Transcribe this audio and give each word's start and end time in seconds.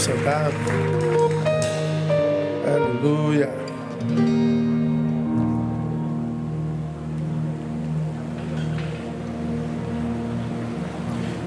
Sentar. 0.00 0.50
Aleluia. 2.66 3.50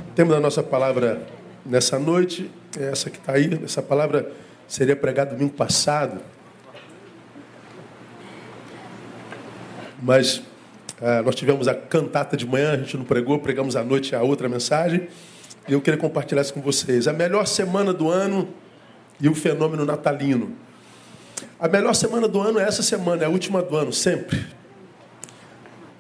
O 0.08 0.13
tema 0.13 0.36
da 0.36 0.39
nossa 0.39 0.62
palavra 0.62 1.26
nessa 1.66 1.98
noite 1.98 2.52
é 2.80 2.92
essa 2.92 3.10
que 3.10 3.18
está 3.18 3.34
aí. 3.34 3.60
Essa 3.64 3.82
palavra 3.82 4.32
seria 4.68 4.96
pregada 4.96 5.32
domingo 5.32 5.56
passado. 5.56 6.22
Mas 10.00 10.44
ah, 11.02 11.24
nós 11.24 11.34
tivemos 11.34 11.68
a 11.68 11.74
cantata 11.74 12.38
de 12.38 12.46
manhã, 12.46 12.74
a 12.74 12.78
gente 12.78 12.96
não 12.98 13.04
pregou, 13.04 13.40
pregamos 13.40 13.76
à 13.76 13.84
noite 13.84 14.16
a 14.16 14.22
outra 14.22 14.48
mensagem. 14.48 15.08
E 15.68 15.73
eu 15.73 15.82
queria 15.82 16.00
compartilhar 16.00 16.41
isso 16.41 16.54
com 16.54 16.61
vocês. 16.61 17.07
A 17.07 17.14
melhor 17.14 17.46
semana 17.47 17.93
do 17.93 18.10
ano 18.10 18.50
e 19.19 19.29
o 19.29 19.36
fenômeno 19.36 19.86
natalino. 19.86 20.51
A 21.60 21.68
melhor 21.68 21.93
semana 21.93 22.28
do 22.28 22.42
ano 22.42 22.60
é 22.60 22.64
essa 22.64 22.83
semana, 22.83 23.24
é 23.24 23.25
a 23.25 23.29
última 23.29 23.61
do 23.61 23.75
ano, 23.75 23.93
sempre. 23.93 24.46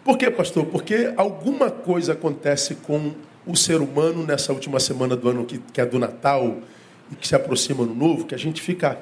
Por 0.03 0.17
quê, 0.17 0.29
pastor? 0.29 0.65
Porque 0.65 1.13
alguma 1.15 1.71
coisa 1.71 2.11
acontece 2.11 2.75
com 2.75 3.13
o 3.45 3.55
ser 3.55 3.79
humano 3.79 4.25
nessa 4.25 4.51
última 4.51 4.79
semana 4.79 5.15
do 5.15 5.29
ano, 5.29 5.45
que, 5.45 5.57
que 5.57 5.79
é 5.79 5.85
do 5.85 5.97
Natal 5.97 6.57
e 7.11 7.15
que 7.15 7.27
se 7.27 7.35
aproxima 7.35 7.85
no 7.85 7.95
novo, 7.95 8.25
que 8.25 8.35
a 8.35 8.37
gente 8.37 8.61
fica, 8.61 8.97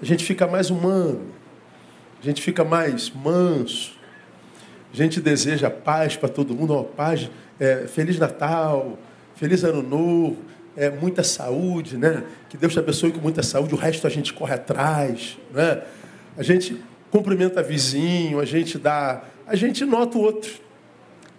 a 0.00 0.04
gente 0.04 0.24
fica 0.24 0.46
mais 0.46 0.68
humano, 0.68 1.22
a 2.20 2.24
gente 2.24 2.42
fica 2.42 2.64
mais 2.64 3.10
manso, 3.10 3.92
a 4.92 4.96
gente 4.96 5.20
deseja 5.20 5.70
paz 5.70 6.16
para 6.16 6.28
todo 6.28 6.54
mundo, 6.54 6.74
uma 6.74 6.84
paz, 6.84 7.30
é, 7.58 7.86
Feliz 7.86 8.18
Natal, 8.18 8.98
Feliz 9.36 9.64
Ano 9.64 9.82
Novo, 9.82 10.36
é, 10.76 10.90
muita 10.90 11.22
saúde, 11.22 11.96
né? 11.96 12.24
Que 12.48 12.56
Deus 12.56 12.72
te 12.72 12.78
abençoe 12.78 13.12
com 13.12 13.20
muita 13.20 13.42
saúde, 13.42 13.74
o 13.74 13.78
resto 13.78 14.06
a 14.06 14.10
gente 14.10 14.32
corre 14.32 14.54
atrás, 14.54 15.38
né? 15.52 15.82
A 16.36 16.42
gente 16.42 16.82
cumprimenta 17.10 17.62
vizinho, 17.62 18.40
a 18.40 18.44
gente 18.44 18.78
dá, 18.78 19.24
a 19.46 19.54
gente 19.54 19.84
nota 19.84 20.16
o 20.16 20.22
outro. 20.22 20.50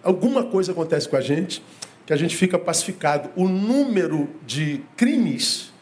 Alguma 0.02 0.44
coisa 0.44 0.72
acontece 0.72 1.08
com 1.08 1.16
a 1.16 1.20
gente 1.20 1.62
que 2.06 2.12
a 2.12 2.16
gente 2.16 2.36
fica 2.36 2.58
pacificado. 2.58 3.30
O 3.34 3.48
número 3.48 4.28
de 4.46 4.82
crimes 4.96 5.72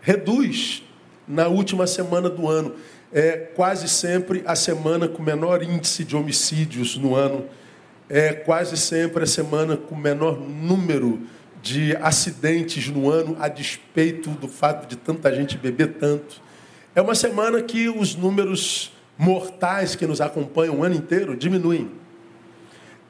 reduz 0.00 0.82
na 1.26 1.46
última 1.48 1.86
semana 1.86 2.28
do 2.28 2.48
ano. 2.48 2.74
É 3.12 3.32
quase 3.32 3.88
sempre 3.88 4.42
a 4.44 4.54
semana 4.54 5.08
com 5.08 5.22
menor 5.22 5.62
índice 5.62 6.04
de 6.04 6.16
homicídios 6.16 6.96
no 6.96 7.14
ano. 7.14 7.46
É 8.08 8.32
quase 8.32 8.76
sempre 8.76 9.22
a 9.22 9.26
semana 9.26 9.76
com 9.76 9.94
menor 9.94 10.40
número 10.40 11.20
de 11.62 11.96
acidentes 11.96 12.88
no 12.88 13.10
ano, 13.10 13.36
a 13.40 13.48
despeito 13.48 14.30
do 14.30 14.48
fato 14.48 14.86
de 14.88 14.96
tanta 14.96 15.34
gente 15.34 15.58
beber 15.58 15.94
tanto. 15.94 16.40
É 16.94 17.02
uma 17.02 17.14
semana 17.14 17.62
que 17.62 17.88
os 17.88 18.14
números 18.14 18.92
mortais 19.16 19.94
que 19.94 20.06
nos 20.06 20.20
acompanham 20.20 20.78
o 20.78 20.84
ano 20.84 20.94
inteiro 20.94 21.36
diminuem. 21.36 21.90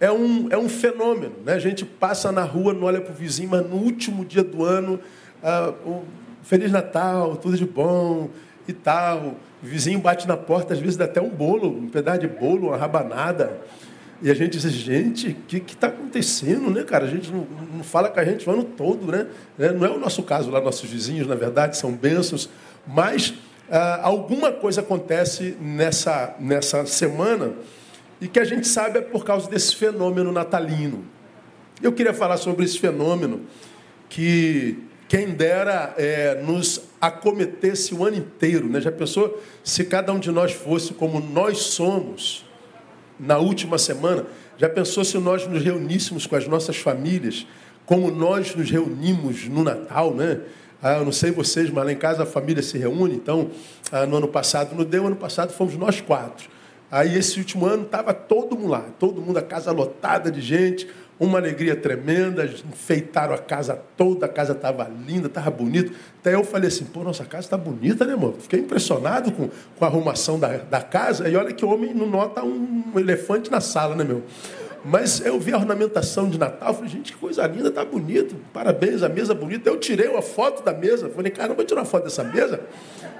É 0.00 0.10
um, 0.10 0.48
é 0.50 0.56
um 0.56 0.68
fenômeno. 0.68 1.34
Né? 1.44 1.54
A 1.54 1.58
gente 1.58 1.84
passa 1.84 2.30
na 2.30 2.42
rua, 2.42 2.72
não 2.72 2.84
olha 2.84 3.00
para 3.00 3.12
o 3.12 3.14
vizinho, 3.14 3.50
mas 3.50 3.68
no 3.68 3.76
último 3.76 4.24
dia 4.24 4.44
do 4.44 4.64
ano, 4.64 5.00
ah, 5.42 5.74
o 5.84 6.04
Feliz 6.42 6.70
Natal, 6.70 7.36
tudo 7.36 7.56
de 7.56 7.66
bom 7.66 8.30
e 8.66 8.72
tal. 8.72 9.34
O 9.62 9.66
vizinho 9.66 9.98
bate 9.98 10.26
na 10.26 10.36
porta, 10.36 10.72
às 10.72 10.80
vezes 10.80 10.96
dá 10.96 11.04
até 11.04 11.20
um 11.20 11.28
bolo, 11.28 11.68
um 11.68 11.88
pedaço 11.88 12.20
de 12.20 12.28
bolo, 12.28 12.68
uma 12.68 12.76
rabanada. 12.76 13.60
E 14.20 14.30
a 14.30 14.34
gente 14.34 14.58
diz, 14.58 14.70
gente, 14.72 15.28
o 15.30 15.34
que 15.34 15.72
está 15.72 15.86
acontecendo, 15.86 16.70
né, 16.70 16.82
cara? 16.82 17.04
A 17.04 17.08
gente 17.08 17.30
não, 17.30 17.46
não, 17.76 17.84
fala 17.84 18.08
com 18.08 18.18
a 18.18 18.24
gente 18.24 18.48
o 18.48 18.52
ano 18.52 18.64
todo, 18.64 19.06
né? 19.12 19.28
É, 19.58 19.72
não 19.72 19.86
é 19.86 19.90
o 19.90 19.98
nosso 19.98 20.24
caso 20.24 20.50
lá, 20.50 20.60
nossos 20.60 20.90
vizinhos, 20.90 21.26
na 21.28 21.36
verdade, 21.36 21.76
são 21.76 21.92
bênçãos, 21.92 22.50
mas 22.84 23.34
ah, 23.70 24.00
alguma 24.02 24.50
coisa 24.50 24.80
acontece 24.80 25.56
nessa, 25.60 26.34
nessa 26.40 26.84
semana 26.86 27.52
e 28.20 28.26
que 28.26 28.40
a 28.40 28.44
gente 28.44 28.66
sabe 28.66 28.98
é 28.98 29.02
por 29.02 29.24
causa 29.24 29.48
desse 29.48 29.76
fenômeno 29.76 30.32
natalino. 30.32 31.04
Eu 31.80 31.92
queria 31.92 32.12
falar 32.12 32.38
sobre 32.38 32.64
esse 32.64 32.78
fenômeno 32.78 33.42
que 34.08 34.78
quem 35.08 35.30
dera 35.30 35.94
é, 35.96 36.42
nos 36.42 36.82
acometesse 37.00 37.94
o 37.94 38.04
ano 38.04 38.16
inteiro. 38.16 38.68
Né? 38.68 38.80
Já 38.80 38.90
pensou 38.90 39.40
se 39.62 39.84
cada 39.84 40.12
um 40.12 40.18
de 40.18 40.32
nós 40.32 40.52
fosse 40.52 40.92
como 40.92 41.20
nós 41.20 41.58
somos? 41.58 42.47
Na 43.18 43.38
última 43.38 43.78
semana, 43.78 44.24
já 44.56 44.68
pensou 44.68 45.04
se 45.04 45.18
nós 45.18 45.46
nos 45.46 45.62
reuníssemos 45.62 46.26
com 46.26 46.36
as 46.36 46.46
nossas 46.46 46.76
famílias, 46.76 47.46
como 47.86 48.10
nós 48.10 48.54
nos 48.54 48.70
reunimos 48.70 49.48
no 49.48 49.62
Natal, 49.62 50.14
né? 50.14 50.40
Ah, 50.82 50.98
eu 50.98 51.04
não 51.04 51.12
sei 51.12 51.30
vocês, 51.30 51.70
mas 51.70 51.84
lá 51.84 51.92
em 51.92 51.96
casa 51.96 52.22
a 52.22 52.26
família 52.26 52.62
se 52.62 52.78
reúne, 52.78 53.14
então, 53.14 53.50
ah, 53.90 54.06
no 54.06 54.16
ano 54.16 54.28
passado 54.28 54.76
não 54.76 54.84
deu, 54.84 55.06
ano 55.06 55.16
passado 55.16 55.52
fomos 55.52 55.76
nós 55.76 56.00
quatro. 56.00 56.48
Aí 56.90 57.16
esse 57.16 57.38
último 57.38 57.66
ano 57.66 57.84
estava 57.84 58.14
todo 58.14 58.56
mundo 58.56 58.70
lá, 58.70 58.84
todo 58.98 59.20
mundo, 59.20 59.38
a 59.38 59.42
casa 59.42 59.72
lotada 59.72 60.30
de 60.30 60.40
gente, 60.40 60.88
uma 61.20 61.38
alegria 61.38 61.74
tremenda, 61.74 62.44
enfeitaram 62.44 63.34
a 63.34 63.38
casa 63.38 63.80
toda, 63.96 64.26
a 64.26 64.28
casa 64.28 64.52
estava 64.52 64.88
linda, 65.06 65.26
estava 65.26 65.50
bonita. 65.50 65.92
Até 66.20 66.34
eu 66.34 66.44
falei 66.44 66.68
assim, 66.68 66.84
pô, 66.84 67.02
nossa 67.02 67.24
casa 67.24 67.46
está 67.46 67.56
bonita, 67.56 68.04
né, 68.04 68.14
amor? 68.14 68.36
Fiquei 68.38 68.60
impressionado 68.60 69.32
com, 69.32 69.48
com 69.76 69.84
a 69.84 69.88
arrumação 69.88 70.38
da, 70.38 70.58
da 70.58 70.80
casa. 70.80 71.28
E 71.28 71.36
olha 71.36 71.52
que 71.52 71.64
o 71.64 71.70
homem 71.70 71.92
não 71.92 72.06
nota 72.06 72.44
um 72.44 72.92
elefante 72.96 73.50
na 73.50 73.60
sala, 73.60 73.96
né, 73.96 74.04
meu? 74.04 74.22
Mas 74.84 75.24
eu 75.24 75.38
vi 75.38 75.52
a 75.52 75.56
ornamentação 75.56 76.28
de 76.28 76.38
Natal, 76.38 76.72
falei, 76.72 76.88
gente, 76.88 77.12
que 77.12 77.18
coisa 77.18 77.46
linda, 77.46 77.70
tá 77.70 77.84
bonito, 77.84 78.36
parabéns, 78.52 79.02
a 79.02 79.08
mesa 79.08 79.34
bonita. 79.34 79.68
Eu 79.68 79.78
tirei 79.78 80.08
uma 80.08 80.22
foto 80.22 80.62
da 80.62 80.72
mesa, 80.72 81.08
falei, 81.08 81.30
cara, 81.32 81.48
não 81.48 81.56
vou 81.56 81.64
tirar 81.64 81.80
uma 81.80 81.86
foto 81.86 82.04
dessa 82.04 82.22
mesa. 82.24 82.60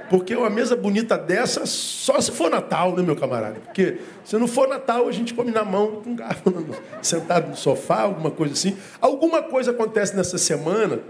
Porque 0.08 0.34
uma 0.34 0.48
mesa 0.48 0.74
bonita 0.74 1.18
dessa, 1.18 1.66
só 1.66 2.18
se 2.20 2.32
for 2.32 2.50
Natal, 2.50 2.96
né, 2.96 3.02
meu 3.02 3.14
camarada? 3.14 3.60
Porque 3.60 3.98
se 4.24 4.36
não 4.38 4.48
for 4.48 4.66
Natal, 4.66 5.06
a 5.06 5.12
gente 5.12 5.34
come 5.34 5.50
na 5.50 5.64
mão, 5.64 6.00
com 6.02 6.10
um 6.10 6.16
garfo, 6.16 6.52
sentado 7.02 7.50
no 7.50 7.56
sofá, 7.56 8.02
alguma 8.02 8.30
coisa 8.30 8.54
assim. 8.54 8.76
Alguma 9.00 9.42
coisa 9.42 9.72
acontece 9.72 10.16
nessa 10.16 10.38
semana 10.38 11.00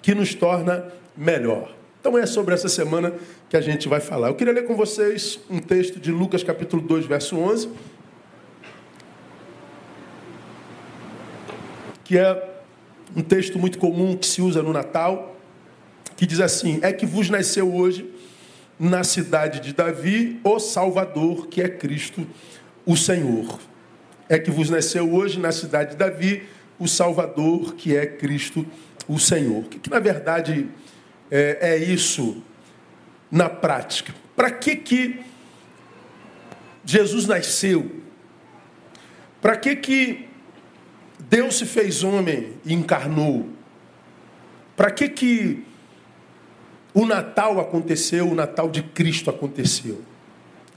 que 0.00 0.14
nos 0.14 0.34
torna 0.34 0.86
melhor. 1.16 1.72
Então 2.00 2.18
é 2.18 2.26
sobre 2.26 2.52
essa 2.52 2.68
semana 2.68 3.14
que 3.48 3.56
a 3.56 3.60
gente 3.60 3.88
vai 3.88 4.00
falar. 4.00 4.26
Eu 4.26 4.34
queria 4.34 4.52
ler 4.52 4.66
com 4.66 4.74
vocês 4.74 5.38
um 5.48 5.60
texto 5.60 6.00
de 6.00 6.10
Lucas 6.10 6.42
capítulo 6.42 6.82
2, 6.82 7.06
verso 7.06 7.38
11, 7.38 7.68
que 12.12 12.18
é 12.18 12.46
um 13.16 13.22
texto 13.22 13.58
muito 13.58 13.78
comum 13.78 14.14
que 14.14 14.26
se 14.26 14.42
usa 14.42 14.62
no 14.62 14.70
Natal, 14.70 15.34
que 16.14 16.26
diz 16.26 16.40
assim: 16.40 16.78
É 16.82 16.92
que 16.92 17.06
vos 17.06 17.30
nasceu 17.30 17.74
hoje 17.74 18.06
na 18.78 19.02
cidade 19.02 19.60
de 19.60 19.72
Davi, 19.72 20.38
o 20.44 20.58
Salvador, 20.58 21.46
que 21.46 21.62
é 21.62 21.70
Cristo, 21.70 22.26
o 22.84 22.98
Senhor. 22.98 23.58
É 24.28 24.38
que 24.38 24.50
vos 24.50 24.68
nasceu 24.68 25.10
hoje 25.10 25.40
na 25.40 25.50
cidade 25.52 25.92
de 25.92 25.96
Davi 25.96 26.42
o 26.78 26.86
Salvador, 26.86 27.76
que 27.76 27.96
é 27.96 28.04
Cristo, 28.04 28.66
o 29.08 29.18
Senhor. 29.18 29.64
Que, 29.64 29.78
que 29.78 29.88
na 29.88 29.98
verdade 29.98 30.68
é, 31.30 31.56
é 31.62 31.76
isso 31.78 32.42
na 33.30 33.48
prática? 33.48 34.14
Para 34.36 34.50
que 34.50 34.76
que 34.76 35.18
Jesus 36.84 37.26
nasceu? 37.26 37.90
Para 39.40 39.56
que 39.56 39.74
que 39.76 40.31
Deus 41.32 41.56
se 41.56 41.64
fez 41.64 42.04
homem 42.04 42.52
e 42.62 42.74
encarnou? 42.74 43.48
Para 44.76 44.90
que 44.90 45.08
que 45.08 45.64
o 46.92 47.06
Natal 47.06 47.58
aconteceu, 47.58 48.28
o 48.30 48.34
Natal 48.34 48.68
de 48.68 48.82
Cristo 48.82 49.30
aconteceu. 49.30 50.02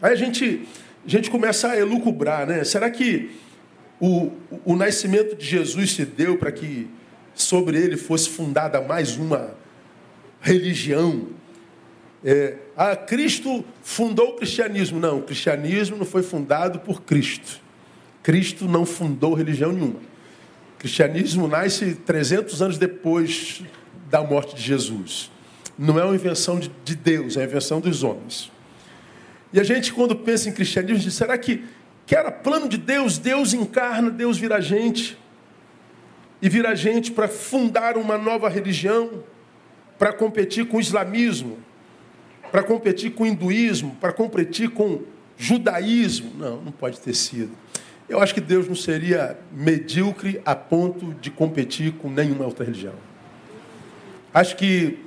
Aí 0.01 0.13
a 0.13 0.15
gente, 0.15 0.65
a 1.05 1.09
gente 1.09 1.29
começa 1.29 1.71
a 1.71 1.77
elucubrar, 1.77 2.47
né? 2.47 2.63
Será 2.63 2.89
que 2.89 3.31
o, 3.99 4.31
o 4.63 4.77
nascimento 4.77 5.35
de 5.35 5.45
Jesus 5.45 5.91
se 5.91 6.05
deu 6.05 6.37
para 6.37 6.53
que 6.53 6.87
sobre 7.33 7.77
ele 7.77 7.97
fosse 7.97 8.29
fundada 8.29 8.81
mais 8.81 9.17
uma 9.17 9.53
religião? 10.39 11.27
É, 12.23 12.55
ah, 12.77 12.95
Cristo 12.95 13.65
fundou 13.83 14.29
o 14.29 14.35
cristianismo. 14.37 15.01
Não, 15.01 15.19
o 15.19 15.23
cristianismo 15.23 15.97
não 15.97 16.05
foi 16.05 16.23
fundado 16.23 16.79
por 16.79 17.01
Cristo. 17.01 17.59
Cristo 18.23 18.69
não 18.69 18.85
fundou 18.85 19.33
religião 19.33 19.73
nenhuma. 19.73 20.14
O 20.75 20.77
cristianismo 20.77 21.47
nasce 21.47 21.95
300 21.95 22.61
anos 22.61 22.77
depois 22.77 23.63
da 24.09 24.21
morte 24.21 24.55
de 24.55 24.61
Jesus. 24.61 25.31
Não 25.77 25.99
é 25.99 26.05
uma 26.05 26.15
invenção 26.15 26.59
de 26.59 26.95
Deus, 26.95 27.35
é 27.35 27.39
uma 27.39 27.45
invenção 27.45 27.81
dos 27.81 28.03
homens. 28.03 28.51
E 29.51 29.59
a 29.59 29.63
gente, 29.63 29.93
quando 29.93 30.15
pensa 30.15 30.49
em 30.49 30.51
cristianismo, 30.51 30.99
diz: 30.99 31.13
será 31.13 31.37
que, 31.37 31.63
que 32.05 32.15
era 32.15 32.31
plano 32.31 32.67
de 32.67 32.77
Deus? 32.77 33.17
Deus 33.17 33.53
encarna, 33.53 34.09
Deus 34.09 34.37
vira 34.37 34.61
gente. 34.61 35.17
E 36.41 36.49
vira 36.49 36.75
gente 36.75 37.11
para 37.11 37.27
fundar 37.27 37.97
uma 37.97 38.17
nova 38.17 38.49
religião, 38.49 39.23
para 39.97 40.11
competir 40.11 40.67
com 40.67 40.77
o 40.77 40.81
islamismo, 40.81 41.57
para 42.51 42.63
competir 42.63 43.11
com 43.11 43.23
o 43.23 43.27
hinduísmo, 43.27 43.95
para 43.99 44.11
competir 44.11 44.69
com 44.69 44.95
o 44.95 45.07
judaísmo. 45.37 46.31
Não, 46.37 46.61
não 46.61 46.71
pode 46.71 46.99
ter 46.99 47.13
sido. 47.13 47.51
Eu 48.07 48.19
acho 48.21 48.33
que 48.33 48.41
Deus 48.41 48.67
não 48.67 48.75
seria 48.75 49.37
medíocre 49.51 50.39
a 50.45 50.55
ponto 50.55 51.13
de 51.15 51.31
competir 51.31 51.93
com 51.93 52.09
nenhuma 52.09 52.45
outra 52.45 52.63
religião. 52.63 52.93
Acho 54.31 54.55
que 54.55 54.99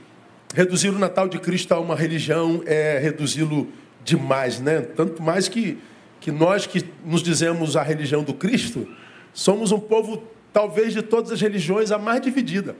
reduzir 0.52 0.88
o 0.88 0.98
Natal 0.98 1.28
de 1.28 1.38
Cristo 1.38 1.72
a 1.72 1.78
uma 1.78 1.94
religião 1.94 2.62
é 2.66 2.98
reduzi-lo 2.98 3.68
demais, 4.04 4.58
né? 4.58 4.80
Tanto 4.80 5.22
mais 5.22 5.48
que, 5.48 5.78
que 6.18 6.32
nós 6.32 6.66
que 6.66 6.84
nos 7.04 7.22
dizemos 7.22 7.76
a 7.76 7.82
religião 7.82 8.24
do 8.24 8.34
Cristo, 8.34 8.88
somos 9.32 9.70
um 9.70 9.78
povo, 9.78 10.24
talvez 10.52 10.92
de 10.92 11.02
todas 11.02 11.30
as 11.30 11.40
religiões, 11.40 11.92
a 11.92 11.98
mais 11.98 12.20
dividida. 12.20 12.74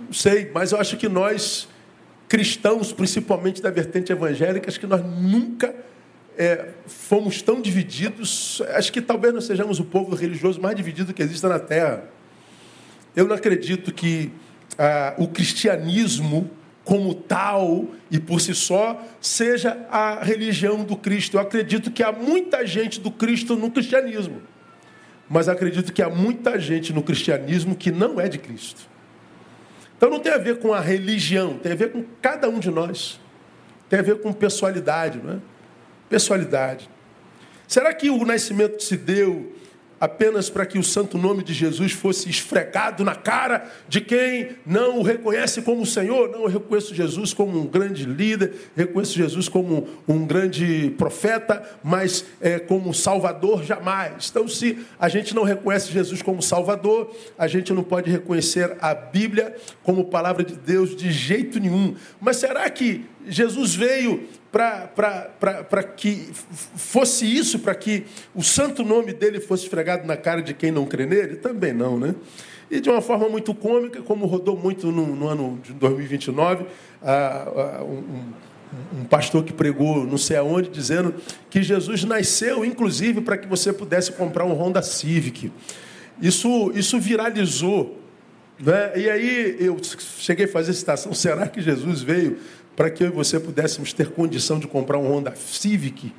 Não 0.00 0.12
sei, 0.14 0.50
mas 0.54 0.72
eu 0.72 0.80
acho 0.80 0.96
que 0.96 1.08
nós, 1.08 1.68
cristãos, 2.26 2.90
principalmente 2.90 3.60
da 3.60 3.70
vertente 3.70 4.10
evangélica, 4.12 4.70
acho 4.70 4.80
que 4.80 4.86
nós 4.86 5.04
nunca 5.04 5.74
é, 6.36 6.68
fomos 6.86 7.42
tão 7.42 7.60
divididos. 7.60 8.62
Acho 8.74 8.92
que 8.92 9.00
talvez 9.00 9.32
nós 9.34 9.44
sejamos 9.44 9.78
o 9.80 9.84
povo 9.84 10.14
religioso 10.14 10.60
mais 10.60 10.76
dividido 10.76 11.12
que 11.12 11.22
existe 11.22 11.46
na 11.46 11.58
Terra. 11.58 12.04
Eu 13.14 13.26
não 13.26 13.36
acredito 13.36 13.92
que 13.92 14.30
ah, 14.78 15.14
o 15.18 15.28
cristianismo 15.28 16.50
como 16.84 17.14
tal 17.14 17.86
e 18.10 18.18
por 18.18 18.40
si 18.40 18.54
só 18.54 19.00
seja 19.20 19.86
a 19.90 20.22
religião 20.22 20.82
do 20.82 20.96
Cristo. 20.96 21.36
Eu 21.36 21.40
acredito 21.40 21.90
que 21.90 22.02
há 22.02 22.10
muita 22.10 22.66
gente 22.66 23.00
do 23.00 23.10
Cristo 23.10 23.56
no 23.56 23.70
cristianismo, 23.70 24.42
mas 25.28 25.48
acredito 25.48 25.92
que 25.92 26.02
há 26.02 26.10
muita 26.10 26.58
gente 26.58 26.92
no 26.92 27.02
cristianismo 27.02 27.76
que 27.76 27.92
não 27.92 28.20
é 28.20 28.28
de 28.28 28.38
Cristo. 28.38 28.90
Então 29.96 30.10
não 30.10 30.18
tem 30.18 30.32
a 30.32 30.38
ver 30.38 30.58
com 30.58 30.72
a 30.72 30.80
religião, 30.80 31.58
tem 31.58 31.72
a 31.72 31.76
ver 31.76 31.92
com 31.92 32.04
cada 32.20 32.48
um 32.48 32.58
de 32.58 32.70
nós. 32.70 33.20
Tem 33.88 34.00
a 34.00 34.02
ver 34.02 34.20
com 34.20 34.32
pessoalidade, 34.32 35.20
não 35.22 35.34
é? 35.34 35.38
Pessoalidade. 36.12 36.90
Será 37.66 37.94
que 37.94 38.10
o 38.10 38.22
nascimento 38.26 38.82
se 38.82 38.98
deu 38.98 39.50
apenas 39.98 40.50
para 40.50 40.66
que 40.66 40.78
o 40.78 40.82
santo 40.82 41.16
nome 41.16 41.42
de 41.42 41.54
Jesus 41.54 41.92
fosse 41.92 42.28
esfregado 42.28 43.02
na 43.04 43.14
cara 43.14 43.70
de 43.88 44.00
quem 44.00 44.56
não 44.66 44.98
o 44.98 45.02
reconhece 45.02 45.62
como 45.62 45.86
Senhor. 45.86 46.28
Não, 46.28 46.42
eu 46.42 46.48
reconheço 46.48 46.92
Jesus 46.92 47.32
como 47.32 47.56
um 47.56 47.64
grande 47.64 48.04
líder, 48.04 48.52
reconheço 48.76 49.14
Jesus 49.14 49.48
como 49.48 49.88
um 50.08 50.26
grande 50.26 50.92
profeta, 50.98 51.62
mas 51.84 52.26
é, 52.40 52.58
como 52.58 52.92
Salvador 52.92 53.62
jamais. 53.62 54.28
Então, 54.28 54.48
se 54.48 54.84
a 54.98 55.08
gente 55.08 55.36
não 55.36 55.44
reconhece 55.44 55.92
Jesus 55.92 56.20
como 56.20 56.42
Salvador, 56.42 57.14
a 57.38 57.46
gente 57.46 57.72
não 57.72 57.84
pode 57.84 58.10
reconhecer 58.10 58.76
a 58.80 58.94
Bíblia 58.94 59.56
como 59.84 60.06
palavra 60.06 60.44
de 60.44 60.56
Deus 60.56 60.96
de 60.96 61.12
jeito 61.12 61.60
nenhum. 61.60 61.94
Mas 62.20 62.38
será 62.38 62.68
que 62.68 63.06
Jesus 63.24 63.76
veio 63.76 64.28
para 64.52 65.82
que 65.96 66.30
fosse 66.76 67.24
isso, 67.24 67.58
para 67.58 67.74
que 67.74 68.04
o 68.34 68.42
santo 68.42 68.84
nome 68.84 69.14
dele 69.14 69.40
fosse 69.40 69.64
esfregado 69.64 70.06
na 70.06 70.16
cara 70.16 70.42
de 70.42 70.52
quem 70.52 70.70
não 70.70 70.84
crê 70.84 71.06
nele? 71.06 71.36
Também 71.36 71.72
não, 71.72 71.98
né? 71.98 72.14
E 72.70 72.78
de 72.80 72.90
uma 72.90 73.00
forma 73.00 73.28
muito 73.28 73.54
cômica, 73.54 74.02
como 74.02 74.26
rodou 74.26 74.56
muito 74.56 74.92
no, 74.92 75.16
no 75.16 75.26
ano 75.26 75.58
de 75.62 75.72
2029, 75.72 76.66
ah, 77.02 77.78
ah, 77.80 77.84
um, 77.84 79.00
um 79.00 79.04
pastor 79.04 79.42
que 79.42 79.52
pregou 79.52 80.06
não 80.06 80.18
sei 80.18 80.36
aonde, 80.36 80.68
dizendo 80.68 81.14
que 81.50 81.62
Jesus 81.62 82.04
nasceu, 82.04 82.64
inclusive, 82.64 83.20
para 83.20 83.36
que 83.36 83.46
você 83.46 83.72
pudesse 83.72 84.12
comprar 84.12 84.44
um 84.44 84.52
Honda 84.52 84.82
Civic. 84.82 85.50
Isso, 86.20 86.70
isso 86.74 86.98
viralizou. 87.00 87.98
Né? 88.58 88.92
E 88.96 89.10
aí 89.10 89.56
eu 89.60 89.76
cheguei 90.18 90.44
a 90.44 90.48
fazer 90.48 90.72
citação: 90.72 91.12
será 91.12 91.48
que 91.48 91.60
Jesus 91.60 92.02
veio 92.02 92.38
para 92.76 92.90
que 92.90 93.04
eu 93.04 93.08
e 93.08 93.10
você 93.10 93.38
pudéssemos 93.38 93.92
ter 93.92 94.10
condição 94.10 94.58
de 94.58 94.66
comprar 94.66 94.98
um 94.98 95.10
Honda 95.10 95.34
Civic? 95.36 96.12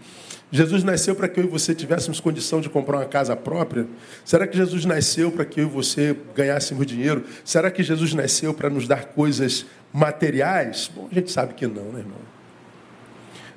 Jesus 0.51 0.83
nasceu 0.83 1.15
para 1.15 1.27
que 1.27 1.39
eu 1.39 1.45
e 1.45 1.47
você 1.47 1.73
tivéssemos 1.73 2.19
condição 2.19 2.61
de 2.61 2.69
comprar 2.69 2.97
uma 2.97 3.05
casa 3.05 3.35
própria? 3.35 3.87
Será 4.23 4.45
que 4.45 4.55
Jesus 4.55 4.85
nasceu 4.85 5.31
para 5.31 5.45
que 5.45 5.59
eu 5.59 5.65
e 5.65 5.69
você 5.69 6.15
ganhássemos 6.35 6.85
dinheiro? 6.85 7.23
Será 7.43 7.71
que 7.71 7.81
Jesus 7.81 8.13
nasceu 8.13 8.53
para 8.53 8.69
nos 8.69 8.87
dar 8.87 9.05
coisas 9.05 9.65
materiais? 9.91 10.91
Bom, 10.93 11.07
a 11.11 11.15
gente 11.15 11.31
sabe 11.31 11.55
que 11.55 11.65
não, 11.65 11.85
né, 11.85 12.01
irmão? 12.01 12.19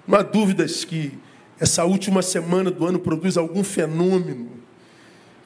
Não 0.08 0.18
há 0.18 0.22
dúvidas 0.22 0.86
que 0.86 1.18
essa 1.60 1.84
última 1.84 2.22
semana 2.22 2.70
do 2.70 2.86
ano 2.86 2.98
produz 2.98 3.36
algum 3.36 3.62
fenômeno 3.62 4.52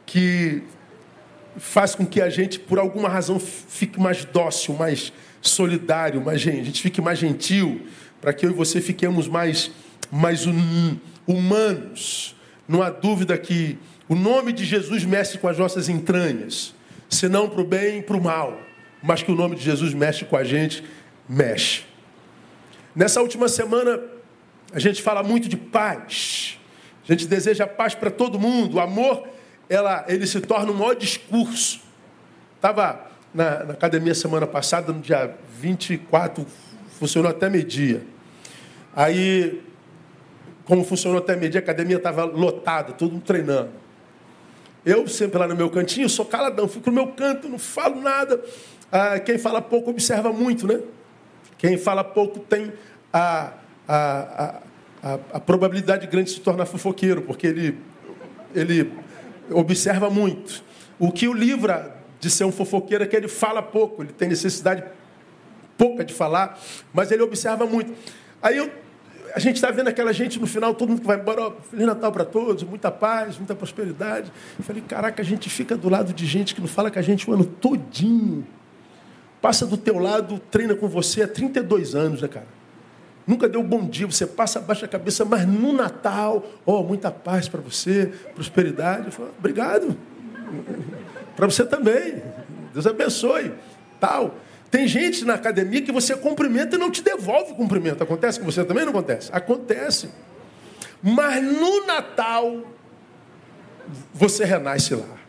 que 0.07 0.63
faz 1.61 1.95
com 1.95 2.07
que 2.07 2.21
a 2.23 2.31
gente, 2.31 2.59
por 2.59 2.79
alguma 2.79 3.09
razão, 3.09 3.39
fique 3.39 4.01
mais 4.01 4.25
dócil, 4.25 4.75
mais 4.75 5.13
solidário, 5.43 6.21
mais, 6.21 6.41
a 6.41 6.51
gente 6.51 6.81
fique 6.81 7.03
mais 7.03 7.19
gentil, 7.19 7.87
para 8.21 8.33
que 8.33 8.47
eu 8.47 8.51
e 8.51 8.55
você 8.55 8.81
fiquemos 8.81 9.29
mais, 9.29 9.71
mais 10.11 10.47
humanos. 11.27 12.35
Não 12.67 12.83
há 12.83 12.89
dúvida 12.89 13.37
que 13.37 13.79
o 14.09 14.15
nome 14.15 14.53
de 14.53 14.65
Jesus 14.65 15.05
mexe 15.05 15.37
com 15.37 15.49
as 15.49 15.59
nossas 15.59 15.89
entranhas, 15.89 16.75
se 17.09 17.29
não 17.29 17.49
para 17.49 17.61
o 17.61 17.65
bem 17.65 17.99
e 17.99 18.03
para 18.03 18.17
o 18.17 18.23
mal, 18.23 18.59
mas 19.03 19.23
que 19.23 19.31
o 19.31 19.35
nome 19.35 19.55
de 19.55 19.63
Jesus 19.63 19.93
mexe 19.93 20.25
com 20.25 20.37
a 20.37 20.45
gente, 20.45 20.83
mexe. 21.29 21.83
Nessa 22.97 23.21
última 23.21 23.49
semana, 23.49 24.01
a 24.73 24.79
gente 24.79 25.03
fala 25.03 25.23
muito 25.23 25.49
de 25.49 25.57
paz. 25.59 26.59
A 27.05 27.13
gente 27.13 27.27
deseja 27.27 27.67
paz 27.67 27.95
para 27.95 28.11
todo 28.11 28.39
mundo. 28.39 28.81
Amor, 28.81 29.29
ela, 29.71 30.05
ele 30.09 30.27
se 30.27 30.41
torna 30.41 30.73
um 30.73 30.75
maior 30.75 30.95
discurso. 30.95 31.81
Estava 32.57 33.07
na, 33.33 33.65
na 33.65 33.73
academia 33.73 34.15
semana 34.17 34.45
passada, 34.45 34.93
no 34.93 35.01
dia 35.01 35.33
24, 35.61 36.45
funcionou 36.99 37.31
até 37.31 37.49
meio-dia. 37.49 38.03
Aí, 38.95 39.63
como 40.65 40.85
funcionou 40.85 41.19
até 41.19 41.37
meio-dia, 41.37 41.61
a 41.61 41.63
academia 41.63 41.99
estava 41.99 42.25
lotada, 42.25 42.93
todo 42.93 43.13
mundo 43.13 43.23
treinando. 43.23 43.71
Eu, 44.85 45.07
sempre 45.07 45.39
lá 45.39 45.47
no 45.47 45.55
meu 45.55 45.71
cantinho, 45.71 46.09
sou 46.09 46.25
caladão, 46.25 46.67
fico 46.67 46.91
no 46.91 46.97
meu 46.97 47.07
canto, 47.09 47.49
não 47.49 47.59
falo 47.59 48.01
nada. 48.01 48.43
Ah, 48.91 49.21
quem 49.21 49.39
fala 49.39 49.63
pouco 49.63 49.91
observa 49.91 50.33
muito, 50.33 50.67
né? 50.67 50.81
Quem 51.59 51.79
fala 51.79 52.03
pouco 52.03 52.41
tem 52.41 52.73
a, 53.13 53.53
a, 53.87 54.61
a, 55.03 55.19
a, 55.35 55.41
probabilidade 55.41 56.07
grande 56.09 56.31
de 56.31 56.37
se 56.37 56.41
tornar 56.41 56.67
fofoqueiro, 56.67 57.23
porque 57.23 57.47
ele, 57.47 57.79
ele 58.55 58.91
observa 59.51 60.11
muito. 60.11 60.63
O 60.99 61.11
que 61.11 61.27
o 61.27 61.33
livra 61.33 61.97
de 62.19 62.29
ser 62.29 62.45
um 62.45 62.53
fofoqueiro 62.53 63.05
é 63.05 63.07
que 63.07 63.17
ele 63.17 63.29
fala 63.29 63.63
pouco, 63.63 64.03
ele 64.03 64.13
tem 64.13 64.29
necessidade 64.29 64.85
pouca 65.77 66.05
de 66.05 66.13
falar, 66.13 66.61
mas 66.93 67.11
ele 67.11 67.23
observa 67.23 67.65
muito. 67.67 67.93
Aí 68.43 68.59
eu, 68.59 68.71
a 69.35 69.39
gente 69.39 69.57
está 69.57 69.71
vendo 69.71 69.89
aquela 69.89 70.13
gente 70.13 70.39
no 70.39 70.47
final, 70.47 70.75
todo 70.75 70.91
mundo 70.91 71.01
que 71.01 71.07
vai 71.07 71.19
embora, 71.19 71.43
ó, 71.43 71.53
Feliz 71.71 71.87
Natal 71.87 72.13
para 72.13 72.25
todos, 72.25 72.63
muita 72.63 72.91
paz, 72.91 73.39
muita 73.39 73.55
prosperidade. 73.55 74.31
Eu 74.59 74.65
falei, 74.65 74.83
caraca, 74.83 75.23
a 75.23 75.25
gente 75.25 75.49
fica 75.49 75.77
do 75.77 75.89
lado 75.89 76.13
de 76.13 76.27
gente 76.27 76.55
que 76.55 76.61
não 76.61 76.69
fala 76.69 76.91
com 76.91 76.99
a 76.99 77.03
gente 77.03 77.29
o 77.31 77.33
ano 77.33 77.45
todinho. 77.45 78.47
Passa 79.41 79.67
do 79.67 79.77
teu 79.77 79.99
lado, 79.99 80.39
treina 80.51 80.75
com 80.75 80.87
você 80.87 81.23
há 81.23 81.29
32 81.29 81.95
anos, 81.95 82.21
né, 82.21 82.29
cara? 82.29 82.60
Nunca 83.31 83.49
deu 83.49 83.63
bom 83.63 83.87
dia, 83.87 84.09
você 84.09 84.27
passa, 84.27 84.59
baixa 84.59 84.87
a 84.87 84.89
cabeça, 84.89 85.25
mas 85.25 85.47
no 85.47 85.73
Natal, 85.73 86.45
ó, 86.67 86.81
oh, 86.81 86.83
muita 86.83 87.13
paz 87.13 87.49
para 87.49 87.61
você, 87.61 88.13
prosperidade. 88.35 89.07
Eu 89.07 89.13
falo, 89.13 89.31
obrigado. 89.39 89.97
Para 91.37 91.47
você 91.47 91.65
também. 91.65 92.21
Deus 92.75 92.89
abençoe. 92.89 93.53
Tal. 94.01 94.35
Tem 94.69 94.89
gente 94.89 95.25
na 95.25 95.35
academia 95.35 95.81
que 95.81 95.93
você 95.93 96.17
cumprimenta 96.17 96.75
e 96.75 96.79
não 96.79 96.91
te 96.91 97.05
devolve 97.05 97.53
o 97.53 97.55
cumprimento. 97.55 98.03
Acontece 98.03 98.41
com 98.41 98.47
você 98.47 98.65
também? 98.65 98.83
Não 98.83 98.91
acontece? 98.91 99.31
Acontece. 99.33 100.11
Mas 101.01 101.41
no 101.41 101.87
Natal, 101.87 102.65
você 104.13 104.45
renasce 104.45 104.93
lá. 104.93 105.20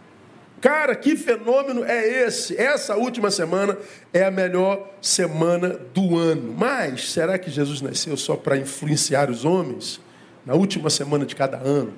Cara, 0.62 0.96
que 0.96 1.16
fenômeno 1.16 1.84
é 1.84 2.08
esse? 2.28 2.56
Essa 2.56 2.96
última 2.96 3.32
semana 3.32 3.76
é 4.14 4.24
a 4.24 4.30
melhor 4.30 4.92
semana 5.02 5.70
do 5.92 6.16
ano. 6.16 6.54
Mas 6.56 7.12
será 7.12 7.40
que 7.40 7.50
Jesus 7.50 7.82
nasceu 7.82 8.16
só 8.16 8.36
para 8.36 8.56
influenciar 8.58 9.32
os 9.32 9.44
homens? 9.44 10.00
Na 10.46 10.54
última 10.54 10.92
semana 10.92 11.26
de 11.26 11.36
cada 11.36 11.58
ano? 11.58 11.92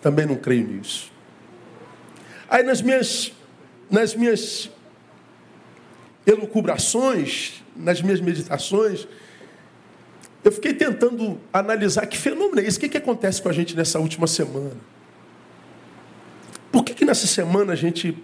Também 0.00 0.24
não 0.24 0.36
creio 0.36 0.68
nisso. 0.68 1.10
Aí 2.48 2.62
nas 2.62 2.80
minhas, 2.80 3.32
nas 3.90 4.14
minhas 4.14 4.70
elucubrações, 6.24 7.64
nas 7.74 8.00
minhas 8.00 8.20
meditações, 8.20 9.08
eu 10.44 10.52
fiquei 10.52 10.72
tentando 10.74 11.40
analisar 11.52 12.06
que 12.06 12.16
fenômeno 12.16 12.60
é 12.60 12.64
esse, 12.64 12.78
o 12.78 12.80
que, 12.80 12.88
que 12.88 12.96
acontece 12.96 13.42
com 13.42 13.48
a 13.48 13.52
gente 13.52 13.76
nessa 13.76 13.98
última 13.98 14.28
semana. 14.28 14.76
Por 16.70 16.84
que, 16.84 16.94
que 16.94 17.04
nessa 17.04 17.26
semana 17.26 17.72
a 17.72 17.76
gente 17.76 18.16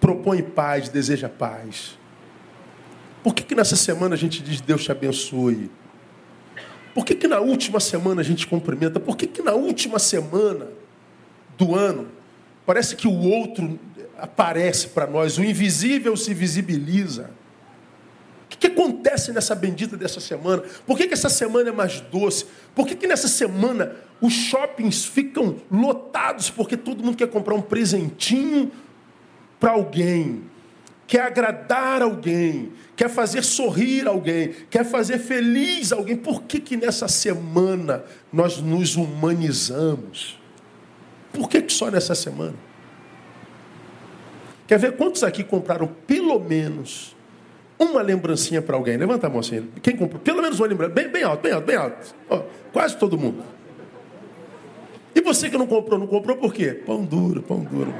propõe 0.00 0.42
paz, 0.42 0.88
deseja 0.88 1.28
paz? 1.28 1.98
Por 3.22 3.34
que, 3.34 3.42
que 3.42 3.54
nessa 3.54 3.76
semana 3.76 4.14
a 4.14 4.18
gente 4.18 4.42
diz 4.42 4.60
Deus 4.60 4.84
te 4.84 4.92
abençoe? 4.92 5.70
Por 6.94 7.04
que, 7.04 7.14
que 7.14 7.28
na 7.28 7.40
última 7.40 7.80
semana 7.80 8.20
a 8.20 8.24
gente 8.24 8.46
cumprimenta? 8.46 8.98
Por 8.98 9.16
que, 9.16 9.26
que 9.26 9.42
na 9.42 9.52
última 9.52 9.98
semana 9.98 10.68
do 11.56 11.74
ano 11.74 12.18
Parece 12.68 12.96
que 12.96 13.08
o 13.08 13.18
outro 13.18 13.80
aparece 14.18 14.88
para 14.88 15.06
nós, 15.06 15.38
o 15.38 15.42
invisível 15.42 16.14
se 16.18 16.34
visibiliza. 16.34 17.30
O 18.58 18.60
que, 18.60 18.66
acontece 18.66 19.32
nessa 19.32 19.54
bendita 19.54 19.96
dessa 19.96 20.18
semana? 20.18 20.64
Por 20.84 20.98
que, 20.98 21.06
que 21.06 21.14
essa 21.14 21.28
semana 21.28 21.68
é 21.68 21.72
mais 21.72 22.00
doce? 22.00 22.44
Por 22.74 22.88
que, 22.88 22.96
que 22.96 23.06
nessa 23.06 23.28
semana 23.28 23.94
os 24.20 24.32
shoppings 24.32 25.04
ficam 25.04 25.56
lotados 25.70 26.50
porque 26.50 26.76
todo 26.76 27.04
mundo 27.04 27.16
quer 27.16 27.28
comprar 27.28 27.54
um 27.54 27.62
presentinho 27.62 28.72
para 29.60 29.70
alguém? 29.70 30.42
quer 31.06 31.22
agradar 31.22 32.02
alguém, 32.02 32.70
quer 32.94 33.08
fazer 33.08 33.42
sorrir 33.42 34.06
alguém, 34.06 34.54
quer 34.68 34.84
fazer 34.84 35.18
feliz 35.18 35.90
alguém. 35.90 36.14
Por 36.14 36.42
que, 36.42 36.60
que 36.60 36.76
nessa 36.76 37.08
semana 37.08 38.04
nós 38.30 38.58
nos 38.58 38.94
humanizamos? 38.94 40.38
Por 41.32 41.48
que, 41.48 41.62
que 41.62 41.72
só 41.72 41.90
nessa 41.90 42.14
semana? 42.14 42.56
Quer 44.66 44.78
ver 44.78 44.98
quantos 44.98 45.24
aqui 45.24 45.42
compraram 45.42 45.88
pelo 46.06 46.38
menos 46.38 47.16
uma 47.78 48.02
lembrancinha 48.02 48.60
para 48.60 48.76
alguém? 48.76 48.96
Levanta 48.96 49.26
a 49.26 49.30
mão 49.30 49.40
assim. 49.40 49.68
Quem 49.82 49.96
comprou? 49.96 50.20
Pelo 50.20 50.42
menos 50.42 50.58
uma 50.58 50.66
lembrança. 50.66 50.92
Bem, 50.92 51.08
bem 51.08 51.22
alto, 51.22 51.42
bem 51.42 51.52
alto, 51.52 51.66
bem 51.66 51.76
alto. 51.76 52.14
Quase 52.72 52.96
todo 52.96 53.16
mundo. 53.16 53.42
E 55.14 55.20
você 55.20 55.48
que 55.48 55.56
não 55.56 55.66
comprou, 55.66 55.98
não 55.98 56.06
comprou 56.06 56.36
por 56.36 56.52
quê? 56.52 56.72
Pão 56.72 57.04
duro, 57.04 57.42
pão 57.42 57.60
duro. 57.60 57.94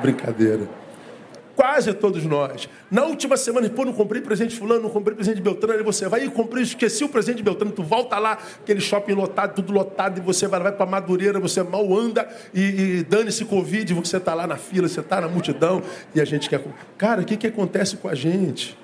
Brincadeira. 0.00 0.79
Quase 1.60 1.92
todos 1.92 2.24
nós. 2.24 2.70
Na 2.90 3.04
última 3.04 3.36
semana, 3.36 3.68
pô, 3.68 3.84
não 3.84 3.92
comprei 3.92 4.22
presente 4.22 4.52
de 4.52 4.56
fulano, 4.58 4.84
não 4.84 4.88
comprei 4.88 5.14
presente 5.14 5.36
de 5.36 5.42
Beltrano, 5.42 5.74
aí 5.74 5.84
você 5.84 6.08
vai 6.08 6.24
e 6.24 6.30
comprei, 6.30 6.62
esqueci 6.62 7.04
o 7.04 7.08
presente 7.10 7.36
de 7.36 7.42
Beltrano, 7.42 7.70
tu 7.70 7.82
volta 7.82 8.18
lá, 8.18 8.38
aquele 8.62 8.80
shopping 8.80 9.12
lotado, 9.12 9.56
tudo 9.56 9.70
lotado, 9.70 10.16
e 10.16 10.22
você 10.22 10.48
vai, 10.48 10.58
vai 10.58 10.72
para 10.72 10.86
Madureira, 10.86 11.38
você 11.38 11.62
mal 11.62 11.94
anda, 11.94 12.26
e, 12.54 12.62
e 13.00 13.02
dane-se 13.02 13.44
Covid, 13.44 13.92
você 13.92 14.16
está 14.16 14.32
lá 14.32 14.46
na 14.46 14.56
fila, 14.56 14.88
você 14.88 15.00
está 15.00 15.20
na 15.20 15.28
multidão, 15.28 15.82
e 16.14 16.20
a 16.22 16.24
gente 16.24 16.48
quer. 16.48 16.64
Cara, 16.96 17.20
o 17.20 17.26
que, 17.26 17.36
que 17.36 17.48
acontece 17.48 17.98
com 17.98 18.08
a 18.08 18.14
gente? 18.14 18.74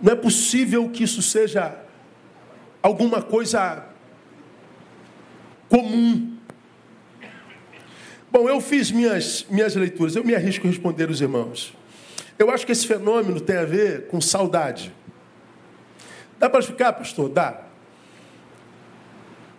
Não 0.00 0.12
é 0.12 0.16
possível 0.16 0.88
que 0.90 1.02
isso 1.02 1.20
seja 1.20 1.74
alguma 2.80 3.20
coisa 3.20 3.84
comum. 5.68 6.37
Bom, 8.30 8.48
eu 8.48 8.60
fiz 8.60 8.90
minhas, 8.90 9.46
minhas 9.48 9.74
leituras, 9.74 10.14
eu 10.14 10.22
me 10.22 10.34
arrisco 10.34 10.66
a 10.66 10.70
responder 10.70 11.08
os 11.08 11.20
irmãos. 11.20 11.74
Eu 12.38 12.50
acho 12.50 12.66
que 12.66 12.72
esse 12.72 12.86
fenômeno 12.86 13.40
tem 13.40 13.56
a 13.56 13.64
ver 13.64 14.06
com 14.08 14.20
saudade. 14.20 14.94
Dá 16.38 16.48
para 16.48 16.60
explicar, 16.60 16.92
pastor? 16.92 17.28
Dá. 17.28 17.62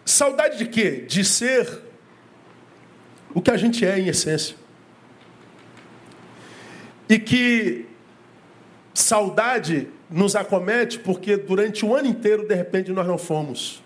Saudade 0.06 0.58
de 0.58 0.66
quê? 0.66 1.06
De 1.08 1.26
ser 1.26 1.84
o 3.34 3.42
que 3.42 3.52
a 3.52 3.58
gente 3.58 3.86
é 3.86 4.00
em 4.00 4.08
essência. 4.08 4.56
E 7.08 7.18
que 7.20 7.86
saudade 8.94 9.88
nos 10.10 10.36
acomete 10.36 11.00
porque 11.00 11.38
durante 11.38 11.86
o 11.86 11.96
ano 11.96 12.08
inteiro, 12.08 12.48
de 12.48 12.56
repente, 12.56 12.92
nós 12.92 13.08
não 13.08 13.18
fomos. 13.18 13.84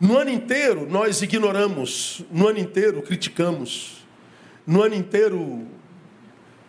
No 0.00 0.18
ano 0.18 0.30
inteiro 0.30 0.86
nós 0.88 1.22
ignoramos, 1.22 2.22
no 2.30 2.48
ano 2.48 2.58
inteiro 2.58 3.00
criticamos, 3.02 4.04
no 4.66 4.82
ano 4.82 4.94
inteiro 4.94 5.66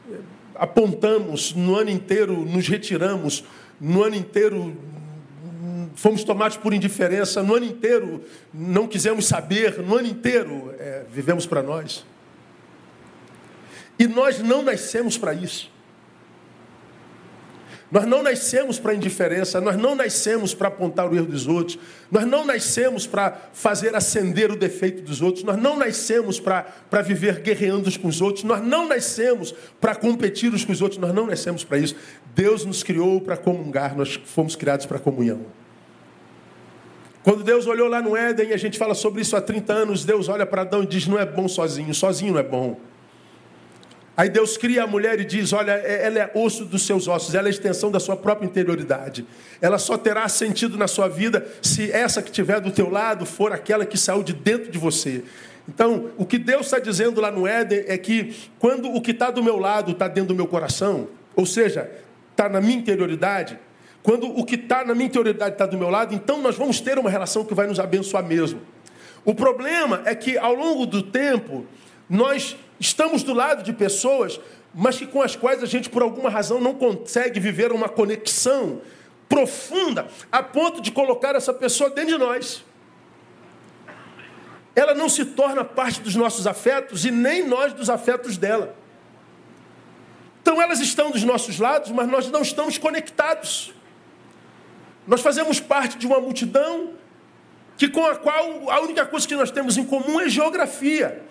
eh, 0.10 0.18
apontamos, 0.56 1.54
no 1.54 1.76
ano 1.76 1.90
inteiro 1.90 2.46
nos 2.46 2.68
retiramos, 2.68 3.44
no 3.80 4.04
ano 4.04 4.16
inteiro 4.16 4.78
fomos 5.96 6.24
tomados 6.24 6.58
por 6.58 6.74
indiferença, 6.74 7.42
no 7.42 7.56
ano 7.56 7.66
inteiro 7.66 8.24
não 8.54 8.88
quisemos 8.88 9.26
saber, 9.26 9.80
no 9.80 9.96
ano 9.96 10.08
inteiro 10.08 10.74
é, 10.78 11.06
vivemos 11.12 11.46
para 11.46 11.64
nós. 11.64 12.06
E 13.98 14.08
nós 14.08 14.40
não 14.40 14.62
nascemos 14.62 15.18
para 15.18 15.34
isso. 15.34 15.72
Nós 17.96 18.06
não 18.06 18.22
nascemos 18.22 18.78
para 18.78 18.94
indiferença, 18.94 19.62
nós 19.62 19.78
não 19.78 19.96
nascemos 19.96 20.54
para 20.54 20.68
apontar 20.68 21.10
o 21.10 21.16
erro 21.16 21.28
dos 21.28 21.48
outros, 21.48 21.80
nós 22.12 22.26
não 22.26 22.44
nascemos 22.44 23.08
para 23.08 23.32
fazer 23.54 23.96
acender 23.96 24.52
o 24.52 24.58
defeito 24.58 25.02
dos 25.02 25.22
outros, 25.22 25.46
nós 25.46 25.56
não 25.56 25.78
nascemos 25.78 26.38
para 26.38 27.02
viver 27.02 27.40
guerreando 27.40 27.90
com 27.98 28.10
os 28.10 28.20
outros, 28.20 28.44
nós 28.44 28.62
não 28.62 28.86
nascemos 28.86 29.56
para 29.80 29.96
competir 29.96 30.54
uns 30.54 30.66
com 30.66 30.74
os 30.74 30.82
outros, 30.82 31.00
nós 31.00 31.14
não 31.14 31.26
nascemos 31.26 31.64
para 31.64 31.78
isso. 31.78 31.96
Deus 32.36 32.66
nos 32.66 32.84
criou 32.84 33.22
para 33.22 33.38
comungar, 33.38 33.96
nós 33.96 34.20
fomos 34.26 34.58
criados 34.58 34.86
para 34.86 35.00
comunhão. 35.00 35.46
Quando 37.24 37.46
Deus 37.46 37.66
olhou 37.66 37.88
lá 37.88 38.02
no 38.02 38.14
Éden, 38.14 38.50
e 38.50 38.54
a 38.54 38.58
gente 38.58 38.78
fala 38.78 38.94
sobre 38.94 39.22
isso 39.22 39.38
há 39.38 39.42
30 39.42 39.72
anos, 39.72 40.04
Deus 40.04 40.28
olha 40.28 40.46
para 40.46 40.64
Adão 40.64 40.84
e 40.84 40.86
diz: 40.86 41.08
não 41.08 41.18
é 41.18 41.26
bom 41.26 41.48
sozinho, 41.48 41.96
sozinho 41.96 42.34
não 42.34 42.40
é 42.42 42.44
bom. 42.44 42.78
Aí 44.18 44.30
Deus 44.30 44.56
cria 44.56 44.84
a 44.84 44.88
mulher 44.88 45.20
e 45.20 45.26
diz: 45.26 45.52
Olha, 45.52 45.72
é, 45.72 46.06
ela 46.06 46.20
é 46.20 46.32
osso 46.34 46.64
dos 46.64 46.86
seus 46.86 47.08
ossos, 47.08 47.36
ela 47.36 47.48
é 47.48 47.52
extensão 47.52 47.92
da 47.92 48.00
sua 48.00 48.16
própria 48.16 48.46
interioridade. 48.46 49.26
Ela 49.62 49.78
só 49.78 49.98
terá 49.98 50.28
sentido 50.30 50.78
na 50.78 50.88
sua 50.88 51.08
vida 51.08 51.46
se 51.62 51.92
essa 51.92 52.22
que 52.22 52.30
estiver 52.30 52.62
do 52.62 52.72
teu 52.72 52.90
lado 52.90 53.26
for 53.26 53.52
aquela 53.52 53.86
que 53.86 53.98
saiu 53.98 54.24
de 54.24 54.34
dentro 54.34 54.72
de 54.72 54.78
você. 54.78 55.24
Então, 55.68 56.12
o 56.18 56.26
que 56.26 56.38
Deus 56.38 56.68
está 56.68 56.80
dizendo 56.80 57.20
lá 57.20 57.32
no 57.32 57.48
Éden 57.48 57.86
é 57.88 57.98
que 57.98 58.36
quando 58.60 58.94
o 58.94 59.02
que 59.02 59.12
está 59.12 59.32
do 59.32 59.44
meu 59.44 59.58
lado 59.58 59.92
está 59.92 60.08
dentro 60.08 60.30
do 60.30 60.36
meu 60.36 60.48
coração, 60.48 61.08
ou 61.36 61.46
seja, 61.46 61.90
está 62.32 62.48
na 62.48 62.62
minha 62.62 62.78
interioridade, 62.78 63.60
quando 64.04 64.28
o 64.28 64.46
que 64.46 64.56
está 64.56 64.86
na 64.86 64.94
minha 64.94 65.08
interioridade 65.08 65.56
está 65.56 65.66
do 65.66 65.78
meu 65.78 65.90
lado, 65.90 66.14
então 66.14 66.40
nós 66.40 66.56
vamos 66.56 66.80
ter 66.80 67.00
uma 67.00 67.10
relação 67.10 67.44
que 67.44 67.56
vai 67.56 67.66
nos 67.66 67.80
abençoar 67.80 68.24
mesmo. 68.24 68.62
O 69.26 69.34
problema 69.34 70.04
é 70.06 70.14
que 70.14 70.38
ao 70.38 70.54
longo 70.54 70.86
do 70.86 71.02
tempo, 71.02 71.66
nós 72.08 72.56
Estamos 72.80 73.24
do 73.24 73.34
lado 73.34 73.64
de 73.64 73.72
pessoas, 73.74 74.40
mas 74.74 74.98
que 74.98 75.08
com 75.08 75.22
as 75.22 75.36
quais 75.36 75.64
a 75.64 75.66
gente, 75.66 75.90
por 75.90 76.02
alguma 76.02 76.30
razão, 76.30 76.60
não 76.60 76.74
consegue 76.74 77.40
viver 77.40 77.72
uma 77.72 77.88
conexão 77.88 78.82
profunda 79.30 80.08
a 80.32 80.44
ponto 80.44 80.82
de 80.82 80.92
colocar 80.92 81.36
essa 81.36 81.54
pessoa 81.54 81.90
dentro 81.90 82.14
de 82.14 82.18
nós. 82.18 82.64
Ela 84.76 84.94
não 84.94 85.08
se 85.08 85.24
torna 85.24 85.64
parte 85.64 86.02
dos 86.02 86.16
nossos 86.16 86.46
afetos 86.46 87.06
e 87.06 87.12
nem 87.12 87.48
nós 87.48 87.74
dos 87.74 87.90
afetos 87.90 88.38
dela. 88.38 88.76
Então 90.42 90.62
elas 90.62 90.80
estão 90.80 91.10
dos 91.10 91.24
nossos 91.24 91.58
lados, 91.58 91.92
mas 91.92 92.08
nós 92.08 92.30
não 92.30 92.42
estamos 92.42 92.78
conectados. 92.78 93.74
Nós 95.08 95.22
fazemos 95.22 95.60
parte 95.60 95.98
de 95.98 96.06
uma 96.06 96.20
multidão 96.20 96.94
que 97.78 97.88
com 97.88 98.06
a 98.06 98.16
qual 98.16 98.70
a 98.70 98.80
única 98.82 99.06
coisa 99.06 99.28
que 99.28 99.36
nós 99.36 99.50
temos 99.50 99.78
em 99.78 99.86
comum 99.86 100.20
é 100.20 100.30
geografia. 100.30 101.24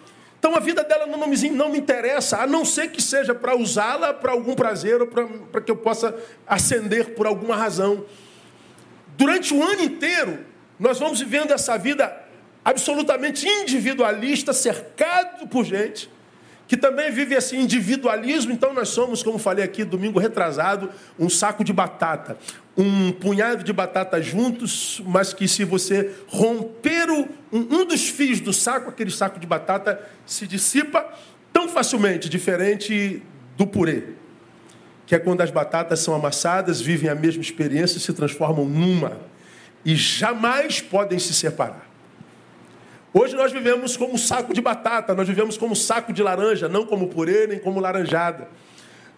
Então 0.45 0.55
a 0.55 0.61
vida 0.61 0.85
dela 0.85 1.07
não 1.07 1.27
me, 1.27 1.49
não 1.49 1.71
me 1.71 1.79
interessa, 1.79 2.37
a 2.43 2.47
não 2.47 2.67
ser 2.67 2.91
que 2.91 3.01
seja 3.01 3.35
para 3.35 3.57
usá-la 3.57 4.13
para 4.13 4.33
algum 4.33 4.55
prazer 4.55 5.01
ou 5.01 5.07
para 5.07 5.63
que 5.63 5.71
eu 5.71 5.77
possa 5.77 6.15
ascender 6.47 7.15
por 7.15 7.27
alguma 7.27 7.57
razão. 7.57 8.05
Durante 9.17 9.55
o 9.55 9.63
ano 9.63 9.81
inteiro, 9.81 10.41
nós 10.79 10.99
vamos 10.99 11.19
vivendo 11.19 11.51
essa 11.53 11.79
vida 11.79 12.15
absolutamente 12.63 13.49
individualista, 13.49 14.53
cercado 14.53 15.49
por 15.49 15.65
gente 15.65 16.11
que 16.67 16.77
também 16.77 17.11
vive 17.11 17.35
esse 17.35 17.57
individualismo, 17.57 18.53
então 18.53 18.75
nós 18.75 18.91
somos, 18.91 19.23
como 19.23 19.39
falei 19.39 19.65
aqui 19.65 19.83
domingo 19.83 20.19
retrasado, 20.19 20.91
um 21.19 21.31
saco 21.31 21.65
de 21.65 21.73
batata, 21.73 22.37
um 22.77 23.13
punhado 23.13 23.63
de 23.63 23.73
batata 23.73 24.21
juntos, 24.21 25.01
mas 25.07 25.33
que 25.33 25.47
se 25.47 25.65
você 25.65 26.11
romper 26.27 27.09
o, 27.09 27.29
um, 27.53 27.81
um 27.81 27.85
dos 27.85 28.09
fios 28.09 28.41
do 28.41 28.53
saco, 28.53 28.91
aquele 28.91 29.11
saco 29.11 29.39
de 29.39 29.47
batata 29.47 30.01
se 30.27 30.47
dissipa 30.47 31.07
tão 31.53 31.69
facilmente, 31.69 32.29
diferente 32.29 33.23
do 33.57 33.67
purê, 33.67 34.03
que 35.07 35.15
é 35.15 35.19
quando 35.19 35.41
as 35.41 35.51
batatas 35.51 36.01
são 36.01 36.15
amassadas, 36.15 36.81
vivem 36.81 37.09
a 37.09 37.15
mesma 37.15 37.43
experiência 37.43 37.99
e 37.99 38.01
se 38.01 38.13
transformam 38.13 38.65
numa 38.65 39.19
e 39.85 39.95
jamais 39.95 40.81
podem 40.81 41.19
se 41.19 41.35
separar. 41.35 41.89
Hoje 43.13 43.37
nós 43.37 43.53
vivemos 43.53 43.97
como 43.97 44.19
saco 44.19 44.53
de 44.53 44.61
batata, 44.61 45.15
nós 45.15 45.29
vivemos 45.29 45.57
como 45.57 45.77
saco 45.77 46.13
de 46.13 46.23
laranja, 46.23 46.69
não 46.69 46.85
como 46.85 47.09
purê 47.09 47.47
nem 47.47 47.59
como 47.61 47.79
laranjada. 47.79 48.49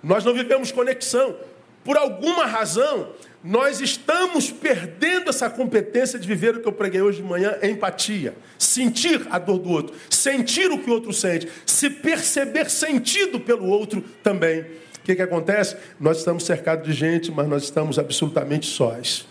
Nós 0.02 0.24
não 0.24 0.34
vivemos 0.34 0.70
conexão. 0.70 1.36
Por 1.82 1.96
alguma 1.96 2.44
razão, 2.44 3.12
nós 3.46 3.80
estamos 3.80 4.50
perdendo 4.50 5.30
essa 5.30 5.48
competência 5.48 6.18
de 6.18 6.26
viver 6.26 6.56
o 6.56 6.60
que 6.60 6.66
eu 6.66 6.72
preguei 6.72 7.00
hoje 7.00 7.22
de 7.22 7.28
manhã, 7.28 7.56
empatia. 7.62 8.34
Sentir 8.58 9.24
a 9.30 9.38
dor 9.38 9.60
do 9.60 9.70
outro, 9.70 9.94
sentir 10.10 10.68
o 10.72 10.78
que 10.78 10.90
o 10.90 10.92
outro 10.92 11.12
sente, 11.12 11.48
se 11.64 11.88
perceber 11.88 12.68
sentido 12.68 13.38
pelo 13.38 13.68
outro 13.68 14.02
também. 14.20 14.62
O 14.62 15.00
que, 15.04 15.14
que 15.14 15.22
acontece? 15.22 15.76
Nós 16.00 16.18
estamos 16.18 16.44
cercados 16.44 16.84
de 16.84 16.92
gente, 16.92 17.30
mas 17.30 17.46
nós 17.46 17.62
estamos 17.62 18.00
absolutamente 18.00 18.66
sós. 18.66 19.28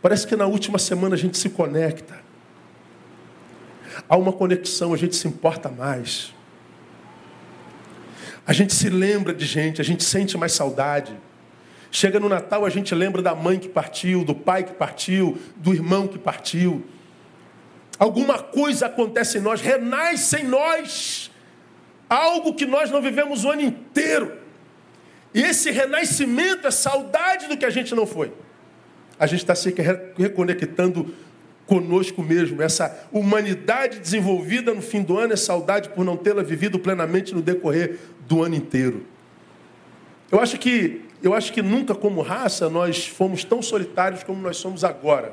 Parece 0.00 0.24
que 0.24 0.36
na 0.36 0.46
última 0.46 0.78
semana 0.78 1.16
a 1.16 1.18
gente 1.18 1.36
se 1.36 1.50
conecta 1.50 2.28
há 4.08 4.16
uma 4.16 4.32
conexão, 4.32 4.94
a 4.94 4.96
gente 4.96 5.16
se 5.16 5.26
importa 5.26 5.68
mais. 5.68 6.32
A 8.46 8.52
gente 8.52 8.72
se 8.72 8.88
lembra 8.88 9.34
de 9.34 9.44
gente, 9.44 9.80
a 9.80 9.84
gente 9.84 10.04
sente 10.04 10.38
mais 10.38 10.52
saudade. 10.52 11.12
Chega 11.90 12.20
no 12.20 12.28
Natal, 12.28 12.64
a 12.64 12.70
gente 12.70 12.94
lembra 12.94 13.22
da 13.22 13.34
mãe 13.34 13.58
que 13.58 13.68
partiu, 13.68 14.24
do 14.24 14.34
pai 14.34 14.64
que 14.64 14.72
partiu, 14.72 15.38
do 15.56 15.72
irmão 15.72 16.06
que 16.06 16.18
partiu. 16.18 16.84
Alguma 17.98 18.38
coisa 18.38 18.86
acontece 18.86 19.38
em 19.38 19.40
nós, 19.40 19.60
renasce 19.60 20.36
em 20.36 20.44
nós 20.44 21.30
algo 22.08 22.54
que 22.54 22.64
nós 22.64 22.90
não 22.90 23.02
vivemos 23.02 23.44
o 23.44 23.50
ano 23.50 23.62
inteiro. 23.62 24.38
E 25.34 25.42
esse 25.42 25.70
renascimento 25.70 26.66
é 26.66 26.70
saudade 26.70 27.48
do 27.48 27.56
que 27.56 27.64
a 27.64 27.70
gente 27.70 27.94
não 27.94 28.06
foi. 28.06 28.32
A 29.18 29.26
gente 29.26 29.40
está 29.40 29.54
se 29.54 29.74
reconectando 30.16 31.14
conosco 31.66 32.22
mesmo. 32.22 32.62
Essa 32.62 33.06
humanidade 33.12 33.98
desenvolvida 33.98 34.72
no 34.72 34.80
fim 34.80 35.02
do 35.02 35.18
ano 35.18 35.34
é 35.34 35.36
saudade 35.36 35.90
por 35.90 36.04
não 36.04 36.16
tê-la 36.16 36.42
vivido 36.42 36.78
plenamente 36.78 37.34
no 37.34 37.42
decorrer 37.42 37.98
do 38.26 38.42
ano 38.42 38.54
inteiro. 38.54 39.04
Eu 40.30 40.40
acho 40.40 40.56
que 40.58 41.02
eu 41.22 41.34
acho 41.34 41.52
que 41.52 41.62
nunca 41.62 41.94
como 41.94 42.22
raça 42.22 42.68
nós 42.70 43.06
fomos 43.06 43.44
tão 43.44 43.60
solitários 43.60 44.22
como 44.22 44.40
nós 44.40 44.56
somos 44.56 44.84
agora. 44.84 45.32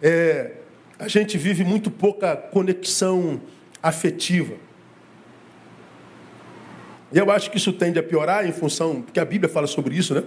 É, 0.00 0.52
a 0.98 1.08
gente 1.08 1.36
vive 1.36 1.64
muito 1.64 1.90
pouca 1.90 2.36
conexão 2.36 3.40
afetiva. 3.82 4.54
E 7.12 7.18
eu 7.18 7.30
acho 7.30 7.50
que 7.50 7.56
isso 7.56 7.72
tende 7.72 7.98
a 7.98 8.02
piorar 8.02 8.46
em 8.46 8.52
função, 8.52 9.02
porque 9.02 9.18
a 9.18 9.24
Bíblia 9.24 9.48
fala 9.48 9.66
sobre 9.66 9.96
isso, 9.96 10.14
né? 10.14 10.22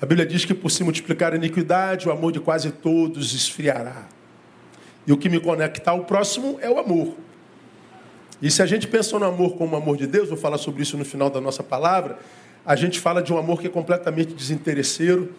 A 0.00 0.06
Bíblia 0.06 0.24
diz 0.24 0.44
que 0.44 0.54
por 0.54 0.70
se 0.70 0.84
multiplicar 0.84 1.32
a 1.32 1.36
iniquidade, 1.36 2.08
o 2.08 2.12
amor 2.12 2.30
de 2.32 2.38
quase 2.38 2.70
todos 2.70 3.34
esfriará. 3.34 4.06
E 5.06 5.12
o 5.12 5.16
que 5.16 5.28
me 5.28 5.40
conecta 5.40 5.90
ao 5.90 6.04
próximo 6.04 6.58
é 6.62 6.70
o 6.70 6.78
amor. 6.78 7.16
E 8.40 8.50
se 8.50 8.62
a 8.62 8.66
gente 8.66 8.86
pensa 8.86 9.18
no 9.18 9.26
amor 9.26 9.56
como 9.56 9.74
o 9.74 9.76
amor 9.76 9.96
de 9.96 10.06
Deus, 10.06 10.28
vou 10.28 10.38
falar 10.38 10.56
sobre 10.56 10.82
isso 10.82 10.96
no 10.96 11.04
final 11.04 11.28
da 11.28 11.40
nossa 11.40 11.62
palavra, 11.62 12.18
a 12.64 12.76
gente 12.76 12.98
fala 13.00 13.22
de 13.22 13.32
um 13.32 13.38
amor 13.38 13.60
que 13.60 13.66
é 13.66 13.70
completamente 13.70 14.34
desinteresseiro, 14.34 15.32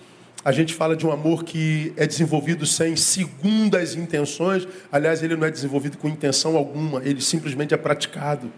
a 0.44 0.52
gente 0.52 0.74
fala 0.74 0.96
de 0.96 1.06
um 1.06 1.12
amor 1.12 1.44
que 1.44 1.94
é 1.96 2.08
desenvolvido 2.08 2.66
sem 2.66 2.96
segundas 2.96 3.94
intenções, 3.94 4.68
aliás, 4.92 5.22
ele 5.22 5.36
não 5.36 5.46
é 5.46 5.52
desenvolvido 5.52 5.98
com 5.98 6.08
intenção 6.08 6.58
alguma, 6.58 7.02
ele 7.04 7.22
simplesmente 7.22 7.74
é 7.74 7.78
praticado. 7.78 8.52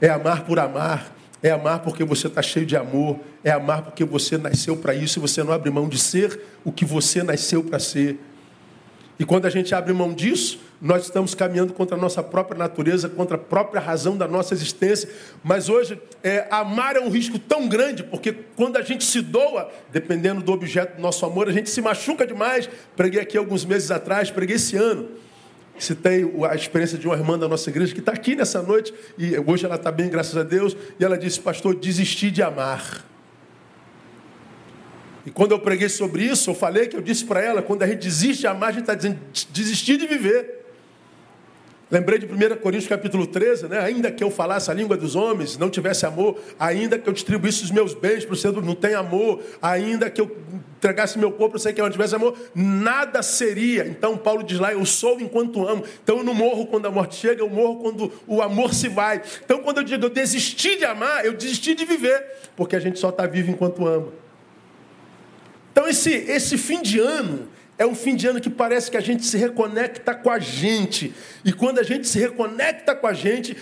É 0.00 0.08
amar 0.08 0.44
por 0.44 0.58
amar, 0.58 1.16
é 1.42 1.50
amar 1.50 1.80
porque 1.80 2.02
você 2.02 2.26
está 2.26 2.42
cheio 2.42 2.66
de 2.66 2.76
amor, 2.76 3.20
é 3.44 3.50
amar 3.50 3.82
porque 3.82 4.04
você 4.04 4.36
nasceu 4.36 4.76
para 4.76 4.94
isso 4.94 5.18
e 5.18 5.22
você 5.22 5.44
não 5.44 5.52
abre 5.52 5.70
mão 5.70 5.88
de 5.88 5.98
ser 5.98 6.40
o 6.64 6.72
que 6.72 6.84
você 6.84 7.22
nasceu 7.22 7.62
para 7.62 7.78
ser. 7.78 8.18
E 9.18 9.24
quando 9.24 9.46
a 9.46 9.50
gente 9.50 9.74
abre 9.74 9.92
mão 9.92 10.14
disso, 10.14 10.60
nós 10.80 11.02
estamos 11.02 11.34
caminhando 11.34 11.72
contra 11.72 11.96
a 11.96 12.00
nossa 12.00 12.22
própria 12.22 12.56
natureza, 12.56 13.08
contra 13.08 13.34
a 13.34 13.38
própria 13.38 13.80
razão 13.80 14.16
da 14.16 14.28
nossa 14.28 14.54
existência. 14.54 15.08
Mas 15.42 15.68
hoje, 15.68 16.00
é, 16.22 16.46
amar 16.50 16.94
é 16.94 17.00
um 17.00 17.10
risco 17.10 17.36
tão 17.36 17.68
grande, 17.68 18.04
porque 18.04 18.32
quando 18.54 18.76
a 18.76 18.82
gente 18.82 19.04
se 19.04 19.20
doa, 19.20 19.72
dependendo 19.90 20.40
do 20.40 20.52
objeto 20.52 20.96
do 20.96 21.02
nosso 21.02 21.26
amor, 21.26 21.48
a 21.48 21.52
gente 21.52 21.68
se 21.68 21.80
machuca 21.80 22.24
demais. 22.24 22.70
Preguei 22.96 23.20
aqui 23.20 23.36
alguns 23.36 23.64
meses 23.64 23.90
atrás, 23.90 24.30
preguei 24.30 24.54
esse 24.54 24.76
ano. 24.76 25.08
Citei 25.76 26.24
a 26.48 26.54
experiência 26.54 26.96
de 26.98 27.06
uma 27.06 27.16
irmã 27.16 27.38
da 27.38 27.48
nossa 27.48 27.70
igreja 27.70 27.92
que 27.92 28.00
está 28.00 28.12
aqui 28.12 28.34
nessa 28.34 28.62
noite, 28.62 28.92
e 29.16 29.38
hoje 29.38 29.64
ela 29.64 29.76
está 29.76 29.92
bem, 29.92 30.08
graças 30.08 30.36
a 30.36 30.42
Deus, 30.42 30.76
e 30.98 31.04
ela 31.04 31.16
disse: 31.16 31.40
Pastor, 31.40 31.74
desisti 31.74 32.30
de 32.30 32.42
amar. 32.42 33.04
E 35.28 35.30
quando 35.30 35.52
eu 35.52 35.58
preguei 35.58 35.90
sobre 35.90 36.24
isso, 36.24 36.48
eu 36.48 36.54
falei 36.54 36.86
que 36.86 36.96
eu 36.96 37.02
disse 37.02 37.22
para 37.22 37.38
ela: 37.38 37.60
quando 37.60 37.82
a 37.82 37.86
gente 37.86 37.98
desiste 37.98 38.40
de 38.40 38.46
amar, 38.46 38.70
a 38.70 38.72
gente 38.72 38.80
está 38.80 38.94
dizendo 38.94 39.18
desistir 39.50 39.98
de 39.98 40.06
viver. 40.06 40.64
Lembrei 41.90 42.18
de 42.18 42.24
1 42.24 42.56
Coríntios 42.62 42.88
capítulo 42.88 43.26
13, 43.26 43.68
né? 43.68 43.78
Ainda 43.80 44.10
que 44.10 44.24
eu 44.24 44.30
falasse 44.30 44.70
a 44.70 44.74
língua 44.74 44.96
dos 44.96 45.14
homens, 45.14 45.58
não 45.58 45.68
tivesse 45.68 46.06
amor, 46.06 46.40
ainda 46.58 46.98
que 46.98 47.06
eu 47.06 47.12
distribuísse 47.12 47.62
os 47.62 47.70
meus 47.70 47.92
bens 47.92 48.24
para 48.24 48.32
o 48.32 48.36
centro, 48.36 48.62
não 48.62 48.74
tem 48.74 48.94
amor, 48.94 49.42
ainda 49.60 50.08
que 50.08 50.18
eu 50.18 50.34
entregasse 50.78 51.18
meu 51.18 51.30
corpo, 51.30 51.56
eu 51.56 51.60
sei 51.60 51.74
que 51.74 51.80
eu 51.80 51.84
não 51.84 51.92
tivesse 51.92 52.14
amor, 52.14 52.34
nada 52.54 53.22
seria. 53.22 53.86
Então 53.86 54.16
Paulo 54.16 54.42
diz 54.42 54.58
lá, 54.58 54.72
eu 54.72 54.86
sou 54.86 55.20
enquanto 55.20 55.68
amo. 55.68 55.84
Então 56.02 56.16
eu 56.18 56.24
não 56.24 56.32
morro 56.32 56.66
quando 56.66 56.86
a 56.86 56.90
morte 56.90 57.16
chega, 57.16 57.42
eu 57.42 57.50
morro 57.50 57.76
quando 57.76 58.10
o 58.26 58.40
amor 58.40 58.72
se 58.72 58.88
vai. 58.88 59.20
Então 59.44 59.58
quando 59.60 59.78
eu 59.78 59.84
digo 59.84 60.06
eu 60.06 60.10
desisti 60.10 60.76
de 60.76 60.86
amar, 60.86 61.26
eu 61.26 61.34
desisti 61.34 61.74
de 61.74 61.84
viver, 61.84 62.24
porque 62.56 62.76
a 62.76 62.80
gente 62.80 62.98
só 62.98 63.10
está 63.10 63.26
vivo 63.26 63.50
enquanto 63.50 63.86
ama. 63.86 64.08
Então 65.78 65.88
esse, 65.88 66.10
esse 66.10 66.58
fim 66.58 66.82
de 66.82 66.98
ano, 66.98 67.46
é 67.78 67.86
um 67.86 67.94
fim 67.94 68.16
de 68.16 68.26
ano 68.26 68.40
que 68.40 68.50
parece 68.50 68.90
que 68.90 68.96
a 68.96 69.00
gente 69.00 69.24
se 69.24 69.38
reconecta 69.38 70.12
com 70.12 70.28
a 70.28 70.40
gente. 70.40 71.14
E 71.44 71.52
quando 71.52 71.78
a 71.78 71.84
gente 71.84 72.08
se 72.08 72.18
reconecta 72.18 72.96
com 72.96 73.06
a 73.06 73.12
gente, 73.12 73.56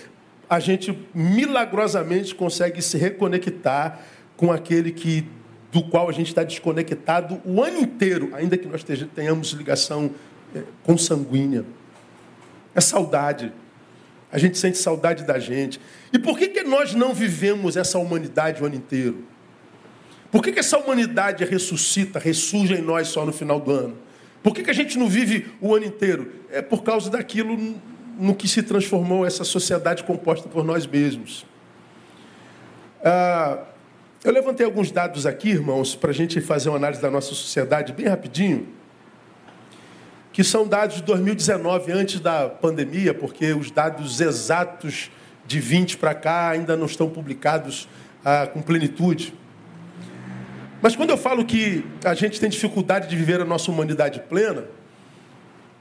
a 0.49 0.59
gente 0.59 0.97
milagrosamente 1.13 2.33
consegue 2.33 2.81
se 2.81 2.97
reconectar 2.97 4.01
com 4.35 4.51
aquele 4.51 4.91
que 4.91 5.27
do 5.71 5.83
qual 5.83 6.09
a 6.09 6.11
gente 6.11 6.29
está 6.29 6.41
desconectado 6.41 7.39
o 7.45 7.61
ano 7.61 7.77
inteiro, 7.77 8.31
ainda 8.33 8.57
que 8.57 8.67
nós 8.67 8.83
tenhamos 9.13 9.51
ligação 9.51 10.09
é, 10.55 10.63
consanguínea. 10.81 11.63
É 12.73 12.81
saudade. 12.81 13.53
A 14.31 14.39
gente 14.39 14.57
sente 14.57 14.79
saudade 14.79 15.23
da 15.23 15.37
gente. 15.37 15.79
E 16.11 16.17
por 16.17 16.35
que, 16.39 16.47
que 16.47 16.63
nós 16.63 16.95
não 16.95 17.13
vivemos 17.13 17.77
essa 17.77 17.99
humanidade 17.99 18.63
o 18.63 18.65
ano 18.65 18.73
inteiro? 18.73 19.23
Por 20.31 20.43
que, 20.43 20.51
que 20.51 20.59
essa 20.59 20.77
humanidade 20.77 21.45
ressuscita, 21.45 22.19
ressurge 22.19 22.73
em 22.73 22.81
nós 22.81 23.07
só 23.07 23.25
no 23.25 23.31
final 23.31 23.59
do 23.59 23.71
ano? 23.71 23.97
Por 24.43 24.53
que, 24.53 24.63
que 24.63 24.69
a 24.69 24.73
gente 24.73 24.97
não 24.97 25.07
vive 25.07 25.47
o 25.59 25.75
ano 25.75 25.85
inteiro? 25.85 26.31
É 26.51 26.61
por 26.61 26.83
causa 26.83 27.09
daquilo 27.09 27.57
no 28.17 28.35
que 28.35 28.47
se 28.47 28.63
transformou 28.63 29.25
essa 29.25 29.43
sociedade 29.43 30.03
composta 30.03 30.49
por 30.49 30.63
nós 30.63 30.85
mesmos. 30.85 31.45
Ah, 33.03 33.59
eu 34.23 34.31
levantei 34.31 34.65
alguns 34.65 34.91
dados 34.91 35.25
aqui, 35.25 35.49
irmãos, 35.49 35.95
para 35.95 36.09
a 36.09 36.13
gente 36.13 36.41
fazer 36.41 36.69
uma 36.69 36.77
análise 36.77 37.01
da 37.01 37.11
nossa 37.11 37.29
sociedade 37.29 37.93
bem 37.93 38.07
rapidinho, 38.07 38.67
que 40.33 40.43
são 40.43 40.67
dados 40.67 40.97
de 40.97 41.03
2019, 41.03 41.91
antes 41.91 42.19
da 42.19 42.49
pandemia, 42.49 43.13
porque 43.13 43.53
os 43.53 43.71
dados 43.71 44.19
exatos 44.19 45.09
de 45.45 45.59
20 45.59 45.97
para 45.97 46.13
cá 46.13 46.49
ainda 46.49 46.75
não 46.75 46.85
estão 46.85 47.09
publicados 47.09 47.87
ah, 48.25 48.47
com 48.47 48.61
plenitude. 48.61 49.33
Mas 50.81 50.95
quando 50.95 51.09
eu 51.09 51.17
falo 51.17 51.43
que 51.43 51.83
a 52.03 52.13
gente 52.13 52.39
tem 52.39 52.49
dificuldade 52.49 53.07
de 53.07 53.15
viver 53.15 53.41
a 53.41 53.45
nossa 53.45 53.71
humanidade 53.71 54.19
plena, 54.29 54.65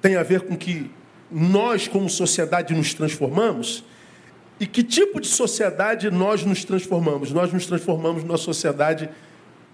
tem 0.00 0.16
a 0.16 0.22
ver 0.22 0.42
com 0.42 0.56
que 0.56 0.90
nós, 1.30 1.86
como 1.86 2.08
sociedade, 2.08 2.74
nos 2.74 2.94
transformamos. 2.94 3.84
E 4.58 4.66
que 4.66 4.82
tipo 4.82 5.20
de 5.20 5.26
sociedade 5.26 6.10
nós 6.10 6.44
nos 6.44 6.64
transformamos? 6.64 7.30
Nós 7.30 7.52
nos 7.52 7.66
transformamos 7.66 8.24
numa 8.24 8.38
sociedade, 8.38 9.10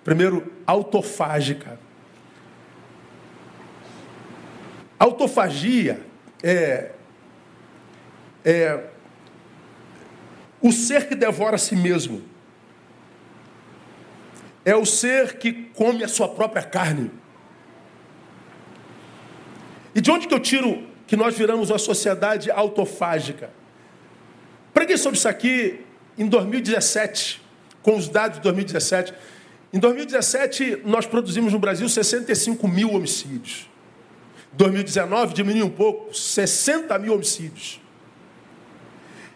primeiro, 0.02 0.52
autofágica. 0.66 1.78
Autofagia 4.98 6.00
é, 6.42 6.92
é 8.44 8.84
o 10.60 10.72
ser 10.72 11.08
que 11.08 11.14
devora 11.14 11.56
a 11.56 11.58
si 11.58 11.76
mesmo 11.76 12.31
é 14.64 14.76
o 14.76 14.84
ser 14.84 15.38
que 15.38 15.52
come 15.74 16.04
a 16.04 16.08
sua 16.08 16.28
própria 16.28 16.62
carne. 16.62 17.10
E 19.94 20.00
de 20.00 20.10
onde 20.10 20.26
que 20.26 20.34
eu 20.34 20.40
tiro 20.40 20.86
que 21.06 21.16
nós 21.16 21.36
viramos 21.36 21.70
uma 21.70 21.78
sociedade 21.78 22.50
autofágica? 22.50 23.50
Preguei 24.72 24.96
sobre 24.96 25.18
isso 25.18 25.28
aqui 25.28 25.80
em 26.16 26.26
2017, 26.26 27.42
com 27.82 27.96
os 27.96 28.08
dados 28.08 28.38
de 28.38 28.42
2017. 28.44 29.12
Em 29.72 29.78
2017, 29.78 30.82
nós 30.84 31.06
produzimos 31.06 31.52
no 31.52 31.58
Brasil 31.58 31.88
65 31.88 32.66
mil 32.68 32.92
homicídios. 32.92 33.68
2019 34.52 35.34
diminuiu 35.34 35.66
um 35.66 35.70
pouco, 35.70 36.14
60 36.14 36.98
mil 36.98 37.14
homicídios. 37.14 37.80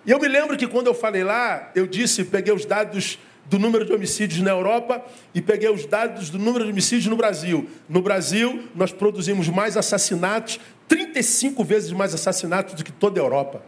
E 0.04 0.10
eu 0.10 0.20
me 0.20 0.28
lembro 0.28 0.56
que 0.56 0.66
quando 0.66 0.86
eu 0.86 0.94
falei 0.94 1.24
lá, 1.24 1.72
eu 1.74 1.86
disse, 1.86 2.24
peguei 2.24 2.54
os 2.54 2.64
dados 2.64 3.18
do 3.48 3.58
número 3.58 3.84
de 3.84 3.92
homicídios 3.92 4.40
na 4.40 4.50
Europa 4.50 5.04
e 5.34 5.40
peguei 5.40 5.70
os 5.70 5.86
dados 5.86 6.30
do 6.30 6.38
número 6.38 6.64
de 6.64 6.70
homicídios 6.70 7.06
no 7.06 7.16
Brasil. 7.16 7.68
No 7.88 8.02
Brasil, 8.02 8.68
nós 8.74 8.92
produzimos 8.92 9.48
mais 9.48 9.76
assassinatos, 9.76 10.58
35 10.88 11.62
vezes 11.64 11.92
mais 11.92 12.14
assassinatos 12.14 12.74
do 12.74 12.84
que 12.84 12.92
toda 12.92 13.20
a 13.20 13.22
Europa. 13.22 13.62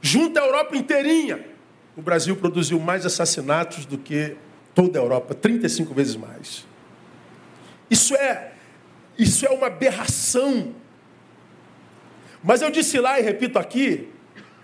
Junto 0.00 0.38
à 0.38 0.44
Europa 0.44 0.76
inteirinha, 0.76 1.44
o 1.96 2.02
Brasil 2.02 2.36
produziu 2.36 2.78
mais 2.78 3.04
assassinatos 3.04 3.84
do 3.84 3.98
que 3.98 4.36
toda 4.74 4.98
a 4.98 5.02
Europa, 5.02 5.34
35 5.34 5.92
vezes 5.92 6.16
mais. 6.16 6.66
Isso 7.90 8.14
é 8.14 8.52
isso 9.18 9.44
é 9.44 9.50
uma 9.50 9.66
aberração. 9.66 10.72
Mas 12.42 12.62
eu 12.62 12.70
disse 12.70 13.00
lá 13.00 13.18
e 13.18 13.22
repito 13.22 13.58
aqui, 13.58 14.08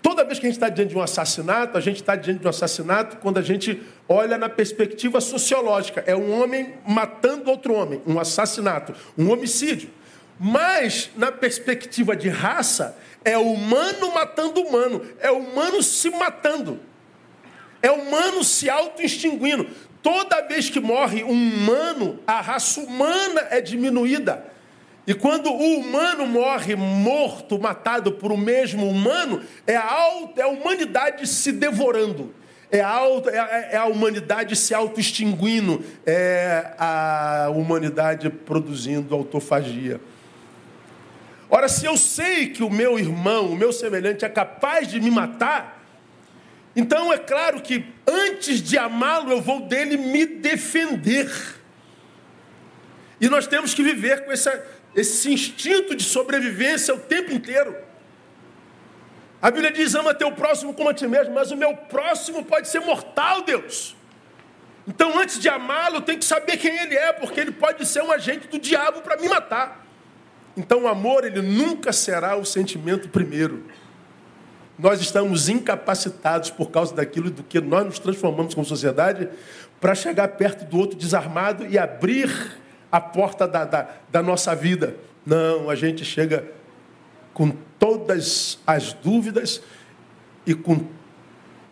Toda 0.05 0.23
vez 0.23 0.37
que 0.37 0.45
a 0.45 0.49
gente 0.49 0.57
está 0.57 0.69
diante 0.69 0.89
de 0.89 0.97
um 0.99 1.01
assassinato, 1.01 1.79
a 1.79 1.81
gente 1.81 1.95
está 1.95 2.15
diante 2.15 2.39
de 2.41 2.45
um 2.45 2.49
assassinato 2.51 3.17
quando 3.17 3.39
a 3.39 3.41
gente 3.41 3.81
olha 4.07 4.37
na 4.37 4.47
perspectiva 4.47 5.19
sociológica. 5.19 6.03
É 6.05 6.15
um 6.15 6.39
homem 6.39 6.75
matando 6.87 7.49
outro 7.49 7.73
homem, 7.73 7.99
um 8.05 8.19
assassinato, 8.19 8.93
um 9.17 9.31
homicídio. 9.31 9.89
Mas, 10.39 11.09
na 11.17 11.31
perspectiva 11.31 12.15
de 12.15 12.29
raça, 12.29 12.95
é 13.23 13.35
humano 13.35 14.13
matando 14.13 14.61
humano, 14.61 15.01
é 15.19 15.31
humano 15.31 15.81
se 15.81 16.11
matando, 16.11 16.79
é 17.81 17.89
humano 17.89 18.43
se 18.43 18.69
auto-extinguindo. 18.69 19.67
Toda 20.03 20.41
vez 20.41 20.69
que 20.69 20.79
morre 20.79 21.23
um 21.23 21.31
humano, 21.31 22.19
a 22.27 22.41
raça 22.41 22.79
humana 22.79 23.47
é 23.49 23.59
diminuída. 23.59 24.53
E 25.07 25.13
quando 25.13 25.51
o 25.51 25.79
humano 25.79 26.25
morre 26.25 26.75
morto, 26.75 27.59
matado 27.59 28.11
por 28.11 28.31
o 28.31 28.37
mesmo 28.37 28.89
humano, 28.89 29.41
é 29.67 29.75
a, 29.75 29.85
auto, 29.85 30.39
é 30.39 30.43
a 30.43 30.47
humanidade 30.47 31.27
se 31.27 31.51
devorando. 31.51 32.33
É 32.71 32.81
a, 32.81 32.89
auto, 32.89 33.29
é, 33.29 33.69
é 33.73 33.77
a 33.77 33.85
humanidade 33.85 34.55
se 34.55 34.73
auto-extinguindo. 34.73 35.83
É 36.05 36.73
a 36.79 37.49
humanidade 37.55 38.29
produzindo 38.29 39.13
autofagia. 39.13 40.01
Ora, 41.49 41.69
se 41.69 41.85
eu 41.85 41.95
sei 41.95 42.49
que 42.49 42.63
o 42.63 42.69
meu 42.69 42.97
irmão, 42.97 43.51
o 43.51 43.55
meu 43.55 43.71
semelhante, 43.71 44.25
é 44.25 44.29
capaz 44.29 44.87
de 44.87 44.99
me 44.99 45.11
matar, 45.11 45.75
então 46.75 47.13
é 47.13 47.17
claro 47.17 47.61
que 47.61 47.85
antes 48.05 48.61
de 48.61 48.77
amá-lo, 48.77 49.31
eu 49.31 49.41
vou 49.41 49.61
dele 49.61 49.95
me 49.95 50.25
defender. 50.25 51.31
E 53.21 53.29
nós 53.29 53.47
temos 53.47 53.73
que 53.73 53.81
viver 53.81 54.25
com 54.25 54.31
essa, 54.31 54.51
esse 54.95 55.31
instinto 55.31 55.95
de 55.95 56.03
sobrevivência 56.03 56.93
o 56.93 56.99
tempo 56.99 57.31
inteiro. 57.31 57.75
A 59.41 59.51
Bíblia 59.51 59.71
diz: 59.71 59.93
ama 59.93 60.13
teu 60.13 60.31
próximo 60.31 60.73
como 60.73 60.89
a 60.89 60.93
ti 60.93 61.05
mesmo, 61.07 61.33
mas 61.33 61.51
o 61.51 61.57
meu 61.57 61.75
próximo 61.75 62.43
pode 62.45 62.67
ser 62.69 62.79
mortal, 62.79 63.43
Deus. 63.43 63.95
Então, 64.87 65.19
antes 65.19 65.39
de 65.39 65.49
amá-lo, 65.49 66.01
tenho 66.01 66.19
que 66.19 66.25
saber 66.25 66.57
quem 66.57 66.75
ele 66.77 66.95
é, 66.95 67.11
porque 67.11 67.39
ele 67.39 67.51
pode 67.51 67.85
ser 67.85 68.03
um 68.03 68.11
agente 68.11 68.47
do 68.47 68.59
diabo 68.59 69.01
para 69.01 69.17
me 69.17 69.27
matar. 69.27 69.83
Então, 70.55 70.83
o 70.83 70.87
amor, 70.87 71.25
ele 71.25 71.41
nunca 71.41 71.91
será 71.91 72.35
o 72.35 72.45
sentimento 72.45 73.09
primeiro. 73.09 73.65
Nós 74.77 75.01
estamos 75.01 75.49
incapacitados 75.49 76.49
por 76.49 76.69
causa 76.69 76.93
daquilo 76.93 77.31
do 77.31 77.43
que 77.43 77.59
nós 77.59 77.85
nos 77.85 77.99
transformamos 77.99 78.53
como 78.53 78.65
sociedade 78.65 79.27
para 79.81 79.95
chegar 79.95 80.27
perto 80.29 80.65
do 80.65 80.77
outro 80.77 80.97
desarmado 80.97 81.65
e 81.65 81.77
abrir 81.77 82.29
a 82.95 83.01
porta 83.01 83.45
da, 83.45 83.65
da, 83.65 83.89
da 84.09 84.23
nossa 84.23 84.55
vida. 84.55 84.95
Não, 85.25 85.69
a 85.69 85.75
gente 85.75 86.05
chega 86.05 86.49
com 87.33 87.51
todas 87.77 88.57
as 88.65 88.93
dúvidas 88.93 89.61
e 90.45 90.55
com 90.55 90.87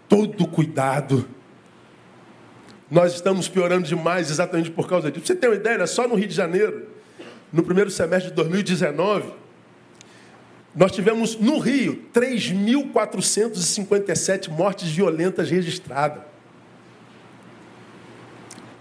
todo 0.09 0.45
cuidado. 0.45 1.25
Nós 2.91 3.13
estamos 3.13 3.47
piorando 3.47 3.87
demais 3.87 4.29
exatamente 4.29 4.69
por 4.69 4.85
causa 4.85 5.09
disso. 5.09 5.27
Você 5.27 5.35
tem 5.35 5.49
uma 5.49 5.55
ideia? 5.55 5.87
Só 5.87 6.05
no 6.05 6.15
Rio 6.15 6.27
de 6.27 6.35
Janeiro, 6.35 6.89
no 7.53 7.63
primeiro 7.63 7.89
semestre 7.89 8.31
de 8.31 8.35
2019, 8.35 9.31
nós 10.75 10.91
tivemos 10.91 11.37
no 11.37 11.57
Rio 11.57 12.03
3.457 12.13 14.49
mortes 14.49 14.89
violentas 14.89 15.49
registradas. 15.49 16.21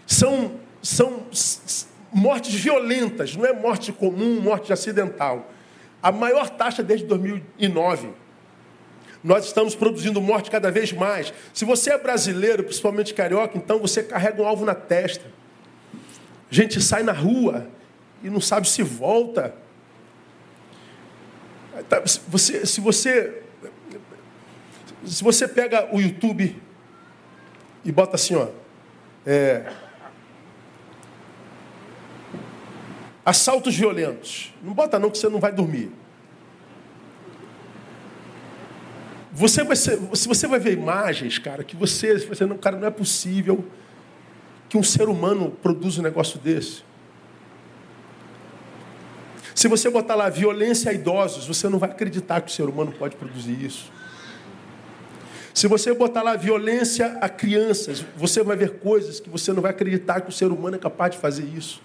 São, 0.05 0.57
são 0.83 1.23
mortes 2.13 2.55
violentas, 2.55 3.35
não 3.37 3.47
é 3.47 3.53
morte 3.53 3.93
comum, 3.93 4.41
morte 4.41 4.73
acidental. 4.73 5.51
A 6.03 6.13
maior 6.13 6.51
taxa 6.51 6.83
desde 6.83 7.07
2009. 7.07 8.11
Nós 9.23 9.47
estamos 9.47 9.75
produzindo 9.75 10.21
morte 10.21 10.51
cada 10.51 10.71
vez 10.71 10.93
mais. 10.93 11.33
Se 11.55 11.65
você 11.65 11.93
é 11.93 11.99
brasileiro, 11.99 12.65
principalmente 12.65 13.15
carioca, 13.15 13.57
então 13.57 13.79
você 13.79 14.03
carrega 14.03 14.43
um 14.43 14.47
alvo 14.47 14.65
na 14.65 14.75
testa. 14.75 15.25
A 16.51 16.55
gente 16.55 16.81
sai 16.81 17.03
na 17.03 17.13
rua 17.13 17.69
e 18.23 18.29
não 18.29 18.41
sabe 18.41 18.69
se 18.69 18.83
volta. 18.83 19.55
Tá, 21.89 22.03
você, 22.29 22.67
se 22.67 22.81
você 22.81 23.43
se 25.05 25.25
você 25.25 25.49
pega 25.49 25.89
o 25.93 26.01
YouTube 26.01 26.61
e 27.85 27.91
bota 27.91 28.17
assim, 28.17 28.37
ó, 28.37 28.49
é, 29.27 29.73
Assaltos 33.25 33.77
violentos. 33.77 34.53
Não 34.63 34.75
bota 34.75 34.99
não 34.99 35.11
que 35.11 35.19
você 35.19 35.29
não 35.29 35.39
vai 35.39 35.53
dormir. 35.53 35.91
Você 39.33 39.65
vai 39.65 39.77
ser, 39.77 39.99
se 40.15 40.29
você 40.29 40.47
vai 40.47 40.61
ver 40.61 40.75
imagens, 40.75 41.39
cara, 41.39 41.65
que 41.65 41.75
você, 41.75 42.19
você 42.19 42.45
não, 42.45 42.59
cara, 42.59 42.77
não 42.77 42.87
é 42.87 42.91
possível 42.91 43.65
que 44.69 44.77
um 44.77 44.83
ser 44.83 45.09
humano 45.09 45.51
produza 45.63 46.01
um 46.01 46.03
negócio 46.03 46.39
desse. 46.39 46.83
Se 49.55 49.69
você 49.69 49.89
botar 49.89 50.15
lá 50.15 50.29
violência 50.29 50.91
a 50.91 50.95
idosos, 50.95 51.47
você 51.47 51.69
não 51.69 51.79
vai 51.79 51.91
acreditar 51.91 52.41
que 52.41 52.51
o 52.51 52.55
ser 52.55 52.65
humano 52.65 52.93
pode 52.93 53.17
produzir 53.17 53.63
isso. 53.63 53.91
Se 55.55 55.67
você 55.67 55.93
botar 55.95 56.23
lá 56.23 56.37
violência 56.37 57.19
a 57.21 57.29
crianças, 57.29 58.05
você 58.17 58.43
vai 58.43 58.57
ver 58.57 58.79
coisas 58.79 59.21
que 59.21 59.29
você 59.29 59.53
não 59.53 59.63
vai 59.63 59.71
acreditar 59.71 60.21
que 60.21 60.31
o 60.31 60.33
ser 60.33 60.47
humano 60.47 60.77
é 60.77 60.79
capaz 60.79 61.13
de 61.13 61.19
fazer 61.19 61.45
isso. 61.45 61.83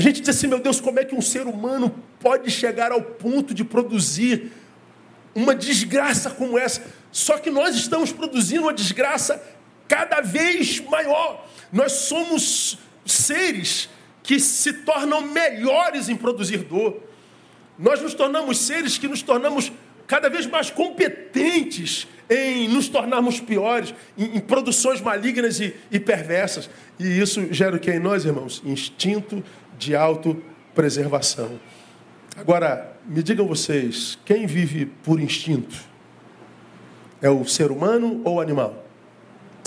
A 0.00 0.02
gente 0.02 0.22
diz 0.22 0.30
assim, 0.30 0.46
meu 0.46 0.58
Deus, 0.58 0.80
como 0.80 0.98
é 0.98 1.04
que 1.04 1.14
um 1.14 1.20
ser 1.20 1.46
humano 1.46 1.94
pode 2.20 2.50
chegar 2.50 2.90
ao 2.90 3.02
ponto 3.02 3.52
de 3.52 3.62
produzir 3.62 4.50
uma 5.34 5.54
desgraça 5.54 6.30
como 6.30 6.58
essa? 6.58 6.82
Só 7.12 7.36
que 7.36 7.50
nós 7.50 7.76
estamos 7.76 8.10
produzindo 8.10 8.62
uma 8.62 8.72
desgraça 8.72 9.42
cada 9.86 10.22
vez 10.22 10.80
maior. 10.80 11.46
Nós 11.70 11.92
somos 11.92 12.78
seres 13.04 13.90
que 14.22 14.40
se 14.40 14.72
tornam 14.72 15.20
melhores 15.20 16.08
em 16.08 16.16
produzir 16.16 16.64
dor. 16.64 17.02
Nós 17.78 18.00
nos 18.00 18.14
tornamos 18.14 18.56
seres 18.56 18.96
que 18.96 19.06
nos 19.06 19.20
tornamos 19.20 19.70
cada 20.06 20.30
vez 20.30 20.46
mais 20.46 20.70
competentes 20.70 22.08
em 22.30 22.68
nos 22.68 22.88
tornarmos 22.88 23.38
piores, 23.38 23.92
em, 24.16 24.36
em 24.36 24.40
produções 24.40 25.00
malignas 25.00 25.60
e, 25.60 25.74
e, 25.90 26.00
perversas. 26.00 26.70
E 26.98 27.20
isso 27.20 27.52
gera 27.52 27.76
o 27.76 27.78
que 27.78 27.90
em 27.90 27.98
nós, 27.98 28.24
irmãos? 28.24 28.62
Instinto 28.64 29.44
de 29.80 29.96
autopreservação. 29.96 31.58
Agora, 32.36 32.92
me 33.06 33.22
digam 33.22 33.46
vocês, 33.46 34.18
quem 34.26 34.46
vive 34.46 34.84
por 34.84 35.18
instinto? 35.18 35.74
É 37.20 37.30
o 37.30 37.44
ser 37.46 37.70
humano 37.70 38.20
ou 38.24 38.34
o 38.36 38.40
animal? 38.40 38.84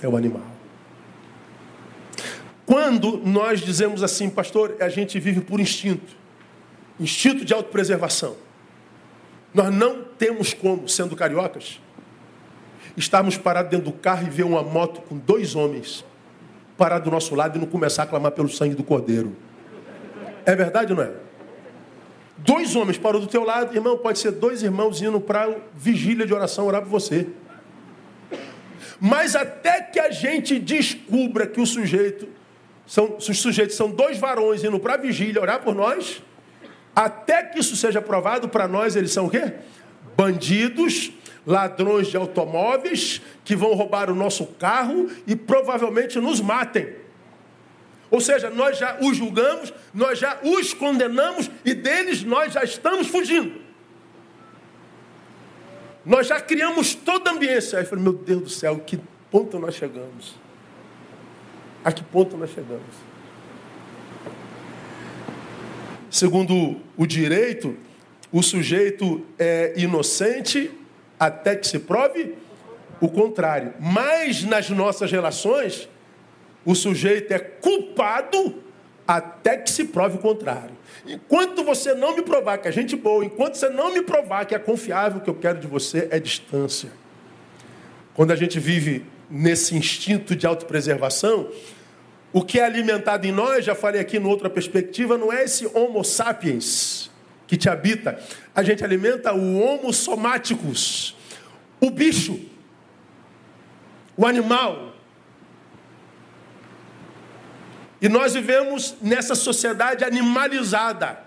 É 0.01 0.07
o 0.07 0.15
animal. 0.15 0.43
Quando 2.65 3.17
nós 3.17 3.59
dizemos 3.59 4.03
assim, 4.03 4.29
pastor, 4.29 4.77
a 4.79 4.87
gente 4.87 5.19
vive 5.19 5.41
por 5.41 5.59
instinto, 5.59 6.15
instinto 6.99 7.43
de 7.43 7.53
autopreservação, 7.53 8.35
nós 9.53 9.73
não 9.73 10.03
temos 10.03 10.53
como, 10.53 10.87
sendo 10.87 11.15
cariocas, 11.15 11.81
estarmos 12.95 13.35
parados 13.35 13.71
dentro 13.71 13.91
do 13.91 13.97
carro 13.97 14.27
e 14.27 14.29
ver 14.29 14.43
uma 14.43 14.63
moto 14.63 15.01
com 15.01 15.17
dois 15.17 15.55
homens 15.55 16.05
parados 16.77 17.05
do 17.05 17.11
nosso 17.11 17.35
lado 17.35 17.57
e 17.57 17.59
não 17.59 17.67
começar 17.67 18.03
a 18.03 18.05
clamar 18.05 18.31
pelo 18.31 18.49
sangue 18.49 18.75
do 18.75 18.83
cordeiro. 18.83 19.35
É 20.45 20.55
verdade 20.55 20.93
ou 20.93 20.97
não 20.97 21.03
é? 21.03 21.11
Dois 22.37 22.75
homens 22.75 22.97
parou 22.97 23.21
do 23.21 23.27
teu 23.27 23.43
lado, 23.43 23.75
irmão, 23.75 23.97
pode 23.97 24.19
ser 24.19 24.31
dois 24.31 24.63
irmãos 24.63 25.01
indo 25.01 25.19
para 25.21 25.55
vigília 25.75 26.25
de 26.25 26.33
oração 26.33 26.67
orar 26.67 26.81
por 26.81 26.89
você. 26.89 27.27
Mas 28.99 29.35
até 29.35 29.81
que 29.81 29.99
a 29.99 30.11
gente 30.11 30.59
descubra 30.59 31.47
que 31.47 31.61
o 31.61 31.65
sujeito 31.65 32.27
são, 32.85 33.15
os 33.17 33.39
sujeitos 33.39 33.75
são 33.75 33.89
dois 33.89 34.17
varões 34.17 34.63
indo 34.63 34.79
para 34.79 34.97
vigília 34.97 35.41
orar 35.41 35.61
por 35.61 35.73
nós, 35.73 36.21
até 36.95 37.43
que 37.43 37.59
isso 37.59 37.75
seja 37.75 38.01
provado 38.01 38.49
para 38.49 38.67
nós, 38.67 38.95
eles 38.95 39.11
são 39.11 39.27
o 39.27 39.29
quê? 39.29 39.53
Bandidos, 40.15 41.11
ladrões 41.45 42.07
de 42.07 42.17
automóveis 42.17 43.21
que 43.43 43.55
vão 43.55 43.73
roubar 43.73 44.09
o 44.09 44.15
nosso 44.15 44.45
carro 44.45 45.09
e 45.25 45.35
provavelmente 45.35 46.19
nos 46.19 46.39
matem. 46.39 47.02
Ou 48.13 48.21
seja, 48.21 48.47
nós 48.51 48.77
já 48.77 48.99
os 49.01 49.17
julgamos, 49.17 49.73
nós 49.91 50.19
já 50.19 50.37
os 50.43 50.71
condenamos 50.71 51.49
e 51.65 51.73
deles 51.73 52.23
nós 52.23 52.53
já 52.53 52.63
estamos 52.63 53.07
fugindo. 53.07 53.59
Nós 56.05 56.27
já 56.27 56.39
criamos 56.39 56.93
toda 56.93 57.31
a 57.31 57.33
ambiência. 57.33 57.79
Aí 57.79 57.85
eu 57.85 57.89
falei, 57.89 58.03
meu 58.03 58.13
Deus 58.13 58.41
do 58.43 58.49
céu, 58.51 58.79
que 58.85 58.99
ponto 59.31 59.57
nós 59.57 59.73
chegamos? 59.73 60.35
A 61.83 61.91
que 61.91 62.03
ponto 62.03 62.37
nós 62.37 62.51
chegamos? 62.51 62.85
Segundo 66.07 66.79
o 66.95 67.07
direito, 67.07 67.75
o 68.31 68.43
sujeito 68.43 69.25
é 69.39 69.73
inocente 69.75 70.69
até 71.19 71.55
que 71.55 71.67
se 71.67 71.79
prove 71.79 72.35
o 73.01 73.09
contrário. 73.09 73.73
Mas 73.79 74.43
nas 74.43 74.69
nossas 74.69 75.11
relações, 75.11 75.89
o 76.65 76.75
sujeito 76.75 77.31
é 77.31 77.39
culpado 77.39 78.63
até 79.07 79.57
que 79.57 79.69
se 79.69 79.85
prove 79.85 80.17
o 80.17 80.19
contrário. 80.19 80.75
Enquanto 81.05 81.63
você 81.63 81.93
não 81.93 82.15
me 82.15 82.21
provar 82.21 82.57
que 82.57 82.67
é 82.67 82.71
gente 82.71 82.95
boa, 82.95 83.25
enquanto 83.25 83.55
você 83.55 83.69
não 83.69 83.93
me 83.93 84.01
provar 84.01 84.45
que 84.45 84.55
é 84.55 84.59
confiável, 84.59 85.19
o 85.19 85.21
que 85.21 85.29
eu 85.29 85.35
quero 85.35 85.59
de 85.59 85.67
você 85.67 86.07
é 86.09 86.19
distância. 86.19 86.89
Quando 88.13 88.31
a 88.31 88.35
gente 88.35 88.59
vive 88.59 89.05
nesse 89.29 89.75
instinto 89.75 90.35
de 90.35 90.45
autopreservação, 90.45 91.49
o 92.31 92.41
que 92.41 92.59
é 92.59 92.63
alimentado 92.63 93.27
em 93.27 93.31
nós, 93.31 93.65
já 93.65 93.75
falei 93.75 93.99
aqui 93.99 94.17
em 94.17 94.25
outra 94.25 94.49
perspectiva, 94.49 95.17
não 95.17 95.31
é 95.31 95.43
esse 95.43 95.65
homo 95.67 96.03
sapiens 96.03 97.11
que 97.45 97.57
te 97.57 97.69
habita. 97.69 98.19
A 98.55 98.63
gente 98.63 98.83
alimenta 98.83 99.33
o 99.33 99.59
homo 99.59 99.91
somáticos, 99.91 101.15
o 101.79 101.89
bicho, 101.89 102.39
o 104.15 104.25
animal, 104.25 104.92
E 108.03 108.07
nós 108.07 108.35
vivemos 108.35 108.95
nessa 109.01 109.33
sociedade 109.33 110.03
animalizada. 110.03 111.23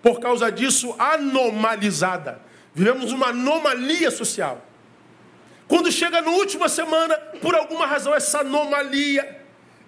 Por 0.00 0.20
causa 0.20 0.50
disso, 0.50 0.94
anomalizada. 0.98 2.40
Vivemos 2.74 3.12
uma 3.12 3.26
anomalia 3.26 4.10
social. 4.10 4.64
Quando 5.66 5.92
chega 5.92 6.22
na 6.22 6.30
última 6.30 6.66
semana, 6.66 7.14
por 7.42 7.54
alguma 7.54 7.86
razão, 7.86 8.14
essa 8.14 8.38
anomalia, 8.38 9.42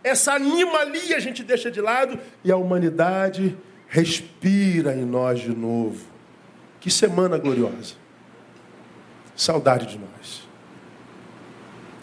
essa 0.05 0.35
animalia 0.35 1.17
a 1.17 1.21
gente 1.21 1.43
deixa 1.43 1.71
de 1.71 1.81
lado 1.81 2.19
e 2.45 2.53
a 2.53 2.57
humanidade 2.57 3.57
Respira 3.91 4.95
em 4.95 5.05
nós 5.05 5.41
de 5.41 5.51
novo. 5.51 6.07
Que 6.79 6.89
semana 6.89 7.37
gloriosa. 7.37 7.97
Saudade 9.35 9.87
de 9.87 9.99
nós. 9.99 10.49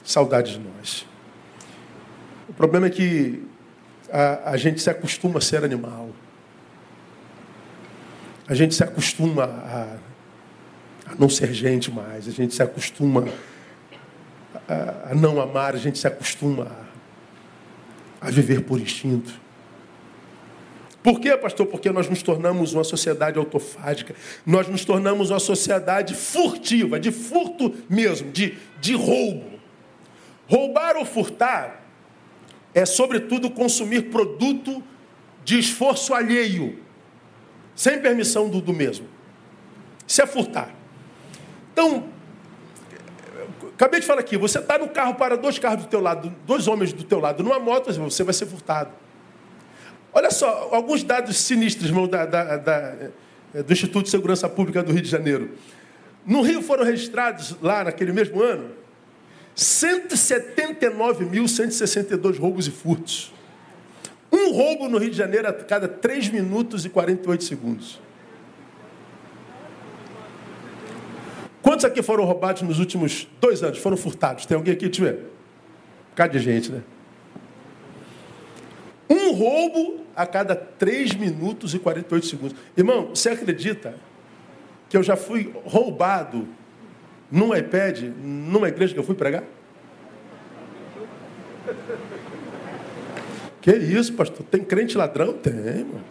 Saudade 0.04 0.52
de 0.52 0.60
nós. 0.60 1.06
O 2.50 2.54
problema 2.54 2.88
é 2.88 2.90
que 2.90 3.42
a, 4.12 4.52
a 4.52 4.58
gente 4.58 4.82
se 4.82 4.90
acostuma 4.90 5.40
a 5.40 5.42
ser 5.42 5.64
animal. 5.64 6.10
A 8.48 8.54
gente 8.54 8.76
se 8.76 8.84
acostuma 8.84 9.44
a, 9.44 9.98
a 11.12 11.16
não 11.16 11.30
ser 11.30 11.54
gente 11.54 11.92
mais. 11.92 12.28
A 12.28 12.32
gente 12.32 12.56
se 12.56 12.64
acostuma 12.64 13.28
a, 14.68 15.12
a 15.12 15.16
não 15.16 15.42
amar. 15.42 15.76
A 15.76 15.78
gente 15.78 15.98
se 16.00 16.08
acostuma 16.08 16.68
a, 18.22 18.28
a 18.28 18.32
viver 18.32 18.62
por 18.62 18.80
instinto. 18.80 19.34
Por 21.04 21.20
quê, 21.20 21.38
pastor? 21.38 21.68
Porque 21.68 21.90
nós 21.90 22.10
nos 22.10 22.22
tornamos 22.22 22.74
uma 22.74 22.84
sociedade 22.84 23.38
autofágica. 23.38 24.14
Nós 24.46 24.68
nos 24.68 24.84
tornamos 24.84 25.30
uma 25.30 25.40
sociedade 25.40 26.14
furtiva, 26.14 27.00
de 27.00 27.12
furto 27.12 27.74
mesmo, 27.90 28.32
de, 28.32 28.58
de 28.82 28.94
roubo. 28.94 29.58
Roubar 30.50 30.98
ou 30.98 31.06
furtar 31.06 31.87
é, 32.74 32.86
sobretudo, 32.86 33.50
consumir 33.50 34.10
produto 34.10 34.84
de 35.44 35.58
esforço 35.58 36.14
alheio, 36.14 36.80
sem 37.76 38.00
permissão 38.02 38.50
do, 38.50 38.62
do 38.62 38.74
mesmo. 38.74 39.08
Isso 40.08 40.22
é 40.22 40.28
furtar. 40.28 40.74
Então, 41.74 42.06
acabei 43.74 44.00
de 44.00 44.06
falar 44.06 44.22
aqui, 44.22 44.38
você 44.38 44.60
está 44.60 44.78
no 44.78 44.90
carro 44.90 45.16
para 45.16 45.38
dois 45.38 45.60
carros 45.60 45.84
do 45.84 45.90
teu 45.90 46.00
lado, 46.00 46.34
dois 46.46 46.68
homens 46.68 46.92
do 46.92 47.04
teu 47.04 47.20
lado, 47.20 47.44
numa 47.44 47.60
moto, 47.60 47.94
você 47.94 48.24
vai 48.24 48.34
ser 48.34 48.46
furtado. 48.46 48.92
Olha 50.14 50.32
só, 50.32 50.70
alguns 50.72 51.04
dados 51.04 51.38
sinistros 51.38 51.90
irmão, 51.90 52.08
da, 52.08 52.26
da, 52.26 52.58
da, 52.58 52.96
do 53.66 53.72
Instituto 53.72 54.06
de 54.06 54.10
Segurança 54.10 54.50
Pública 54.50 54.82
do 54.82 54.92
Rio 54.92 55.02
de 55.02 55.10
Janeiro. 55.10 55.52
No 56.26 56.42
Rio 56.42 56.62
foram 56.62 56.84
registrados, 56.84 57.56
lá 57.62 57.84
naquele 57.84 58.12
mesmo 58.12 58.42
ano, 58.42 58.72
179.162 59.58 62.38
roubos 62.38 62.68
e 62.68 62.72
furtos. 62.72 63.34
Um 64.32 64.52
roubo 64.52 64.88
no 64.88 65.00
Rio 65.00 65.10
de 65.10 65.18
Janeiro 65.18 65.48
a 65.48 65.54
cada 65.54 65.88
3 65.88 66.30
minutos 66.30 66.86
e 66.86 66.90
48 66.90 67.44
segundos. 67.44 68.00
Quantos 71.64 71.86
aqui 71.86 72.04
foram 72.04 72.24
roubados 72.24 72.62
nos 72.62 72.78
últimos 72.80 73.28
dois 73.42 73.64
anos? 73.64 73.80
Foram 73.80 73.98
furtados? 73.98 74.46
Tem 74.46 74.56
alguém 74.56 74.74
aqui? 74.74 74.86
Deixa 74.86 75.02
eu 75.02 75.06
ver. 75.06 75.16
Um 75.16 76.10
bocado 76.12 76.38
de 76.38 76.40
gente, 76.40 76.72
né? 76.72 76.84
Um 79.10 79.34
roubo 79.34 80.06
a 80.16 80.28
cada 80.28 80.56
3 80.56 81.16
minutos 81.16 81.74
e 81.74 81.80
48 81.80 82.28
segundos. 82.28 82.56
Irmão, 82.78 83.10
você 83.10 83.30
acredita 83.30 83.96
que 84.88 84.96
eu 84.96 85.02
já 85.02 85.16
fui 85.16 85.52
roubado 85.66 86.48
num 87.32 87.56
iPad, 87.56 88.04
numa 88.22 88.68
igreja 88.68 88.94
que 88.94 89.00
eu 89.00 89.04
fui 89.04 89.16
pregar? 89.16 89.44
Que 93.62 93.76
isso, 93.76 94.14
pastor? 94.14 94.46
Tem 94.50 94.64
crente 94.64 94.98
ladrão? 94.98 95.34
Tem, 95.34 95.54
mano. 95.54 96.04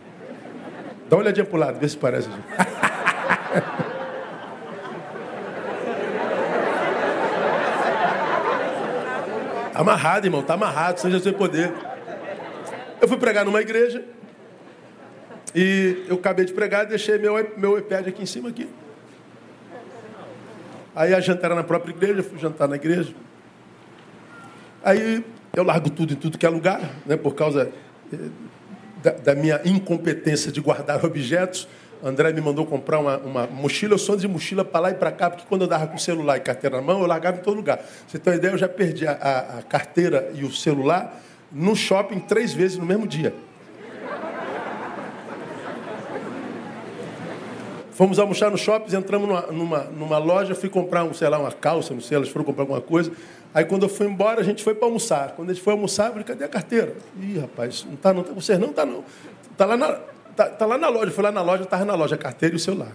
Dá 1.09 1.17
uma 1.17 1.23
olhadinha 1.23 1.47
pro 1.47 1.57
lado, 1.57 1.79
vê 1.79 1.89
se 1.89 1.97
parece. 1.97 2.29
Tá 2.29 2.37
amarrado, 9.81 10.27
irmão, 10.27 10.43
tá 10.43 10.55
amarrado, 10.55 11.01
seja 11.01 11.19
seu 11.21 11.33
poder. 11.33 11.73
Eu 13.01 13.09
fui 13.09 13.17
pregar 13.17 13.45
numa 13.45 13.61
igreja 13.61 14.05
e 15.55 16.05
eu 16.09 16.17
acabei 16.17 16.45
de 16.45 16.53
pregar, 16.53 16.85
deixei 16.87 17.17
meu, 17.19 17.35
meu 17.57 17.79
iPad 17.79 18.09
aqui 18.09 18.23
em 18.23 18.27
cima 18.27 18.49
aqui. 18.49 18.69
Aí 20.97 21.13
a 21.13 21.21
janta 21.21 21.45
era 21.45 21.55
na 21.55 21.63
própria 21.63 21.93
igreja, 21.93 22.23
fui 22.23 22.39
jantar 22.39 22.67
na 22.67 22.77
igreja. 22.77 23.15
Aí 24.83 25.23
eu 25.55 25.63
largo 25.63 25.91
tudo 25.91 26.15
em 26.15 26.17
tudo 26.17 26.39
que 26.39 26.47
é 26.47 26.49
lugar, 26.49 26.81
né, 27.05 27.19
por 27.19 27.35
causa 27.35 27.71
eh, 28.11 28.17
da, 29.03 29.11
da 29.11 29.35
minha 29.35 29.61
incompetência 29.67 30.51
de 30.51 30.59
guardar 30.59 31.05
objetos. 31.05 31.69
André 32.03 32.33
me 32.33 32.41
mandou 32.41 32.65
comprar 32.65 32.99
uma, 32.99 33.19
uma 33.19 33.47
mochila, 33.47 33.93
eu 33.93 33.99
sou 33.99 34.17
de 34.17 34.27
mochila 34.27 34.65
para 34.65 34.81
lá 34.81 34.91
e 34.91 34.95
para 34.95 35.13
cá, 35.13 35.29
porque 35.29 35.45
quando 35.47 35.63
eu 35.63 35.69
dava 35.69 35.87
com 35.87 35.99
celular 35.99 36.39
e 36.39 36.41
carteira 36.41 36.77
na 36.77 36.83
mão, 36.83 37.03
eu 37.03 37.07
largava 37.07 37.37
em 37.37 37.41
todo 37.41 37.57
lugar. 37.57 37.79
Você 38.09 38.19
tem 38.19 38.33
uma 38.33 38.39
ideia, 38.39 38.53
eu 38.53 38.59
já 38.59 38.69
perdi 38.69 39.07
a, 39.07 39.13
a, 39.13 39.59
a 39.59 39.63
carteira 39.63 40.31
e 40.35 40.45
o 40.45 40.53
celular 40.53 41.21
no 41.53 41.77
shopping 41.77 42.21
três 42.21 42.55
vezes 42.55 42.79
no 42.79 42.87
mesmo 42.87 43.07
dia. 43.07 43.35
Fomos 47.97 48.19
almoçar 48.19 48.51
no 48.51 48.59
shopping, 48.59 48.95
entramos 48.95 49.27
numa, 49.27 49.41
numa, 49.47 49.79
numa, 49.85 50.19
loja, 50.19 50.55
fui 50.55 50.69
comprar, 50.69 51.03
um, 51.03 51.15
sei 51.15 51.31
lá, 51.31 51.39
uma 51.39 51.51
calça, 51.51 51.95
não 51.95 52.01
sei, 52.03 52.19
elas 52.19 52.29
foram 52.29 52.45
comprar 52.45 52.65
alguma 52.65 52.81
coisa. 52.81 53.11
Aí 53.55 53.65
quando 53.65 53.85
eu 53.85 53.89
fui 53.89 54.07
embora, 54.07 54.39
a 54.39 54.45
gente 54.45 54.63
foi 54.63 54.75
para 54.75 54.87
almoçar. 54.87 55.33
Quando 55.35 55.49
a 55.49 55.55
gente 55.55 55.63
foi 55.63 55.73
almoçar, 55.73 56.09
eu 56.09 56.11
falei, 56.11 56.25
cadê 56.25 56.45
a 56.45 56.49
carteira? 56.49 56.95
Ih, 57.19 57.39
rapaz, 57.39 57.87
não 57.87 57.95
está 57.95 58.13
não, 58.13 58.23
tá, 58.23 58.35
vocês 58.35 58.59
não, 58.59 58.71
tá 58.71 58.85
não. 58.85 59.03
Está 59.51 59.65
lá, 59.65 59.79
na, 59.79 59.93
tá, 60.37 60.45
tá 60.45 60.67
lá 60.67 60.77
na 60.77 60.91
loja. 60.91 61.11
Fui 61.11 61.25
lá 61.25 61.33
na 61.33 61.41
loja, 61.41 61.63
estava 61.63 61.87
na 61.87 61.95
loja 61.95 62.17
a 62.17 62.19
carteira 62.19 62.55
e 62.55 62.59
o 62.59 62.61
celular. 62.61 62.93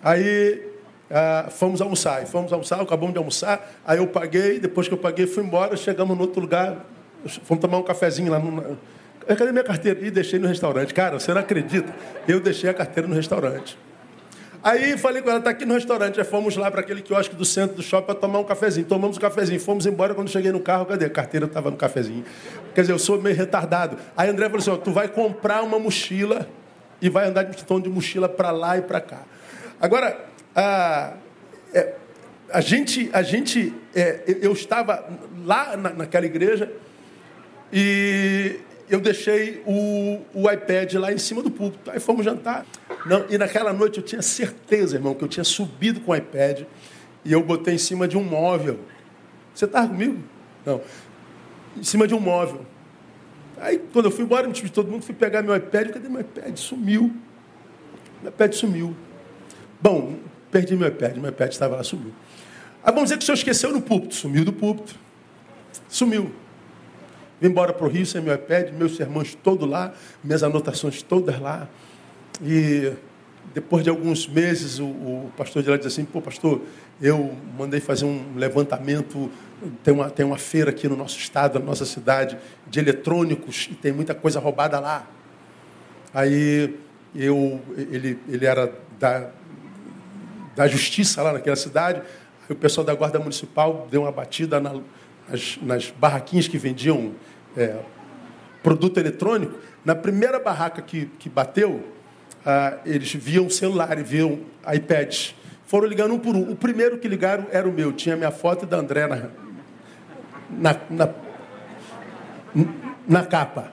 Aí 0.00 0.62
ah, 1.10 1.48
fomos 1.50 1.80
almoçar. 1.80 2.24
Fomos 2.24 2.52
almoçar, 2.52 2.80
acabamos 2.80 3.14
de 3.14 3.18
almoçar. 3.18 3.68
Aí 3.84 3.98
eu 3.98 4.06
paguei, 4.06 4.60
depois 4.60 4.86
que 4.86 4.94
eu 4.94 4.98
paguei, 4.98 5.26
fui 5.26 5.42
embora, 5.42 5.76
chegamos 5.76 6.16
no 6.16 6.22
outro 6.22 6.40
lugar, 6.40 6.84
fomos 7.42 7.60
tomar 7.60 7.78
um 7.78 7.82
cafezinho 7.82 8.30
lá 8.30 8.38
no, 8.38 8.78
Cadê 9.36 9.52
minha 9.52 9.64
carteira? 9.64 10.00
E 10.00 10.10
deixei 10.10 10.38
no 10.38 10.48
restaurante. 10.48 10.94
Cara, 10.94 11.18
você 11.18 11.32
não 11.32 11.40
acredita? 11.40 11.94
Eu 12.26 12.40
deixei 12.40 12.70
a 12.70 12.74
carteira 12.74 13.08
no 13.08 13.14
restaurante. 13.14 13.78
Aí 14.62 14.98
falei 14.98 15.22
com 15.22 15.30
ela, 15.30 15.38
está 15.38 15.50
aqui 15.50 15.64
no 15.64 15.74
restaurante. 15.74 16.18
Aí 16.18 16.24
fomos 16.24 16.56
lá 16.56 16.70
para 16.70 16.80
aquele 16.80 17.00
quiosque 17.00 17.36
do 17.36 17.44
centro 17.44 17.76
do 17.76 17.82
shopping 17.82 18.06
para 18.06 18.14
tomar 18.14 18.40
um 18.40 18.44
cafezinho. 18.44 18.86
Tomamos 18.86 19.16
um 19.16 19.20
cafezinho, 19.20 19.60
fomos 19.60 19.86
embora. 19.86 20.14
Quando 20.14 20.28
cheguei 20.30 20.50
no 20.50 20.60
carro, 20.60 20.86
cadê? 20.86 21.04
A 21.04 21.10
carteira 21.10 21.46
estava 21.46 21.70
no 21.70 21.76
cafezinho. 21.76 22.24
Quer 22.74 22.80
dizer, 22.82 22.92
eu 22.92 22.98
sou 22.98 23.20
meio 23.20 23.36
retardado. 23.36 23.96
Aí 24.16 24.28
André 24.28 24.46
falou 24.46 24.60
assim: 24.60 24.70
ó, 24.70 24.76
tu 24.76 24.90
vai 24.90 25.08
comprar 25.08 25.62
uma 25.62 25.78
mochila 25.78 26.48
e 27.00 27.08
vai 27.08 27.28
andar 27.28 27.44
de 27.44 27.64
tom 27.64 27.80
de 27.80 27.88
mochila 27.88 28.28
para 28.28 28.50
lá 28.50 28.76
e 28.76 28.82
para 28.82 29.00
cá. 29.00 29.22
Agora, 29.80 30.18
a, 30.54 31.12
é, 31.72 31.94
a 32.52 32.60
gente, 32.60 33.08
a 33.12 33.22
gente 33.22 33.72
é, 33.94 34.22
eu 34.42 34.52
estava 34.52 35.04
lá 35.44 35.76
na, 35.76 35.90
naquela 35.90 36.26
igreja 36.26 36.70
e 37.72 38.58
eu 38.90 39.00
deixei 39.00 39.62
o, 39.66 40.20
o 40.34 40.50
iPad 40.50 40.94
lá 40.94 41.12
em 41.12 41.18
cima 41.18 41.42
do 41.42 41.50
púlpito. 41.50 41.90
Aí 41.90 42.00
fomos 42.00 42.24
jantar. 42.24 42.66
Não, 43.06 43.24
e 43.28 43.36
naquela 43.36 43.72
noite 43.72 43.98
eu 43.98 44.04
tinha 44.04 44.22
certeza, 44.22 44.96
irmão, 44.96 45.14
que 45.14 45.22
eu 45.22 45.28
tinha 45.28 45.44
subido 45.44 46.00
com 46.00 46.12
o 46.12 46.16
iPad 46.16 46.62
e 47.24 47.32
eu 47.32 47.42
botei 47.42 47.74
em 47.74 47.78
cima 47.78 48.08
de 48.08 48.16
um 48.16 48.24
móvel. 48.24 48.80
Você 49.54 49.64
estava 49.64 49.88
comigo? 49.88 50.22
Não. 50.64 50.80
Em 51.76 51.82
cima 51.82 52.06
de 52.06 52.14
um 52.14 52.20
móvel. 52.20 52.64
Aí, 53.60 53.78
quando 53.92 54.06
eu 54.06 54.10
fui 54.10 54.24
embora, 54.24 54.46
me 54.46 54.52
de 54.52 54.70
todo 54.70 54.90
mundo, 54.90 55.02
fui 55.02 55.14
pegar 55.14 55.42
meu 55.42 55.54
iPad. 55.54 55.90
Cadê 55.90 56.08
meu 56.08 56.20
iPad? 56.20 56.56
Sumiu. 56.56 57.12
Meu 58.22 58.30
iPad 58.30 58.52
sumiu. 58.52 58.96
Bom, 59.80 60.16
perdi 60.50 60.76
meu 60.76 60.88
iPad. 60.88 61.16
Meu 61.16 61.30
iPad 61.30 61.52
estava 61.52 61.76
lá, 61.76 61.82
sumiu. 61.82 62.12
Aí 62.82 62.92
vamos 62.92 63.04
dizer 63.04 63.18
que 63.18 63.22
o 63.22 63.26
senhor 63.26 63.36
esqueceu 63.36 63.72
no 63.72 63.82
púlpito. 63.82 64.14
Sumiu 64.14 64.44
do 64.44 64.52
púlpito. 64.52 64.94
Sumiu. 65.88 66.32
Vim 67.40 67.48
embora 67.48 67.72
para 67.72 67.86
o 67.86 67.88
Rio 67.88 68.04
sem 68.04 68.20
meu 68.20 68.34
iPad, 68.34 68.72
meus 68.72 68.96
sermões 68.96 69.34
todos 69.34 69.68
lá, 69.68 69.92
minhas 70.22 70.42
anotações 70.42 71.02
todas 71.02 71.38
lá. 71.40 71.68
E 72.42 72.92
depois 73.54 73.84
de 73.84 73.90
alguns 73.90 74.26
meses, 74.26 74.78
o, 74.78 74.86
o 74.86 75.32
pastor 75.36 75.62
de 75.62 75.70
lá 75.70 75.76
disse 75.76 75.88
assim, 75.88 76.04
pô, 76.04 76.20
pastor, 76.20 76.60
eu 77.00 77.32
mandei 77.56 77.80
fazer 77.80 78.04
um 78.04 78.34
levantamento, 78.36 79.30
tem 79.82 79.94
uma, 79.94 80.10
tem 80.10 80.26
uma 80.26 80.38
feira 80.38 80.70
aqui 80.70 80.88
no 80.88 80.96
nosso 80.96 81.18
estado, 81.18 81.58
na 81.58 81.64
nossa 81.64 81.84
cidade, 81.84 82.36
de 82.66 82.78
eletrônicos, 82.78 83.68
e 83.70 83.74
tem 83.74 83.92
muita 83.92 84.14
coisa 84.14 84.40
roubada 84.40 84.80
lá. 84.80 85.06
Aí 86.12 86.74
eu, 87.14 87.60
ele, 87.76 88.18
ele 88.28 88.46
era 88.46 88.72
da, 88.98 89.30
da 90.56 90.66
justiça 90.66 91.22
lá 91.22 91.32
naquela 91.32 91.56
cidade, 91.56 92.00
aí 92.00 92.52
o 92.52 92.56
pessoal 92.56 92.84
da 92.84 92.94
guarda 92.94 93.18
municipal 93.18 93.86
deu 93.90 94.02
uma 94.02 94.12
batida 94.12 94.60
na, 94.60 94.74
nas, 95.62 95.90
barraquinhas 95.90 96.48
que 96.48 96.58
vendiam 96.58 97.12
é, 97.56 97.76
produto 98.62 98.98
eletrônico, 98.98 99.58
na 99.84 99.94
primeira 99.94 100.38
barraca 100.38 100.82
que, 100.82 101.06
que 101.18 101.28
bateu, 101.28 101.82
ah, 102.44 102.78
eles 102.84 103.12
viam 103.14 103.48
celular, 103.48 103.96
viam 104.02 104.40
iPads. 104.72 105.34
Foram 105.66 105.86
ligando 105.86 106.14
um 106.14 106.18
por 106.18 106.34
um. 106.34 106.50
O 106.50 106.56
primeiro 106.56 106.98
que 106.98 107.08
ligaram 107.08 107.46
era 107.50 107.68
o 107.68 107.72
meu, 107.72 107.92
tinha 107.92 108.16
minha 108.16 108.30
foto 108.30 108.64
da 108.64 108.78
André 108.78 109.06
na, 109.06 109.28
na, 110.50 110.76
na, 110.90 111.14
na 113.06 113.26
capa. 113.26 113.72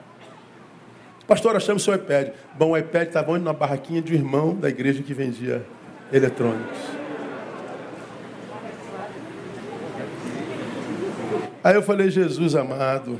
Pastor, 1.26 1.56
achamos 1.56 1.82
seu 1.82 1.94
iPad. 1.94 2.28
Bom, 2.56 2.70
o 2.70 2.78
iPad 2.78 3.08
estava? 3.08 3.38
Na 3.38 3.52
barraquinha 3.52 4.00
de 4.00 4.12
um 4.12 4.16
irmão 4.16 4.54
da 4.54 4.68
igreja 4.68 5.02
que 5.02 5.12
vendia 5.12 5.64
eletrônicos. 6.12 6.95
Aí 11.66 11.74
eu 11.74 11.82
falei, 11.82 12.08
Jesus 12.08 12.54
amado, 12.54 13.18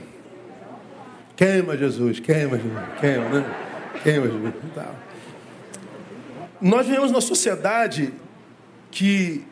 queima 1.35 1.77
Jesus, 1.77 2.21
queima 2.21 2.57
Jesus, 2.57 2.79
queima, 3.01 3.29
né? 3.29 3.57
Quem 4.05 4.21
hoje? 4.21 4.55
Tá. 4.73 4.89
Nós 6.61 6.87
vivemos 6.87 7.11
numa 7.11 7.21
sociedade 7.21 8.13
que 8.89 9.45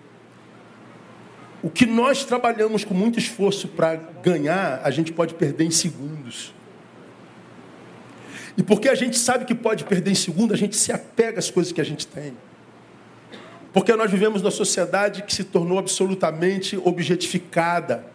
o 1.61 1.68
que 1.68 1.87
nós 1.87 2.24
trabalhamos 2.24 2.85
com 2.85 2.94
muito 2.94 3.18
esforço 3.18 3.66
para 3.66 3.96
ganhar, 4.22 4.80
a 4.85 4.92
gente 4.92 5.11
pode 5.11 5.35
perder 5.35 5.64
em 5.64 5.72
segundos. 5.72 6.54
E 8.57 8.62
porque 8.62 8.88
a 8.88 8.94
gente 8.94 9.18
sabe 9.18 9.44
que 9.44 9.57
pode 9.57 9.83
perder 9.83 10.12
em 10.12 10.14
segundos, 10.14 10.54
a 10.54 10.57
gente 10.57 10.76
se 10.76 10.92
apega 10.92 11.40
às 11.40 11.50
coisas 11.50 11.72
que 11.72 11.80
a 11.80 11.85
gente 11.85 12.07
tem. 12.07 12.33
Porque 13.72 13.92
nós 13.96 14.09
vivemos 14.09 14.40
numa 14.40 14.52
sociedade 14.52 15.24
que 15.24 15.35
se 15.35 15.42
tornou 15.42 15.80
absolutamente 15.80 16.76
objetificada, 16.76 18.13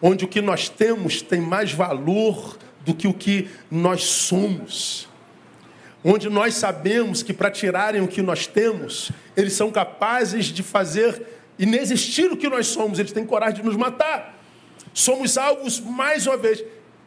onde 0.00 0.24
o 0.24 0.28
que 0.28 0.40
nós 0.40 0.68
temos 0.68 1.22
tem 1.22 1.40
mais 1.40 1.72
valor 1.72 2.58
do 2.84 2.94
que 2.94 3.08
o 3.08 3.14
que 3.14 3.48
nós 3.70 4.04
somos. 4.04 5.08
Onde 6.04 6.28
nós 6.28 6.54
sabemos 6.54 7.22
que 7.22 7.32
para 7.32 7.50
tirarem 7.50 8.00
o 8.00 8.08
que 8.08 8.22
nós 8.22 8.46
temos, 8.46 9.10
eles 9.36 9.54
são 9.54 9.70
capazes 9.70 10.46
de 10.46 10.62
fazer 10.62 11.20
inexistir 11.58 12.30
o 12.30 12.36
que 12.36 12.48
nós 12.48 12.66
somos, 12.68 12.98
eles 12.98 13.12
têm 13.12 13.24
coragem 13.24 13.56
de 13.56 13.62
nos 13.64 13.76
matar. 13.76 14.38
Somos 14.94 15.36
alvos 15.36 15.80
mais 15.80 16.26
uma 16.26 16.36
vez. 16.36 16.62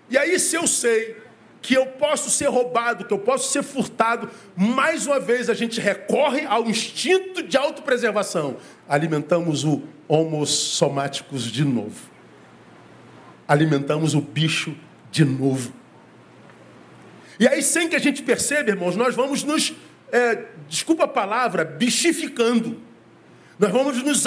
E 0.09 0.17
aí, 0.17 0.37
se 0.39 0.55
eu 0.55 0.67
sei 0.67 1.17
que 1.61 1.73
eu 1.73 1.85
posso 1.85 2.29
ser 2.29 2.47
roubado, 2.47 3.05
que 3.05 3.13
eu 3.13 3.19
posso 3.19 3.51
ser 3.51 3.63
furtado, 3.63 4.29
mais 4.55 5.05
uma 5.05 5.19
vez 5.19 5.49
a 5.49 5.53
gente 5.53 5.79
recorre 5.79 6.45
ao 6.45 6.65
instinto 6.65 7.43
de 7.43 7.57
autopreservação. 7.57 8.57
Alimentamos 8.87 9.63
o 9.63 9.81
homo 10.07 10.45
somáticos 10.45 11.43
de 11.43 11.63
novo. 11.63 12.09
Alimentamos 13.49 14.13
o 14.13 14.21
bicho 14.21 14.75
de 15.11 15.25
novo. 15.25 15.73
E 17.39 17.47
aí, 17.47 17.63
sem 17.63 17.89
que 17.89 17.95
a 17.95 17.99
gente 17.99 18.21
perceba, 18.21 18.69
irmãos, 18.69 18.95
nós 18.95 19.15
vamos 19.15 19.43
nos, 19.43 19.73
é, 20.11 20.45
desculpa 20.67 21.05
a 21.05 21.07
palavra, 21.07 21.65
bichificando. 21.65 22.79
Nós 23.57 23.71
vamos 23.71 24.03
nos 24.03 24.25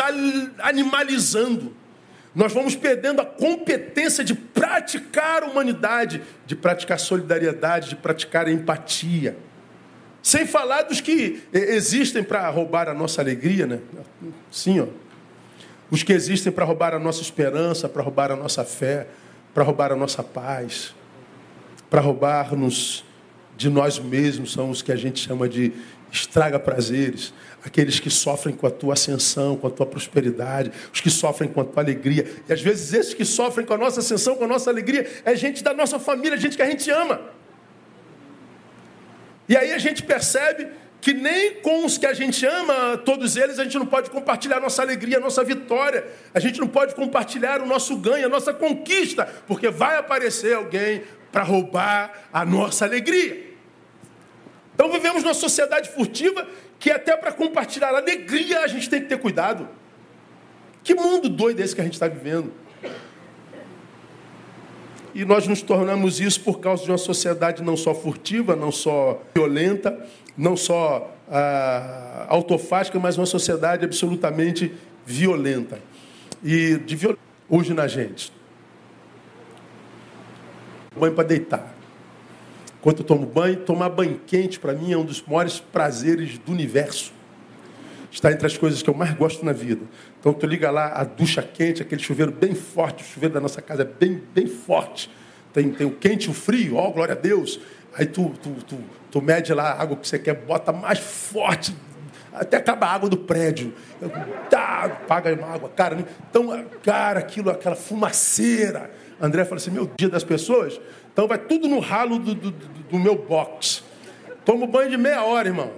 animalizando. 0.58 1.72
Nós 2.34 2.52
vamos 2.52 2.74
perdendo 2.74 3.20
a 3.20 3.24
competência 3.24 4.24
de 4.24 4.34
praticar 4.34 5.44
humanidade, 5.44 6.20
de 6.44 6.56
praticar 6.56 6.98
solidariedade, 6.98 7.90
de 7.90 7.96
praticar 7.96 8.48
empatia. 8.48 9.36
Sem 10.20 10.46
falar 10.46 10.82
dos 10.82 11.00
que 11.00 11.44
existem 11.52 12.24
para 12.24 12.48
roubar 12.50 12.88
a 12.88 12.94
nossa 12.94 13.20
alegria, 13.20 13.68
né? 13.68 13.78
Sim, 14.50 14.80
ó. 14.80 15.01
Os 15.92 16.02
que 16.02 16.14
existem 16.14 16.50
para 16.50 16.64
roubar 16.64 16.94
a 16.94 16.98
nossa 16.98 17.20
esperança, 17.20 17.86
para 17.86 18.02
roubar 18.02 18.32
a 18.32 18.36
nossa 18.36 18.64
fé, 18.64 19.06
para 19.52 19.62
roubar 19.62 19.92
a 19.92 19.96
nossa 19.96 20.22
paz, 20.22 20.94
para 21.90 22.00
roubar-nos 22.00 23.04
de 23.58 23.68
nós 23.68 23.98
mesmos, 23.98 24.54
são 24.54 24.70
os 24.70 24.80
que 24.80 24.90
a 24.90 24.96
gente 24.96 25.20
chama 25.20 25.46
de 25.46 25.70
estraga 26.10 26.58
prazeres 26.58 27.34
aqueles 27.62 28.00
que 28.00 28.08
sofrem 28.08 28.54
com 28.54 28.66
a 28.66 28.70
tua 28.70 28.94
ascensão, 28.94 29.54
com 29.54 29.66
a 29.66 29.70
tua 29.70 29.84
prosperidade, 29.84 30.72
os 30.90 31.02
que 31.02 31.10
sofrem 31.10 31.48
com 31.48 31.60
a 31.60 31.64
tua 31.64 31.82
alegria. 31.82 32.26
E 32.48 32.52
às 32.52 32.62
vezes 32.62 32.94
esses 32.94 33.14
que 33.14 33.24
sofrem 33.24 33.66
com 33.66 33.74
a 33.74 33.78
nossa 33.78 34.00
ascensão, 34.00 34.34
com 34.34 34.44
a 34.44 34.48
nossa 34.48 34.70
alegria, 34.70 35.06
é 35.26 35.36
gente 35.36 35.62
da 35.62 35.74
nossa 35.74 35.98
família, 35.98 36.38
gente 36.38 36.56
que 36.56 36.62
a 36.62 36.70
gente 36.70 36.90
ama. 36.90 37.20
E 39.46 39.54
aí 39.54 39.74
a 39.74 39.78
gente 39.78 40.02
percebe 40.02 40.68
que 41.02 41.12
nem 41.12 41.54
com 41.54 41.84
os 41.84 41.98
que 41.98 42.06
a 42.06 42.14
gente 42.14 42.46
ama, 42.46 42.96
todos 42.96 43.36
eles, 43.36 43.58
a 43.58 43.64
gente 43.64 43.76
não 43.76 43.84
pode 43.84 44.08
compartilhar 44.08 44.60
nossa 44.60 44.82
alegria, 44.82 45.16
a 45.16 45.20
nossa 45.20 45.42
vitória. 45.42 46.06
A 46.32 46.38
gente 46.38 46.60
não 46.60 46.68
pode 46.68 46.94
compartilhar 46.94 47.60
o 47.60 47.66
nosso 47.66 47.96
ganho, 47.96 48.26
a 48.26 48.28
nossa 48.28 48.54
conquista, 48.54 49.26
porque 49.48 49.68
vai 49.68 49.98
aparecer 49.98 50.54
alguém 50.54 51.02
para 51.32 51.42
roubar 51.42 52.28
a 52.32 52.44
nossa 52.44 52.84
alegria. 52.84 53.52
Então 54.76 54.92
vivemos 54.92 55.24
numa 55.24 55.34
sociedade 55.34 55.90
furtiva 55.90 56.46
que 56.78 56.88
até 56.88 57.16
para 57.16 57.32
compartilhar 57.32 57.88
alegria 57.88 58.60
a 58.60 58.68
gente 58.68 58.88
tem 58.88 59.02
que 59.02 59.08
ter 59.08 59.18
cuidado. 59.18 59.68
Que 60.84 60.94
mundo 60.94 61.28
doido 61.28 61.60
é 61.60 61.64
esse 61.64 61.74
que 61.74 61.80
a 61.80 61.84
gente 61.84 61.94
está 61.94 62.06
vivendo? 62.06 62.52
E 65.14 65.24
nós 65.24 65.46
nos 65.46 65.60
tornamos 65.60 66.20
isso 66.20 66.40
por 66.40 66.60
causa 66.60 66.84
de 66.84 66.90
uma 66.90 66.96
sociedade 66.96 67.62
não 67.62 67.76
só 67.76 67.94
furtiva, 67.94 68.56
não 68.56 68.72
só 68.72 69.20
violenta, 69.34 70.06
não 70.36 70.56
só 70.56 71.14
ah, 71.30 72.26
autofágica, 72.28 72.98
mas 72.98 73.16
uma 73.16 73.26
sociedade 73.26 73.84
absolutamente 73.84 74.72
violenta. 75.04 75.78
E 76.42 76.76
de 76.78 76.96
violência 76.96 77.22
hoje 77.48 77.74
na 77.74 77.86
gente. 77.86 78.32
Banho 80.96 81.14
para 81.14 81.24
deitar. 81.24 81.74
Enquanto 82.80 83.00
eu 83.00 83.04
tomo 83.04 83.26
banho, 83.26 83.56
tomar 83.60 83.88
banho 83.90 84.20
quente 84.26 84.58
para 84.58 84.72
mim 84.72 84.92
é 84.92 84.96
um 84.96 85.04
dos 85.04 85.22
maiores 85.22 85.60
prazeres 85.60 86.38
do 86.38 86.50
universo. 86.50 87.12
Está 88.10 88.30
entre 88.32 88.46
as 88.46 88.58
coisas 88.58 88.82
que 88.82 88.90
eu 88.90 88.94
mais 88.94 89.14
gosto 89.14 89.44
na 89.44 89.52
vida. 89.52 89.82
Então 90.18 90.34
tu 90.34 90.46
liga 90.46 90.70
lá 90.70 90.88
a 90.88 91.04
ducha 91.04 91.42
quente, 91.42 91.80
aquele 91.80 92.02
chuveiro 92.02 92.32
bem 92.32 92.54
forte, 92.54 93.04
o 93.04 93.06
chuveiro 93.06 93.34
da 93.34 93.40
nossa 93.40 93.62
casa 93.62 93.82
é 93.82 93.84
bem, 93.84 94.22
bem 94.34 94.46
forte. 94.46 95.08
Tem, 95.52 95.70
tem 95.70 95.86
o 95.86 95.92
quente 95.92 96.26
e 96.26 96.30
o 96.30 96.34
frio, 96.34 96.76
ó, 96.76 96.88
oh, 96.88 96.92
glória 96.92 97.14
a 97.14 97.16
Deus. 97.16 97.60
Aí 97.94 98.06
tu, 98.06 98.32
tu, 98.42 98.50
tu, 98.66 98.78
tu 99.12 99.20
mede 99.20 99.52
lá 99.52 99.72
a 99.72 99.82
água 99.82 99.96
que 99.96 100.08
você 100.08 100.18
quer, 100.18 100.34
bota 100.34 100.72
mais 100.72 100.98
forte, 100.98 101.76
até 102.32 102.56
acaba 102.56 102.86
a 102.86 102.94
água 102.94 103.10
do 103.10 103.18
prédio. 103.18 103.74
Tá, 104.48 104.88
paga 105.06 105.34
uma 105.34 105.54
água, 105.54 105.68
cara. 105.68 105.98
Então, 106.30 106.64
cara, 106.82 107.20
aquilo, 107.20 107.50
aquela 107.50 107.76
fumaceira. 107.76 108.90
André 109.20 109.44
fala 109.44 109.56
assim: 109.56 109.70
meu 109.70 109.88
dia 109.96 110.08
das 110.08 110.24
pessoas, 110.24 110.80
então 111.12 111.28
vai 111.28 111.36
tudo 111.36 111.68
no 111.68 111.78
ralo 111.78 112.18
do, 112.18 112.34
do, 112.34 112.50
do 112.50 112.98
meu 112.98 113.14
box. 113.14 113.84
Tomo 114.46 114.66
banho 114.66 114.90
de 114.90 114.96
meia 114.96 115.22
hora, 115.22 115.46
irmão. 115.46 115.70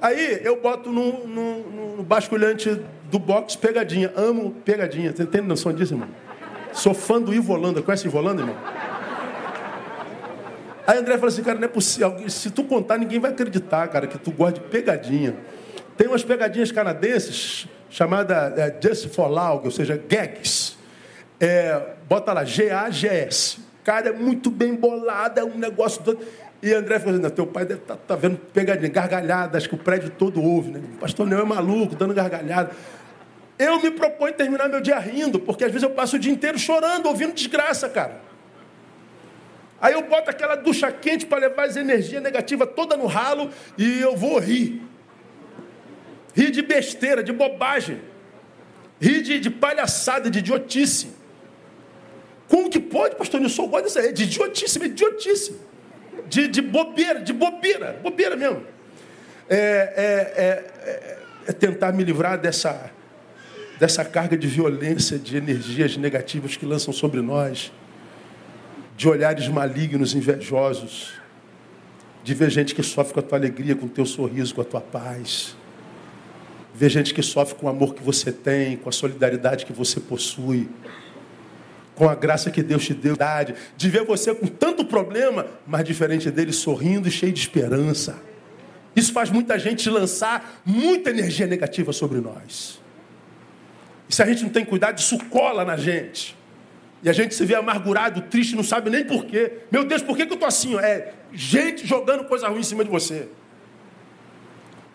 Aí 0.00 0.40
eu 0.42 0.60
boto 0.60 0.90
no, 0.90 1.26
no, 1.26 1.96
no 1.96 2.02
basculhante 2.02 2.80
do 3.10 3.18
box 3.18 3.54
pegadinha. 3.54 4.10
Amo 4.16 4.52
pegadinha. 4.64 5.14
Você 5.14 5.26
tem 5.26 5.42
noção 5.42 5.72
disso, 5.72 5.92
irmão? 5.92 6.08
Sou 6.72 6.94
fã 6.94 7.20
do 7.20 7.34
Ivo 7.34 7.52
Holanda. 7.52 7.82
Conhece 7.82 8.06
Ivo 8.06 8.18
Holanda, 8.18 8.42
irmão? 8.42 8.56
Aí 10.88 10.98
André 10.98 11.18
fala 11.18 11.28
assim, 11.28 11.42
cara, 11.42 11.58
não 11.58 11.66
é 11.66 11.68
possível. 11.68 12.16
Se 12.28 12.50
tu 12.50 12.64
contar, 12.64 12.98
ninguém 12.98 13.20
vai 13.20 13.30
acreditar, 13.30 13.86
cara, 13.88 14.06
que 14.06 14.18
tu 14.18 14.32
gosta 14.32 14.58
de 14.58 14.66
pegadinha. 14.66 15.36
Tem 15.96 16.08
umas 16.08 16.24
pegadinhas 16.24 16.72
canadenses 16.72 17.68
chamada 17.90 18.54
é, 18.56 18.74
Just 18.82 19.08
for 19.14 19.28
Laug, 19.28 19.66
ou 19.66 19.70
seja, 19.70 19.96
gags. 20.08 20.76
É, 21.38 21.94
bota 22.08 22.32
lá, 22.32 22.42
G-A-G-S 22.42 23.68
cara 23.88 24.10
é 24.10 24.12
muito 24.12 24.50
bem 24.50 24.74
bolada, 24.74 25.40
é 25.40 25.44
um 25.44 25.56
negócio 25.56 26.02
todo. 26.02 26.18
E 26.62 26.74
André 26.74 26.98
falou 26.98 27.18
assim, 27.18 27.30
teu 27.30 27.46
pai 27.46 27.64
deve 27.64 27.80
tá, 27.80 27.96
tá 27.96 28.14
vendo 28.14 28.36
pegadinha, 28.36 28.90
gargalhada, 28.90 29.56
acho 29.56 29.66
que 29.66 29.74
o 29.74 29.78
prédio 29.78 30.10
todo 30.10 30.42
ouve, 30.42 30.72
né? 30.72 30.82
O 30.96 30.98
pastor 30.98 31.26
Neu 31.26 31.38
é 31.38 31.44
maluco, 31.44 31.96
dando 31.96 32.12
gargalhada. 32.12 32.70
Eu 33.58 33.80
me 33.80 33.90
proponho 33.90 34.34
terminar 34.34 34.68
meu 34.68 34.82
dia 34.82 34.98
rindo, 34.98 35.40
porque 35.40 35.64
às 35.64 35.72
vezes 35.72 35.84
eu 35.84 35.90
passo 35.94 36.16
o 36.16 36.18
dia 36.18 36.30
inteiro 36.30 36.58
chorando, 36.58 37.06
ouvindo 37.06 37.32
desgraça, 37.32 37.88
cara. 37.88 38.20
Aí 39.80 39.94
eu 39.94 40.02
boto 40.02 40.28
aquela 40.28 40.56
ducha 40.56 40.90
quente 40.90 41.24
para 41.24 41.38
levar 41.38 41.64
as 41.64 41.76
energias 41.76 42.22
negativas 42.22 42.68
toda 42.74 42.96
no 42.96 43.06
ralo 43.06 43.50
e 43.76 44.00
eu 44.00 44.16
vou 44.16 44.38
rir. 44.38 44.82
Rir 46.34 46.50
de 46.50 46.62
besteira, 46.62 47.22
de 47.22 47.32
bobagem. 47.32 48.00
Rir 49.00 49.22
de, 49.22 49.38
de 49.38 49.50
palhaçada, 49.50 50.28
de 50.28 50.40
idiotice. 50.40 51.08
Como 52.48 52.68
que 52.70 52.80
pode, 52.80 53.14
pastor 53.14 53.40
Nilson? 53.40 53.64
Eu 53.64 53.68
gosto 53.68 53.84
dessa 53.84 54.00
é 54.00 54.10
de 54.10 54.24
idiotice, 54.24 54.78
de 54.78 54.86
idiotice. 54.86 55.56
De, 56.28 56.48
de 56.48 56.60
bobeira, 56.60 57.20
de 57.20 57.32
bobeira, 57.32 58.00
bobeira 58.02 58.34
mesmo. 58.34 58.64
É, 59.48 59.56
é, 59.56 60.42
é, 60.42 61.18
é, 61.46 61.52
tentar 61.52 61.92
me 61.92 62.02
livrar 62.04 62.38
dessa, 62.38 62.90
dessa 63.78 64.04
carga 64.04 64.36
de 64.36 64.46
violência, 64.46 65.18
de 65.18 65.36
energias 65.36 65.96
negativas 65.96 66.56
que 66.56 66.66
lançam 66.66 66.92
sobre 66.92 67.20
nós, 67.22 67.72
de 68.98 69.08
olhares 69.08 69.46
malignos, 69.46 70.12
invejosos, 70.12 71.14
de 72.24 72.34
ver 72.34 72.50
gente 72.50 72.74
que 72.74 72.82
sofre 72.82 73.14
com 73.14 73.20
a 73.20 73.22
tua 73.22 73.38
alegria, 73.38 73.76
com 73.76 73.86
o 73.86 73.88
teu 73.88 74.04
sorriso, 74.04 74.52
com 74.54 74.60
a 74.60 74.64
tua 74.64 74.80
paz. 74.80 75.56
Ver 76.74 76.90
gente 76.90 77.14
que 77.14 77.22
sofre 77.22 77.54
com 77.54 77.66
o 77.66 77.68
amor 77.70 77.94
que 77.94 78.02
você 78.02 78.32
tem, 78.32 78.76
com 78.76 78.88
a 78.88 78.92
solidariedade 78.92 79.64
que 79.64 79.72
você 79.72 80.00
possui 80.00 80.68
com 81.94 82.08
a 82.08 82.14
graça 82.14 82.48
que 82.48 82.62
Deus 82.62 82.84
te 82.84 82.94
deu, 82.94 83.16
de 83.76 83.90
ver 83.90 84.04
você 84.04 84.32
com 84.32 84.46
tanto 84.46 84.84
problema, 84.84 85.46
mas 85.66 85.84
diferente 85.84 86.30
dele, 86.30 86.52
sorrindo 86.52 87.08
e 87.08 87.10
cheio 87.10 87.32
de 87.32 87.40
esperança. 87.40 88.16
Isso 88.94 89.12
faz 89.12 89.30
muita 89.30 89.58
gente 89.58 89.90
lançar 89.90 90.60
muita 90.64 91.10
energia 91.10 91.44
negativa 91.44 91.92
sobre 91.92 92.20
nós. 92.20 92.80
E 94.08 94.14
se 94.14 94.22
a 94.22 94.26
gente 94.26 94.44
não 94.44 94.50
tem 94.50 94.64
cuidado, 94.64 94.98
isso 94.98 95.18
cola 95.24 95.64
na 95.64 95.76
gente. 95.76 96.37
E 97.02 97.08
a 97.08 97.12
gente 97.12 97.34
se 97.34 97.44
vê 97.44 97.54
amargurado, 97.54 98.22
triste, 98.22 98.56
não 98.56 98.64
sabe 98.64 98.90
nem 98.90 99.04
porquê. 99.04 99.52
Meu 99.70 99.84
Deus, 99.84 100.02
por 100.02 100.16
que, 100.16 100.26
que 100.26 100.32
eu 100.32 100.34
estou 100.34 100.48
assim? 100.48 100.76
É 100.78 101.14
gente 101.32 101.86
jogando 101.86 102.24
coisa 102.24 102.48
ruim 102.48 102.60
em 102.60 102.64
cima 102.64 102.84
de 102.84 102.90
você. 102.90 103.28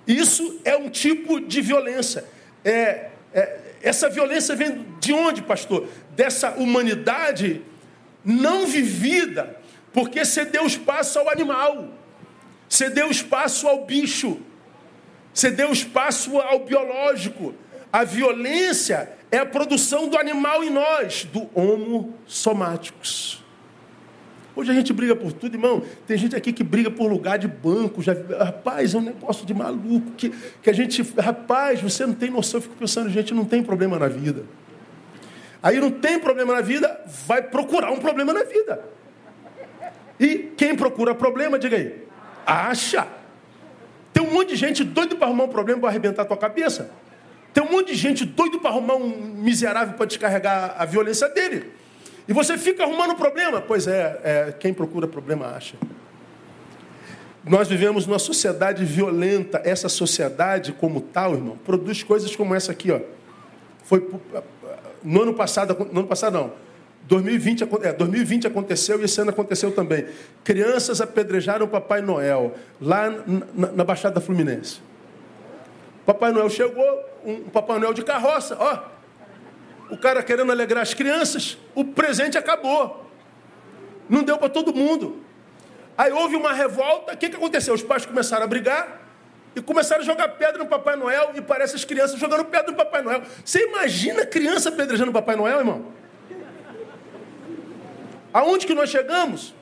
Isso 0.06 0.60
é 0.66 0.76
um 0.76 0.90
tipo 0.90 1.40
de 1.40 1.62
violência. 1.62 2.26
É, 2.64 3.10
é, 3.34 3.60
essa 3.82 4.10
violência 4.10 4.56
vem 4.56 4.86
de 5.00 5.14
onde, 5.14 5.42
pastor? 5.42 5.88
Dessa 6.12 6.52
humanidade 6.52 7.62
não 8.24 8.66
vivida, 8.66 9.58
porque 9.94 10.26
cedeu 10.26 10.66
espaço 10.66 11.20
ao 11.20 11.30
animal. 11.30 11.90
Você 12.68 12.90
deu 12.90 13.10
espaço 13.10 13.68
ao 13.68 13.86
bicho. 13.86 14.40
Você 15.34 15.52
deu 15.52 15.72
espaço 15.72 16.38
ao 16.40 16.60
biológico. 16.60 17.56
A 17.94 18.04
violência 18.04 19.08
é 19.30 19.38
a 19.38 19.46
produção 19.46 20.10
do 20.10 20.18
animal 20.18 20.64
em 20.64 20.72
nós, 20.72 21.26
do 21.26 21.48
homo 21.54 22.16
somáticos. 22.26 23.46
Hoje 24.56 24.72
a 24.72 24.74
gente 24.74 24.92
briga 24.92 25.16
por 25.16 25.32
tudo, 25.32 25.54
irmão. 25.54 25.84
Tem 26.08 26.18
gente 26.18 26.36
aqui 26.36 26.52
que 26.52 26.64
briga 26.64 26.90
por 26.90 27.08
lugar 27.08 27.38
de 27.38 27.48
banco. 27.48 28.02
Já, 28.02 28.14
rapaz, 28.40 28.96
é 28.96 28.98
um 28.98 29.02
negócio 29.02 29.46
de 29.46 29.54
maluco. 29.54 30.10
Que, 30.18 30.32
que 30.64 30.72
a 30.72 30.74
gente. 30.74 31.04
Rapaz, 31.20 31.82
você 31.82 32.04
não 32.04 32.16
tem 32.16 32.32
noção. 32.32 32.58
Eu 32.58 32.64
fico 32.64 32.76
pensando, 32.76 33.12
gente, 33.12 33.32
não 33.32 33.46
tem 33.46 33.62
problema 33.62 34.00
na 34.00 34.08
vida. 34.08 34.44
Aí 35.62 35.80
não 35.80 35.92
tem 35.92 36.20
problema 36.20 36.56
na 36.56 36.62
vida, 36.62 37.00
vai 37.28 37.44
procurar 37.44 37.92
um 37.92 38.00
problema 38.00 38.34
na 38.34 38.44
vida. 38.44 38.84
E 40.20 40.52
quem 40.58 40.76
procura 40.76 41.14
problema, 41.14 41.60
diga 41.60 41.78
aí, 41.78 42.04
acha. 42.44 43.08
Tem 44.12 44.24
um 44.24 44.32
monte 44.34 44.50
de 44.50 44.56
gente 44.56 44.84
doido 44.84 45.16
para 45.16 45.28
arrumar 45.28 45.44
um 45.44 45.50
problema 45.50 45.80
para 45.80 45.90
arrebentar 45.90 46.24
a 46.24 46.26
tua 46.26 46.38
cabeça. 46.38 46.92
Tem 47.54 47.64
um 47.64 47.72
monte 47.72 47.88
de 47.88 47.96
gente 47.96 48.26
doido 48.26 48.60
para 48.60 48.72
arrumar 48.72 48.96
um 48.96 49.10
miserável 49.10 49.94
para 49.94 50.06
descarregar 50.06 50.76
a 50.78 50.86
violência 50.86 51.30
dele. 51.30 51.72
E 52.28 52.34
você 52.34 52.58
fica 52.58 52.84
arrumando 52.84 53.16
problema? 53.16 53.62
Pois 53.62 53.88
é, 53.88 54.20
é, 54.24 54.56
quem 54.58 54.74
procura 54.74 55.08
problema 55.08 55.48
acha. 55.48 55.76
Nós 57.46 57.68
vivemos 57.68 58.08
numa 58.08 58.20
sociedade 58.20 58.86
violenta. 58.86 59.62
Essa 59.64 59.90
sociedade, 59.90 60.72
como 60.72 61.02
tal, 61.02 61.34
irmão, 61.34 61.58
produz 61.58 62.02
coisas 62.02 62.36
como 62.36 62.56
essa 62.56 62.72
aqui, 62.72 62.92
ó. 62.92 63.00
Foi 63.84 64.10
no 65.04 65.22
ano 65.22 65.34
passado, 65.34 65.76
no 65.92 66.00
ano 66.00 66.08
passado 66.08 66.34
não. 66.34 66.52
2020, 67.06 67.68
é, 67.84 67.92
2020 67.92 68.48
aconteceu 68.48 69.02
e 69.02 69.04
esse 69.04 69.20
ano 69.20 69.32
aconteceu 69.32 69.72
também. 69.72 70.06
Crianças 70.44 71.02
apedrejaram 71.02 71.66
o 71.66 71.70
Papai 71.70 72.02
Noel 72.02 72.56
lá 72.80 73.10
na, 73.54 73.72
na 73.74 73.84
Baixada 73.84 74.22
Fluminense. 74.22 74.80
Papai 76.06 76.32
Noel 76.32 76.50
chegou, 76.50 77.04
um 77.26 77.50
Papai 77.50 77.80
Noel 77.80 77.94
de 77.94 78.04
carroça, 78.04 78.58
ó, 78.60 78.80
o 79.90 79.98
cara 79.98 80.22
querendo 80.24 80.52
alegrar 80.52 80.82
as 80.82 80.94
crianças, 80.94 81.58
o 81.74 81.86
presente 81.86 82.38
acabou. 82.38 83.10
Não 84.10 84.24
deu 84.24 84.38
para 84.38 84.50
todo 84.50 84.74
mundo. 84.74 85.24
Aí 85.98 86.12
houve 86.12 86.36
uma 86.36 86.52
revolta, 86.52 87.14
o 87.14 87.18
que, 87.18 87.30
que 87.30 87.36
aconteceu? 87.36 87.74
Os 87.74 87.84
pais 87.84 88.06
começaram 88.06 88.44
a 88.44 88.48
brigar 88.48 89.02
e 89.56 89.62
começaram 89.62 90.02
a 90.02 90.06
jogar 90.06 90.30
pedra 90.30 90.58
no 90.58 90.68
Papai 90.68 90.96
Noel 90.96 91.32
e 91.36 91.42
parece 91.42 91.76
as 91.76 91.86
crianças 91.86 92.20
jogando 92.20 92.46
pedra 92.46 92.72
no 92.72 92.78
Papai 92.78 93.02
Noel. 93.02 93.22
Você 93.46 93.68
imagina 93.68 94.26
criança 94.26 94.70
apedrejando 94.70 95.12
o 95.12 95.14
Papai 95.14 95.36
Noel, 95.36 95.60
irmão? 95.60 95.86
Aonde 98.34 98.66
que 98.66 98.74
nós 98.74 98.90
chegamos? 98.90 99.54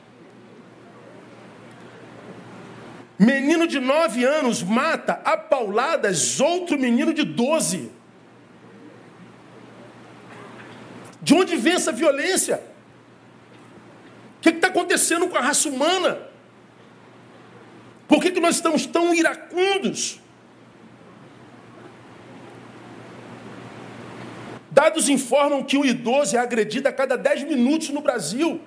Menino 3.21 3.67
de 3.67 3.79
nove 3.79 4.25
anos 4.25 4.63
mata 4.63 5.21
a 5.23 5.37
pauladas 5.37 6.39
outro 6.39 6.75
menino 6.79 7.13
de 7.13 7.23
doze. 7.23 7.91
De 11.21 11.35
onde 11.35 11.55
vem 11.55 11.73
essa 11.73 11.91
violência? 11.91 12.63
O 14.37 14.41
que 14.41 14.49
está 14.49 14.69
acontecendo 14.69 15.27
com 15.27 15.37
a 15.37 15.41
raça 15.41 15.69
humana? 15.69 16.17
Por 18.07 18.23
que, 18.23 18.31
que 18.31 18.39
nós 18.39 18.55
estamos 18.55 18.87
tão 18.87 19.13
iracundos? 19.13 20.19
Dados 24.71 25.09
informam 25.09 25.63
que 25.63 25.77
o 25.77 25.85
idoso 25.85 26.35
é 26.35 26.39
agredido 26.39 26.87
a 26.87 26.91
cada 26.91 27.15
10 27.15 27.43
minutos 27.43 27.89
no 27.89 28.01
Brasil. 28.01 28.59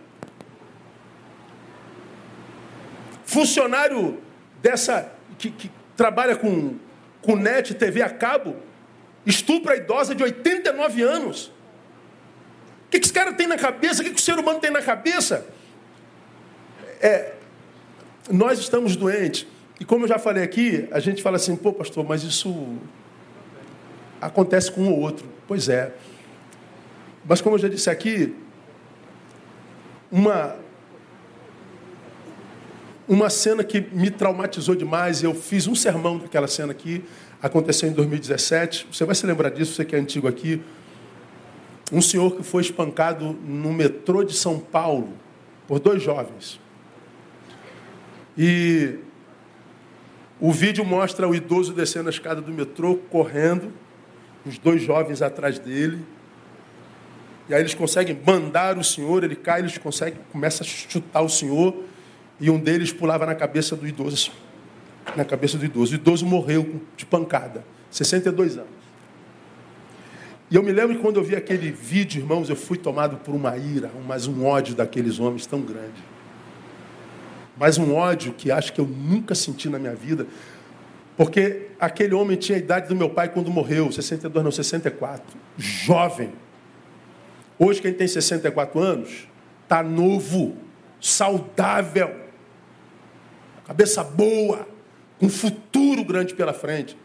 Funcionário 3.24 4.22
dessa 4.64 5.12
que, 5.38 5.50
que 5.50 5.70
trabalha 5.96 6.34
com, 6.34 6.76
com 7.22 7.36
net, 7.36 7.74
TV 7.74 8.02
a 8.02 8.10
cabo, 8.10 8.56
estupra 9.24 9.74
a 9.74 9.76
idosa 9.76 10.14
de 10.14 10.22
89 10.22 11.02
anos 11.02 11.54
que, 12.94 13.00
que 13.00 13.06
esse 13.06 13.12
cara 13.12 13.32
tem 13.32 13.46
na 13.46 13.56
cabeça? 13.56 14.02
O 14.02 14.04
que, 14.04 14.10
que 14.12 14.20
o 14.20 14.22
ser 14.22 14.38
humano 14.38 14.60
tem 14.60 14.70
na 14.70 14.82
cabeça? 14.82 15.46
É, 17.00 17.32
nós 18.30 18.58
estamos 18.58 18.96
doentes. 18.96 19.46
E 19.80 19.84
como 19.84 20.04
eu 20.04 20.08
já 20.08 20.18
falei 20.18 20.42
aqui, 20.42 20.88
a 20.92 21.00
gente 21.00 21.22
fala 21.22 21.36
assim, 21.36 21.56
pô, 21.56 21.72
pastor, 21.72 22.04
mas 22.04 22.22
isso 22.22 22.76
acontece 24.20 24.70
com 24.70 24.82
um 24.82 24.92
ou 24.92 25.00
outro. 25.00 25.26
Pois 25.46 25.68
é. 25.68 25.92
Mas 27.24 27.40
como 27.40 27.56
eu 27.56 27.58
já 27.58 27.68
disse 27.68 27.90
aqui, 27.90 28.36
uma, 30.10 30.56
uma 33.08 33.28
cena 33.28 33.62
que 33.62 33.80
me 33.92 34.10
traumatizou 34.10 34.74
demais, 34.74 35.22
eu 35.22 35.34
fiz 35.34 35.66
um 35.66 35.74
sermão 35.74 36.18
daquela 36.18 36.46
cena 36.46 36.72
aqui, 36.72 37.04
aconteceu 37.42 37.88
em 37.88 37.92
2017. 37.92 38.88
Você 38.90 39.04
vai 39.04 39.14
se 39.14 39.26
lembrar 39.26 39.50
disso, 39.50 39.74
você 39.74 39.84
que 39.84 39.94
é 39.94 39.98
antigo 39.98 40.26
aqui 40.26 40.62
um 41.92 42.00
senhor 42.00 42.34
que 42.34 42.42
foi 42.42 42.62
espancado 42.62 43.32
no 43.44 43.72
metrô 43.72 44.24
de 44.24 44.34
São 44.34 44.58
Paulo 44.58 45.12
por 45.66 45.78
dois 45.78 46.02
jovens. 46.02 46.58
E 48.36 48.98
o 50.40 50.50
vídeo 50.50 50.84
mostra 50.84 51.28
o 51.28 51.34
idoso 51.34 51.72
descendo 51.72 52.08
a 52.08 52.10
escada 52.10 52.40
do 52.40 52.50
metrô, 52.50 52.96
correndo, 53.10 53.72
os 54.44 54.58
dois 54.58 54.82
jovens 54.82 55.22
atrás 55.22 55.58
dele. 55.58 56.04
E 57.48 57.54
aí 57.54 57.60
eles 57.60 57.74
conseguem 57.74 58.18
mandar 58.26 58.78
o 58.78 58.84
senhor, 58.84 59.22
ele 59.22 59.36
cai, 59.36 59.60
eles 59.60 59.78
conseguem, 59.78 60.18
começa 60.32 60.64
a 60.64 60.66
chutar 60.66 61.20
o 61.20 61.28
senhor, 61.28 61.76
e 62.40 62.50
um 62.50 62.58
deles 62.58 62.92
pulava 62.92 63.24
na 63.24 63.34
cabeça 63.34 63.76
do 63.76 63.86
idoso, 63.86 64.32
na 65.16 65.24
cabeça 65.24 65.56
do 65.56 65.64
idoso. 65.64 65.92
O 65.92 65.94
idoso 65.96 66.26
morreu 66.26 66.80
de 66.96 67.06
pancada, 67.06 67.64
62 67.90 68.58
anos. 68.58 68.84
E 70.50 70.56
eu 70.56 70.62
me 70.62 70.72
lembro 70.72 70.96
que 70.96 71.02
quando 71.02 71.16
eu 71.16 71.24
vi 71.24 71.34
aquele 71.34 71.70
vídeo, 71.70 72.20
irmãos, 72.20 72.48
eu 72.48 72.56
fui 72.56 72.76
tomado 72.76 73.16
por 73.16 73.34
uma 73.34 73.56
ira, 73.56 73.90
mas 74.06 74.26
um 74.26 74.44
ódio 74.44 74.74
daqueles 74.74 75.18
homens 75.18 75.46
tão 75.46 75.60
grande. 75.60 76.02
Mas 77.56 77.78
um 77.78 77.94
ódio 77.94 78.32
que 78.32 78.50
acho 78.50 78.72
que 78.72 78.80
eu 78.80 78.86
nunca 78.86 79.34
senti 79.34 79.68
na 79.68 79.78
minha 79.78 79.94
vida. 79.94 80.26
Porque 81.16 81.68
aquele 81.78 82.14
homem 82.14 82.36
tinha 82.36 82.56
a 82.56 82.60
idade 82.60 82.88
do 82.88 82.96
meu 82.96 83.08
pai 83.08 83.28
quando 83.28 83.50
morreu, 83.50 83.90
62, 83.90 84.44
não, 84.44 84.50
64. 84.50 85.24
Jovem. 85.56 86.32
Hoje, 87.58 87.80
quem 87.80 87.92
tem 87.92 88.06
64 88.06 88.80
anos, 88.80 89.28
está 89.62 89.82
novo, 89.82 90.56
saudável, 91.00 92.23
cabeça 93.66 94.04
boa, 94.04 94.68
com 95.18 95.26
um 95.26 95.30
futuro 95.30 96.04
grande 96.04 96.34
pela 96.34 96.52
frente. 96.52 96.96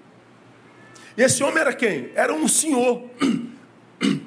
E 1.17 1.21
esse 1.21 1.43
homem 1.43 1.59
era 1.59 1.73
quem? 1.73 2.11
Era 2.15 2.33
um 2.33 2.47
senhor 2.47 3.03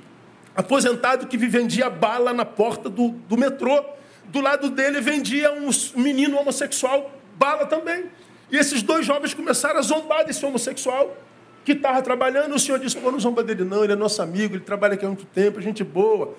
aposentado 0.55 1.27
que 1.27 1.37
vendia 1.37 1.89
bala 1.89 2.33
na 2.33 2.45
porta 2.45 2.89
do, 2.89 3.09
do 3.11 3.37
metrô. 3.37 3.85
Do 4.25 4.41
lado 4.41 4.71
dele 4.71 5.01
vendia 5.01 5.53
um 5.53 5.71
menino 6.01 6.39
homossexual 6.39 7.11
bala 7.37 7.67
também. 7.67 8.05
E 8.51 8.57
esses 8.57 8.83
dois 8.83 9.07
jovens 9.07 9.35
começaram 9.35 9.79
a 9.79 9.83
zombar 9.83 10.25
desse 10.25 10.45
homossexual 10.45 11.17
que 11.65 11.73
estava 11.73 12.03
trabalhando. 12.03 12.55
O 12.55 12.59
senhor 12.59 12.79
disse: 12.79 12.97
Pô, 12.97 13.11
não 13.11 13.19
zomba 13.19 13.43
dele, 13.43 13.65
não, 13.65 13.85
ele 13.85 13.95
é 13.95 13.97
nosso 13.97 14.21
amigo, 14.21 14.55
ele 14.55 14.65
trabalha 14.65 14.95
aqui 14.95 15.05
há 15.05 15.09
muito 15.09 15.27
tempo, 15.27 15.61
gente 15.61 15.83
boa. 15.83 16.35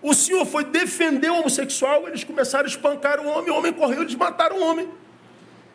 O 0.00 0.12
senhor 0.12 0.44
foi 0.44 0.64
defender 0.64 1.30
o 1.30 1.40
homossexual, 1.40 2.06
eles 2.08 2.24
começaram 2.24 2.64
a 2.64 2.68
espancar 2.68 3.20
o 3.20 3.28
homem, 3.28 3.50
o 3.50 3.56
homem 3.56 3.72
correu, 3.72 4.02
eles 4.02 4.14
mataram 4.14 4.58
o 4.58 4.62
homem. 4.62 4.88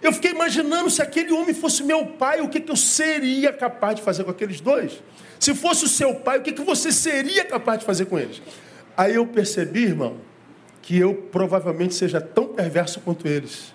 Eu 0.02 0.14
fiquei 0.14 0.32
imaginando 0.32 0.90
se 0.90 1.02
aquele 1.02 1.32
homem 1.34 1.54
fosse 1.54 1.84
meu 1.84 2.06
pai, 2.06 2.42
o 2.42 2.48
que, 2.48 2.60
que 2.60 2.72
eu 2.72 2.76
seria 2.76 3.52
capaz 3.52 3.96
de 3.96 4.02
fazer 4.02 4.24
com 4.24 4.32
aqueles 4.32 4.62
dois? 4.62 5.04
Se 5.40 5.54
fosse 5.54 5.86
o 5.86 5.88
seu 5.88 6.16
pai, 6.16 6.40
o 6.40 6.42
que, 6.42 6.54
que 6.54 6.64
você 6.64 6.92
seria 6.92 7.44
capaz 7.44 7.80
de 7.80 7.86
fazer 7.86 8.06
com 8.06 8.18
eles? 8.18 8.42
Aí 8.96 9.16
eu 9.16 9.26
percebi, 9.28 9.84
irmão, 9.84 10.18
que 10.82 10.98
eu 10.98 11.14
provavelmente 11.14 11.94
seja 11.96 12.22
tão 12.22 12.48
perverso 12.48 13.00
quanto 13.02 13.28
eles. 13.28 13.74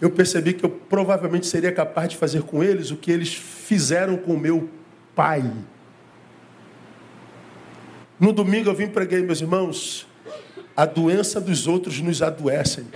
Eu 0.00 0.10
percebi 0.10 0.54
que 0.54 0.64
eu 0.64 0.70
provavelmente 0.70 1.46
seria 1.46 1.70
capaz 1.70 2.08
de 2.08 2.16
fazer 2.16 2.42
com 2.42 2.64
eles 2.64 2.90
o 2.90 2.96
que 2.96 3.10
eles 3.10 3.34
fizeram 3.34 4.16
com 4.16 4.36
meu 4.36 4.68
pai. 5.14 5.44
No 8.18 8.32
domingo 8.32 8.70
eu 8.70 8.74
vim 8.74 8.88
preguei, 8.88 9.22
meus 9.22 9.40
irmãos, 9.40 10.06
a 10.74 10.86
doença 10.86 11.40
dos 11.40 11.66
outros 11.66 12.00
nos 12.00 12.22
adoecem. 12.22 12.86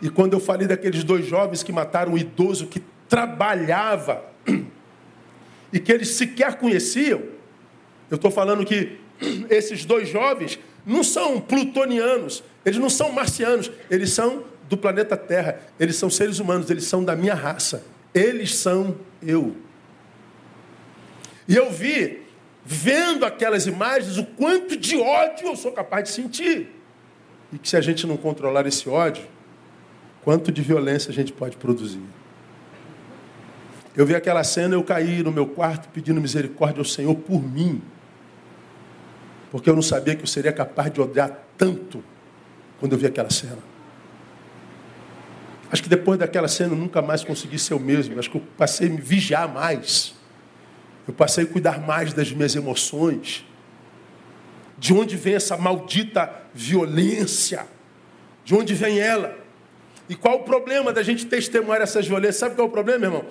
E 0.00 0.08
quando 0.08 0.34
eu 0.34 0.40
falei 0.40 0.66
daqueles 0.66 1.02
dois 1.02 1.26
jovens 1.26 1.62
que 1.62 1.72
mataram 1.72 2.12
um 2.12 2.18
idoso 2.18 2.66
que 2.66 2.82
trabalhava 3.08 4.22
e 5.72 5.80
que 5.80 5.92
eles 5.92 6.10
sequer 6.10 6.56
conheciam, 6.56 7.22
eu 8.10 8.16
estou 8.16 8.30
falando 8.30 8.64
que 8.64 8.98
esses 9.50 9.84
dois 9.84 10.08
jovens 10.08 10.58
não 10.86 11.02
são 11.02 11.40
plutonianos, 11.40 12.42
eles 12.64 12.78
não 12.78 12.88
são 12.88 13.12
marcianos, 13.12 13.70
eles 13.90 14.12
são 14.12 14.44
do 14.68 14.76
planeta 14.76 15.16
Terra, 15.16 15.60
eles 15.80 15.96
são 15.96 16.08
seres 16.08 16.38
humanos, 16.38 16.70
eles 16.70 16.84
são 16.84 17.04
da 17.04 17.16
minha 17.16 17.34
raça, 17.34 17.84
eles 18.14 18.54
são 18.54 18.96
eu. 19.22 19.56
E 21.48 21.56
eu 21.56 21.70
vi, 21.70 22.22
vendo 22.64 23.24
aquelas 23.24 23.66
imagens, 23.66 24.18
o 24.18 24.24
quanto 24.24 24.76
de 24.76 24.96
ódio 24.96 25.48
eu 25.48 25.56
sou 25.56 25.72
capaz 25.72 26.04
de 26.04 26.10
sentir. 26.10 26.68
E 27.50 27.58
que 27.58 27.66
se 27.68 27.76
a 27.76 27.80
gente 27.80 28.06
não 28.06 28.18
controlar 28.18 28.66
esse 28.66 28.86
ódio, 28.88 29.24
quanto 30.28 30.52
de 30.52 30.60
violência 30.60 31.10
a 31.10 31.14
gente 31.14 31.32
pode 31.32 31.56
produzir. 31.56 32.02
Eu 33.96 34.04
vi 34.04 34.14
aquela 34.14 34.44
cena, 34.44 34.74
eu 34.74 34.84
caí 34.84 35.22
no 35.22 35.32
meu 35.32 35.46
quarto 35.46 35.88
pedindo 35.88 36.20
misericórdia 36.20 36.82
ao 36.82 36.84
Senhor 36.84 37.14
por 37.14 37.42
mim. 37.42 37.80
Porque 39.50 39.70
eu 39.70 39.74
não 39.74 39.80
sabia 39.80 40.14
que 40.14 40.20
eu 40.20 40.26
seria 40.26 40.52
capaz 40.52 40.92
de 40.92 41.00
odiar 41.00 41.30
tanto 41.56 42.04
quando 42.78 42.92
eu 42.92 42.98
vi 42.98 43.06
aquela 43.06 43.30
cena. 43.30 43.56
Acho 45.72 45.82
que 45.82 45.88
depois 45.88 46.18
daquela 46.18 46.46
cena 46.46 46.74
eu 46.74 46.78
nunca 46.78 47.00
mais 47.00 47.24
consegui 47.24 47.58
ser 47.58 47.72
o 47.72 47.80
mesmo. 47.80 48.18
Acho 48.18 48.30
que 48.30 48.36
eu 48.36 48.44
passei 48.58 48.88
a 48.88 48.90
me 48.90 49.00
vigiar 49.00 49.50
mais. 49.50 50.14
Eu 51.06 51.14
passei 51.14 51.44
a 51.44 51.46
cuidar 51.46 51.80
mais 51.80 52.12
das 52.12 52.30
minhas 52.30 52.54
emoções. 52.54 53.46
De 54.76 54.92
onde 54.92 55.16
vem 55.16 55.36
essa 55.36 55.56
maldita 55.56 56.30
violência? 56.52 57.66
De 58.44 58.54
onde 58.54 58.74
vem 58.74 59.00
ela? 59.00 59.37
E 60.08 60.16
qual 60.16 60.36
o 60.36 60.42
problema 60.42 60.92
da 60.92 61.02
gente 61.02 61.26
testemunhar 61.26 61.82
essas 61.82 62.06
violências? 62.06 62.36
Sabe 62.36 62.54
qual 62.54 62.66
é 62.66 62.68
o 62.68 62.72
problema, 62.72 63.04
irmão? 63.04 63.24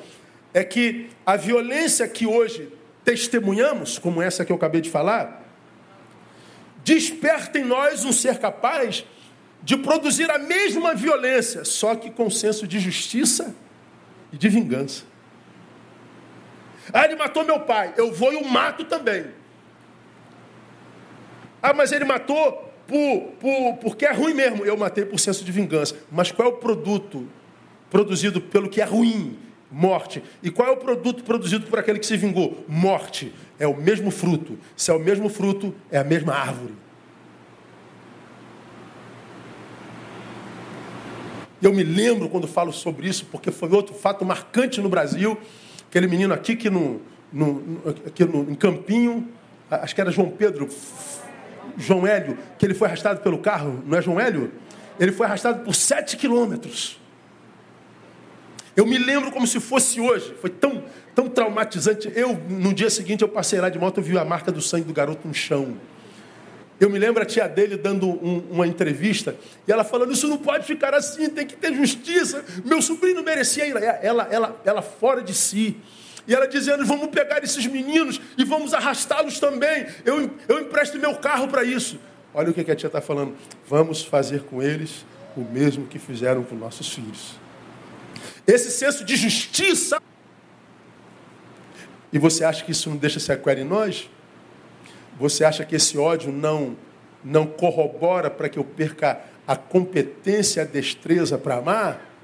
É 0.53 0.63
que 0.63 1.09
a 1.25 1.35
violência 1.35 2.07
que 2.07 2.25
hoje 2.25 2.71
testemunhamos, 3.03 3.97
como 3.97 4.21
essa 4.21 4.45
que 4.45 4.51
eu 4.51 4.55
acabei 4.55 4.81
de 4.81 4.89
falar, 4.89 5.43
desperta 6.83 7.57
em 7.57 7.63
nós 7.63 8.05
um 8.05 8.11
ser 8.11 8.37
capaz 8.37 9.05
de 9.63 9.75
produzir 9.75 10.29
a 10.29 10.37
mesma 10.37 10.93
violência, 10.93 11.65
só 11.65 11.95
que 11.95 12.11
com 12.11 12.29
senso 12.29 12.67
de 12.67 12.79
justiça 12.79 13.55
e 14.31 14.37
de 14.37 14.47
vingança. 14.47 15.03
Ah, 16.93 17.05
ele 17.05 17.15
matou 17.15 17.43
meu 17.43 17.59
pai, 17.61 17.93
eu 17.97 18.11
vou 18.11 18.31
e 18.31 18.37
o 18.37 18.47
mato 18.47 18.85
também. 18.85 19.25
Ah, 21.61 21.73
mas 21.73 21.91
ele 21.91 22.05
matou 22.05 22.66
por, 22.87 23.33
por, 23.39 23.77
porque 23.81 24.05
é 24.05 24.13
ruim 24.13 24.33
mesmo. 24.33 24.65
Eu 24.65 24.77
matei 24.77 25.05
por 25.05 25.19
senso 25.19 25.43
de 25.43 25.51
vingança. 25.51 25.95
Mas 26.11 26.31
qual 26.31 26.47
é 26.47 26.51
o 26.51 26.55
produto 26.55 27.27
produzido 27.89 28.39
pelo 28.39 28.69
que 28.69 28.81
é 28.81 28.85
ruim? 28.85 29.37
Morte. 29.69 30.23
E 30.41 30.49
qual 30.49 30.69
é 30.69 30.71
o 30.71 30.77
produto 30.77 31.23
produzido 31.23 31.67
por 31.67 31.77
aquele 31.77 31.99
que 31.99 32.05
se 32.05 32.15
vingou? 32.15 32.63
Morte. 32.67 33.33
É 33.59 33.67
o 33.67 33.75
mesmo 33.75 34.09
fruto. 34.09 34.57
Se 34.75 34.89
é 34.89 34.93
o 34.93 34.99
mesmo 34.99 35.27
fruto, 35.27 35.75
é 35.91 35.97
a 35.97 36.03
mesma 36.03 36.33
árvore. 36.33 36.73
Eu 41.61 41.73
me 41.73 41.83
lembro 41.83 42.29
quando 42.29 42.47
falo 42.47 42.71
sobre 42.71 43.09
isso, 43.09 43.25
porque 43.31 43.51
foi 43.51 43.69
outro 43.69 43.93
fato 43.93 44.23
marcante 44.23 44.79
no 44.79 44.87
Brasil. 44.87 45.37
Aquele 45.89 46.07
menino 46.07 46.33
aqui 46.33 46.55
que 46.55 46.69
no, 46.69 47.01
no, 47.33 47.81
aqui 48.05 48.23
no, 48.23 48.49
em 48.49 48.55
Campinho, 48.55 49.27
acho 49.69 49.95
que 49.95 49.99
era 49.99 50.11
João 50.11 50.29
Pedro, 50.29 50.69
João 51.77 52.05
Hélio, 52.07 52.37
que 52.57 52.65
ele 52.65 52.73
foi 52.73 52.87
arrastado 52.87 53.21
pelo 53.21 53.37
carro, 53.37 53.83
não 53.85 53.97
é 53.97 54.01
João 54.01 54.19
Hélio? 54.19 54.51
Ele 54.99 55.11
foi 55.11 55.25
arrastado 55.25 55.63
por 55.63 55.75
sete 55.75 56.17
quilômetros. 56.17 56.99
Eu 58.75 58.85
me 58.85 58.97
lembro 58.97 59.31
como 59.31 59.47
se 59.47 59.59
fosse 59.59 59.99
hoje. 59.99 60.35
Foi 60.39 60.49
tão, 60.51 60.83
tão 61.15 61.27
traumatizante. 61.27 62.11
Eu, 62.15 62.35
no 62.47 62.73
dia 62.73 62.89
seguinte, 62.91 63.23
eu 63.23 63.27
passei 63.27 63.59
lá 63.59 63.69
de 63.69 63.79
moto 63.79 63.99
e 63.99 64.03
vi 64.03 64.17
a 64.17 64.23
marca 64.23 64.51
do 64.51 64.61
sangue 64.61 64.85
do 64.85 64.93
garoto 64.93 65.27
no 65.27 65.33
chão. 65.33 65.77
Eu 66.79 66.89
me 66.89 66.99
lembro 66.99 67.23
a 67.23 67.25
tia 67.25 67.47
dele 67.47 67.75
dando 67.75 68.07
um, 68.07 68.43
uma 68.51 68.67
entrevista 68.67 69.35
e 69.67 69.71
ela 69.71 69.83
falando: 69.83 70.13
Isso 70.13 70.27
não 70.27 70.37
pode 70.37 70.65
ficar 70.65 70.93
assim, 70.93 71.27
tem 71.29 71.45
que 71.45 71.55
ter 71.55 71.73
justiça. 71.73 72.45
Meu 72.63 72.79
sobrinho 72.79 73.23
merecia 73.23 73.65
ir. 73.65 73.75
Ela, 73.75 74.27
ela, 74.31 74.61
ela 74.63 74.81
fora 74.83 75.23
de 75.23 75.33
si. 75.33 75.75
E 76.27 76.35
ela 76.35 76.47
dizendo: 76.47 76.85
Vamos 76.85 77.07
pegar 77.07 77.43
esses 77.43 77.65
meninos 77.65 78.19
e 78.37 78.43
vamos 78.43 78.73
arrastá-los 78.73 79.39
também. 79.39 79.87
Eu, 80.03 80.29
eu 80.47 80.59
empresto 80.59 80.99
meu 80.99 81.15
carro 81.15 81.47
para 81.47 81.63
isso. 81.63 81.97
Olha 82.33 82.51
o 82.51 82.53
que 82.53 82.69
a 82.69 82.75
tia 82.75 82.87
está 82.87 83.01
falando. 83.01 83.35
Vamos 83.67 84.03
fazer 84.03 84.43
com 84.43 84.61
eles 84.61 85.05
o 85.35 85.41
mesmo 85.41 85.87
que 85.87 85.97
fizeram 85.97 86.43
com 86.43 86.55
nossos 86.55 86.93
filhos. 86.93 87.35
Esse 88.45 88.69
senso 88.69 89.05
de 89.05 89.15
justiça. 89.15 90.01
E 92.11 92.19
você 92.19 92.43
acha 92.43 92.63
que 92.63 92.71
isso 92.71 92.89
não 92.89 92.97
deixa 92.97 93.19
sequela 93.19 93.59
em 93.59 93.63
nós? 93.63 94.09
Você 95.19 95.43
acha 95.43 95.65
que 95.65 95.75
esse 95.75 95.97
ódio 95.97 96.31
não, 96.31 96.75
não 97.23 97.45
corrobora 97.45 98.29
para 98.29 98.47
que 98.49 98.59
eu 98.59 98.63
perca 98.63 99.19
a 99.47 99.55
competência, 99.55 100.61
a 100.61 100.65
destreza 100.65 101.37
para 101.37 101.55
amar? 101.55 102.16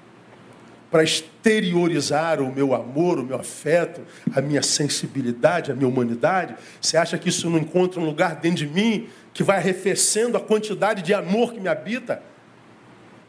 Para 0.93 1.03
exteriorizar 1.03 2.39
o 2.39 2.53
meu 2.53 2.75
amor, 2.75 3.17
o 3.17 3.23
meu 3.23 3.39
afeto, 3.39 4.01
a 4.31 4.39
minha 4.39 4.61
sensibilidade, 4.61 5.71
a 5.71 5.75
minha 5.75 5.87
humanidade? 5.87 6.55
Você 6.79 6.97
acha 6.97 7.17
que 7.17 7.29
isso 7.29 7.49
não 7.49 7.57
encontra 7.57 7.99
um 7.99 8.05
lugar 8.05 8.35
dentro 8.35 8.57
de 8.57 8.67
mim 8.67 9.09
que 9.33 9.41
vai 9.41 9.57
arrefecendo 9.57 10.37
a 10.37 10.39
quantidade 10.39 11.01
de 11.01 11.11
amor 11.11 11.51
que 11.51 11.59
me 11.59 11.67
habita? 11.67 12.21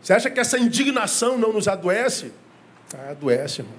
Você 0.03 0.13
acha 0.13 0.29
que 0.29 0.39
essa 0.39 0.59
indignação 0.59 1.39
não 1.39 1.55
nos 1.55 1.67
adoece? 1.67 2.33
Ah, 2.95 3.13
adoece, 3.13 3.63
irmão. 3.63 3.79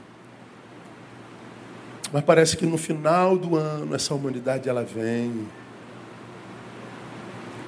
Mas 2.11 2.23
parece 2.23 2.57
que 2.57 2.65
no 2.65 2.79
final 2.79 3.37
do 3.37 3.55
ano 3.55 3.93
essa 3.93 4.15
humanidade 4.15 4.67
ela 4.67 4.83
vem 4.83 5.47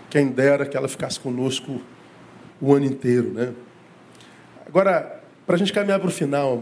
quem 0.09 0.29
dera 0.29 0.65
que 0.65 0.75
ela 0.75 0.87
ficasse 0.87 1.19
conosco 1.19 1.79
o 2.59 2.73
ano 2.73 2.85
inteiro, 2.85 3.31
né? 3.33 3.53
Agora, 4.65 5.16
para 5.47 5.55
a 5.55 5.57
gente 5.57 5.71
caminhar 5.71 5.97
para 5.97 6.09
o 6.09 6.11
final, 6.11 6.61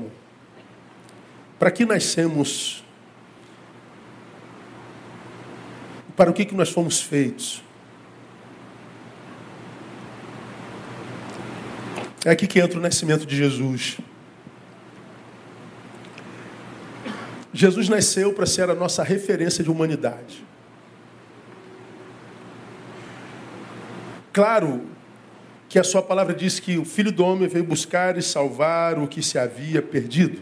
para 1.58 1.72
que 1.72 1.84
nascemos? 1.86 2.86
Para 6.16 6.30
o 6.30 6.34
que, 6.34 6.46
que 6.46 6.54
nós 6.54 6.70
fomos 6.70 7.02
feitos? 7.02 7.64
É 12.24 12.30
aqui 12.30 12.46
que 12.46 12.60
entra 12.60 12.78
o 12.78 12.82
nascimento 12.82 13.26
de 13.26 13.36
Jesus. 13.36 13.98
Jesus 17.52 17.90
nasceu 17.90 18.34
para 18.34 18.46
ser 18.46 18.70
a 18.70 18.76
nossa 18.76 19.04
referência 19.04 19.64
de 19.64 19.72
humanidade. 19.72 20.46
Claro 24.32 24.95
que 25.68 25.80
a 25.80 25.84
sua 25.84 26.02
palavra 26.02 26.34
diz 26.34 26.60
que 26.60 26.78
o 26.78 26.86
Filho 26.86 27.12
do 27.12 27.24
Homem 27.24 27.48
veio 27.48 27.66
buscar 27.66 28.18
e 28.18 28.22
salvar 28.22 29.00
o 29.00 29.08
que 29.08 29.22
se 29.22 29.38
havia 29.38 29.82
perdido. 29.82 30.42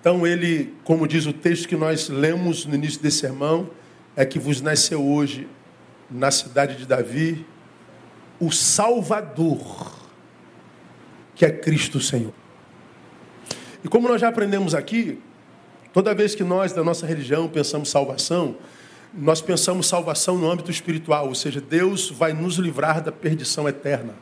Então 0.00 0.26
ele, 0.26 0.74
como 0.84 1.06
diz 1.06 1.26
o 1.26 1.32
texto 1.32 1.68
que 1.68 1.76
nós 1.76 2.08
lemos 2.08 2.64
no 2.64 2.74
início 2.74 3.00
desse 3.00 3.18
sermão, 3.18 3.70
é 4.16 4.24
que 4.24 4.38
vos 4.38 4.60
nasceu 4.60 5.04
hoje 5.04 5.48
na 6.10 6.30
cidade 6.30 6.76
de 6.76 6.86
Davi 6.86 7.44
o 8.40 8.50
Salvador, 8.50 9.92
que 11.34 11.44
é 11.44 11.50
Cristo 11.50 12.00
Senhor. 12.00 12.32
E 13.84 13.88
como 13.88 14.08
nós 14.08 14.20
já 14.20 14.28
aprendemos 14.28 14.74
aqui, 14.74 15.20
toda 15.92 16.14
vez 16.14 16.34
que 16.34 16.44
nós 16.44 16.72
da 16.72 16.84
nossa 16.84 17.06
religião 17.06 17.48
pensamos 17.48 17.88
salvação, 17.88 18.56
nós 19.12 19.40
pensamos 19.40 19.86
salvação 19.86 20.36
no 20.36 20.50
âmbito 20.50 20.70
espiritual, 20.70 21.28
ou 21.28 21.34
seja, 21.34 21.60
Deus 21.60 22.10
vai 22.10 22.32
nos 22.32 22.56
livrar 22.56 23.02
da 23.02 23.10
perdição 23.10 23.68
eterna. 23.68 24.14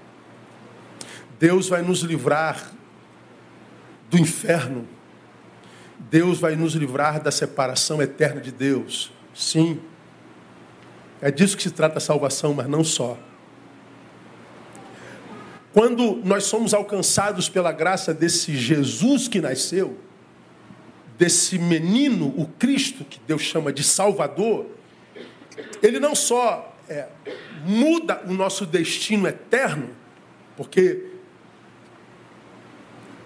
Deus 1.39 1.69
vai 1.69 1.83
nos 1.83 2.01
livrar 2.01 2.73
do 4.09 4.19
inferno. 4.19 4.87
Deus 5.99 6.39
vai 6.39 6.55
nos 6.55 6.75
livrar 6.75 7.21
da 7.21 7.31
separação 7.31 8.01
eterna 8.01 8.41
de 8.41 8.53
Deus. 8.53 9.11
Sim. 9.35 9.81
É 11.21 11.31
disso 11.31 11.57
que 11.57 11.63
se 11.63 11.71
trata 11.71 11.99
a 11.99 12.01
salvação, 12.01 12.55
mas 12.55 12.69
não 12.69 12.85
só. 12.85 13.19
Quando 15.73 16.23
nós 16.25 16.45
somos 16.45 16.73
alcançados 16.73 17.49
pela 17.49 17.73
graça 17.73 18.15
desse 18.15 18.57
Jesus 18.57 19.29
que 19.29 19.41
nasceu, 19.41 19.99
desse 21.19 21.59
menino, 21.59 22.33
o 22.37 22.47
Cristo, 22.47 23.05
que 23.05 23.21
Deus 23.27 23.43
chama 23.43 23.73
de 23.73 23.83
Salvador, 23.83 24.67
ele 25.83 25.99
não 25.99 26.15
só 26.15 26.77
é, 26.89 27.09
muda 27.65 28.23
o 28.27 28.33
nosso 28.33 28.67
destino 28.67 29.27
eterno, 29.27 29.91
porque 30.57 31.07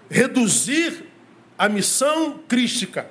reduzir 0.08 1.04
a 1.58 1.68
missão 1.68 2.40
crística 2.48 3.08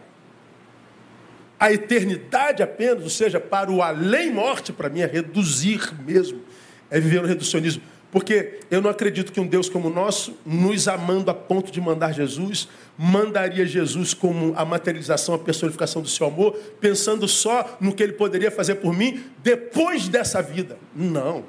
à 1.59 1.71
eternidade 1.71 2.63
apenas, 2.63 3.03
ou 3.03 3.09
seja, 3.09 3.39
para 3.39 3.71
o 3.71 3.81
além-morte, 3.81 4.71
para 4.73 4.89
mim 4.89 5.01
é 5.01 5.05
reduzir 5.05 5.93
mesmo, 6.03 6.41
é 6.89 6.99
viver 6.99 7.21
no 7.21 7.27
reducionismo. 7.27 7.83
Porque 8.11 8.59
eu 8.71 8.81
não 8.81 8.89
acredito 8.89 9.31
que 9.31 9.39
um 9.39 9.45
Deus 9.45 9.69
como 9.69 9.87
o 9.87 9.93
nosso, 9.93 10.35
nos 10.45 10.87
amando 10.87 11.29
a 11.29 11.33
ponto 11.33 11.71
de 11.71 11.79
mandar 11.79 12.11
Jesus, 12.11 12.67
mandaria 12.97 13.65
Jesus 13.65 14.13
como 14.15 14.53
a 14.55 14.65
materialização, 14.65 15.35
a 15.35 15.39
personificação 15.39 16.01
do 16.01 16.07
seu 16.07 16.25
amor, 16.25 16.57
pensando 16.81 17.27
só 17.27 17.77
no 17.79 17.93
que 17.93 18.01
ele 18.01 18.13
poderia 18.13 18.49
fazer 18.49 18.75
por 18.75 18.95
mim 18.95 19.23
depois 19.43 20.07
dessa 20.07 20.41
vida. 20.41 20.77
Não. 20.95 21.43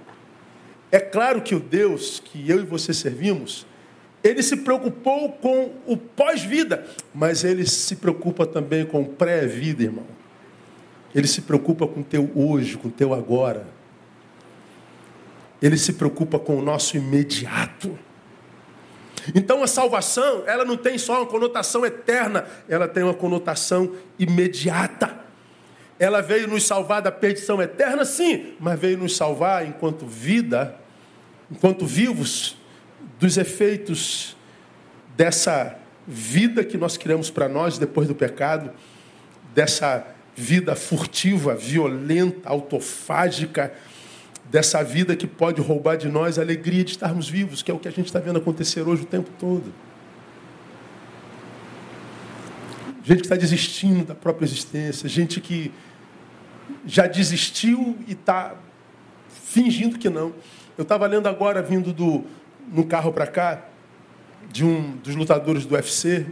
É 0.93 1.01
claro 1.01 1.41
que 1.41 1.55
o 1.55 1.61
Deus 1.61 2.21
que 2.23 2.51
eu 2.51 2.61
e 2.61 2.65
você 2.65 2.93
servimos, 2.93 3.67
ele 4.23 4.43
se 4.43 4.59
preocupou 4.59 5.33
com 5.33 5.73
o 5.87 5.97
pós-vida, 5.97 6.85
mas 7.15 7.43
ele 7.43 7.67
se 7.67 7.97
preocupa 7.97 8.45
também 8.45 8.85
com 8.85 9.01
o 9.01 9.07
pré-vida, 9.07 9.85
irmão. 9.85 10.05
Ele 11.15 11.27
se 11.27 11.41
preocupa 11.41 11.87
com 11.87 12.01
o 12.01 12.05
teu 12.05 12.31
hoje, 12.35 12.77
com 12.77 12.89
o 12.89 12.91
teu 12.91 13.15
agora. 13.15 13.67
Ele 15.61 15.77
se 15.77 15.95
preocupa 15.95 16.39
com 16.39 16.57
o 16.57 16.63
nosso 16.63 16.97
imediato. 16.97 17.99
Então 19.35 19.63
a 19.63 19.67
salvação, 19.67 20.45
ela 20.47 20.65
não 20.65 20.77
tem 20.77 20.97
só 20.99 21.19
uma 21.19 21.27
conotação 21.27 21.85
eterna, 21.85 22.47
ela 22.69 22.89
tem 22.89 23.03
uma 23.03 23.15
conotação 23.15 23.95
imediata. 24.19 25.21
Ela 25.99 26.23
veio 26.23 26.49
nos 26.49 26.67
salvar 26.67 27.03
da 27.03 27.13
perdição 27.13 27.61
eterna, 27.61 28.05
sim, 28.05 28.55
mas 28.59 28.81
veio 28.81 28.97
nos 28.97 29.17
salvar 29.17 29.67
enquanto 29.67 30.07
vida, 30.07 30.75
enquanto 31.51 31.85
vivos, 31.85 32.57
dos 33.19 33.37
efeitos 33.37 34.35
dessa 35.15 35.77
vida 36.07 36.65
que 36.65 36.79
nós 36.79 36.97
criamos 36.97 37.31
para 37.31 37.49
nós 37.49 37.77
depois 37.77 38.09
do 38.09 38.15
pecado, 38.15 38.71
dessa 39.55 40.07
vida 40.35 40.75
furtiva, 40.75 41.55
violenta, 41.55 42.49
autofágica, 42.49 43.75
dessa 44.51 44.83
vida 44.83 45.15
que 45.15 45.27
pode 45.27 45.61
roubar 45.61 45.97
de 45.97 46.09
nós 46.09 46.39
a 46.39 46.43
alegria 46.43 46.83
de 46.83 46.91
estarmos 46.91 47.29
vivos, 47.29 47.63
que 47.63 47.71
é 47.71 47.75
o 47.75 47.79
que 47.79 47.87
a 47.87 47.93
gente 47.93 48.07
está 48.07 48.19
vendo 48.19 48.39
acontecer 48.39 48.83
hoje 48.83 49.03
o 49.03 49.07
tempo 49.07 49.31
todo. 49.39 49.73
Gente 53.05 53.19
que 53.19 53.27
está 53.27 53.37
desistindo 53.37 54.05
da 54.05 54.15
própria 54.15 54.45
existência, 54.45 55.09
gente 55.09 55.41
que 55.41 55.73
já 56.85 57.07
desistiu 57.07 57.97
e 58.07 58.13
está 58.13 58.57
fingindo 59.29 59.99
que 59.99 60.11
não. 60.11 60.35
Eu 60.77 60.83
estava 60.83 61.07
lendo 61.07 61.29
agora, 61.29 61.63
vindo 61.63 61.93
do, 61.93 62.25
no 62.73 62.85
carro 62.85 63.13
para 63.13 63.27
cá, 63.27 63.65
de 64.51 64.65
um 64.65 64.97
dos 64.97 65.15
lutadores 65.15 65.65
do 65.65 65.75
UFC. 65.75 66.27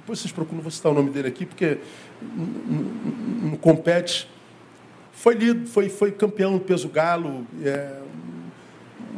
Depois 0.00 0.20
vocês 0.20 0.32
procuram, 0.32 0.62
vou 0.62 0.70
citar 0.70 0.92
o 0.92 0.94
nome 0.94 1.10
dele 1.10 1.28
aqui, 1.28 1.44
porque 1.44 1.78
não 2.22 3.56
compete. 3.56 4.28
Foi 5.14 5.34
lido, 5.34 5.66
foi, 5.66 5.88
foi 5.88 6.12
campeão 6.12 6.52
no 6.52 6.60
peso 6.60 6.88
galo, 6.88 7.46
é, 7.62 7.98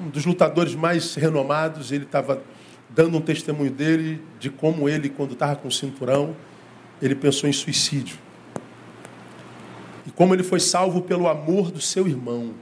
um 0.05 0.09
dos 0.11 0.25
lutadores 0.25 0.75
mais 0.75 1.15
renomados. 1.15 1.91
Ele 1.91 2.05
estava 2.05 2.43
dando 2.89 3.17
um 3.17 3.21
testemunho 3.21 3.71
dele 3.71 4.23
de 4.39 4.51
como 4.51 4.89
ele, 4.89 5.09
quando 5.09 5.33
estava 5.33 5.57
com 5.57 5.69
o 5.69 5.73
cinturão, 5.73 6.37
ele 7.03 7.15
pensou 7.15 7.49
em 7.49 7.53
suicídio. 7.53 8.19
E 10.07 10.11
como 10.11 10.35
ele 10.35 10.43
foi 10.43 10.61
salvo 10.61 11.03
pelo 11.03 11.29
amor 11.29 11.71
do 11.71 11.81
seu 11.81 12.07
irmão. 12.07 12.55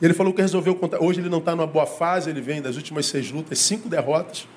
Ele 0.00 0.14
falou 0.14 0.32
que 0.32 0.40
resolveu 0.40 0.74
contar. 0.74 1.00
Hoje 1.00 1.20
ele 1.20 1.28
não 1.28 1.38
está 1.38 1.54
numa 1.54 1.66
boa 1.66 1.86
fase, 1.86 2.30
ele 2.30 2.40
vem 2.40 2.60
das 2.60 2.76
últimas 2.76 3.06
seis 3.06 3.30
lutas, 3.30 3.58
cinco 3.58 3.88
derrotas. 3.88 4.48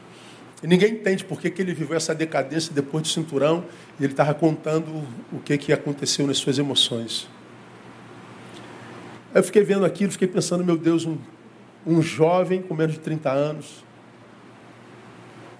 E 0.63 0.67
ninguém 0.67 0.93
entende 0.93 1.23
por 1.23 1.39
que, 1.39 1.49
que 1.49 1.61
ele 1.61 1.73
viveu 1.73 1.97
essa 1.97 2.15
decadência 2.15 2.73
depois 2.73 3.03
do 3.03 3.09
cinturão. 3.09 3.65
E 3.99 4.03
ele 4.03 4.13
estava 4.13 4.33
contando 4.33 5.03
o 5.31 5.39
que, 5.39 5.57
que 5.57 5.73
aconteceu 5.73 6.25
nas 6.25 6.37
suas 6.37 6.57
emoções. 6.57 7.27
Eu 9.33 9.43
fiquei 9.43 9.63
vendo 9.63 9.83
aquilo, 9.83 10.11
fiquei 10.11 10.27
pensando, 10.27 10.63
meu 10.63 10.77
Deus, 10.77 11.05
um, 11.05 11.17
um 11.85 12.01
jovem 12.01 12.61
com 12.61 12.73
menos 12.73 12.93
de 12.93 13.01
30 13.01 13.29
anos, 13.29 13.83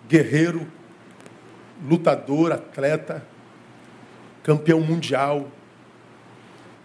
guerreiro, 0.07 0.65
lutador, 1.85 2.53
atleta, 2.53 3.25
campeão 4.43 4.79
mundial, 4.79 5.51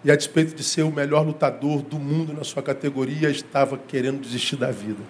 e 0.03 0.11
a 0.11 0.17
despeito 0.17 0.55
de 0.55 0.65
ser 0.65 0.83
o 0.83 0.91
melhor 0.91 1.25
lutador 1.25 1.83
do 1.83 1.99
mundo 1.99 2.33
na 2.33 2.43
sua 2.43 2.63
categoria, 2.63 3.31
estava 3.31 3.77
querendo 3.77 4.21
desistir 4.21 4.57
da 4.57 4.71
vida. 4.71 5.03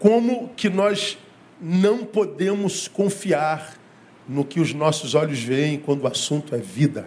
Como 0.00 0.48
que 0.56 0.70
nós 0.70 1.18
não 1.60 2.06
podemos 2.06 2.88
confiar 2.88 3.78
no 4.26 4.46
que 4.46 4.58
os 4.58 4.72
nossos 4.72 5.14
olhos 5.14 5.38
veem 5.40 5.78
quando 5.78 6.04
o 6.04 6.06
assunto 6.06 6.54
é 6.54 6.58
vida, 6.58 7.06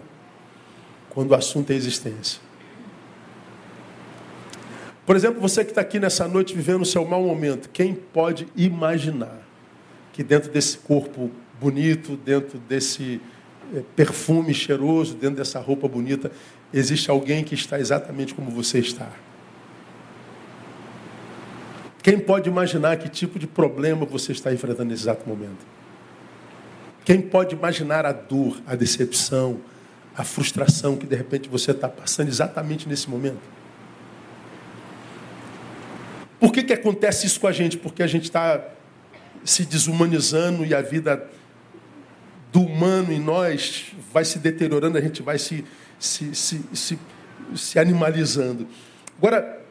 quando 1.09 1.31
o 1.31 1.35
assunto 1.35 1.71
é 1.71 1.75
existência? 1.75 2.39
Por 5.07 5.15
exemplo, 5.15 5.41
você 5.41 5.65
que 5.65 5.71
está 5.71 5.81
aqui 5.81 5.99
nessa 5.99 6.27
noite 6.27 6.53
vivendo 6.53 6.83
o 6.83 6.85
seu 6.85 7.03
mau 7.03 7.23
momento, 7.23 7.67
quem 7.73 7.95
pode 7.95 8.47
imaginar 8.55 9.41
que 10.13 10.23
dentro 10.23 10.51
desse 10.51 10.77
corpo 10.77 11.31
bonito, 11.59 12.15
dentro 12.15 12.59
desse 12.59 13.19
é, 13.73 13.81
perfume 13.95 14.53
cheiroso, 14.53 15.15
dentro 15.15 15.37
dessa 15.37 15.59
roupa 15.59 15.87
bonita, 15.87 16.31
existe 16.71 17.09
alguém 17.09 17.43
que 17.43 17.55
está 17.55 17.79
exatamente 17.79 18.35
como 18.35 18.51
você 18.51 18.77
está. 18.77 19.11
Quem 22.04 22.20
pode 22.20 22.49
imaginar 22.49 22.97
que 22.97 23.08
tipo 23.08 23.39
de 23.39 23.47
problema 23.47 24.06
você 24.06 24.34
está 24.34 24.51
enfrentando 24.51 24.89
nesse 24.89 25.04
exato 25.04 25.28
momento? 25.28 25.66
Quem 27.06 27.22
pode 27.22 27.56
imaginar 27.56 28.06
a 28.06 28.12
dor, 28.12 28.62
a 28.68 28.76
decepção, 28.76 29.62
a 30.16 30.26
frustração 30.26 30.97
que 30.97 31.08
de 31.08 31.16
repente 31.16 31.47
você 31.47 31.72
está 31.72 31.88
passando 31.88 32.28
exatamente 32.28 32.89
nesse 32.89 33.10
momento? 33.10 33.39
Por 36.41 36.51
que, 36.51 36.62
que 36.62 36.74
acontece 36.74 37.26
isso 37.26 37.39
com 37.39 37.47
a 37.47 37.54
gente? 37.54 37.78
Porque 37.78 38.04
a 38.04 38.08
gente 38.08 38.26
está 38.26 38.62
se 39.45 39.66
desumanizando 39.66 40.66
e 40.66 40.76
a 40.76 40.82
vida 40.82 41.26
do 42.51 42.62
humano 42.62 43.14
em 43.14 43.20
nós 43.20 43.93
vai 44.12 44.26
se 44.26 44.39
deteriorando, 44.39 44.97
a 44.97 45.01
gente 45.01 45.22
vai 45.22 45.39
se, 45.39 45.64
se, 45.97 46.36
se, 46.36 46.62
se, 46.74 46.99
se 47.56 47.80
animalizando. 47.80 48.68
Agora, 49.18 49.62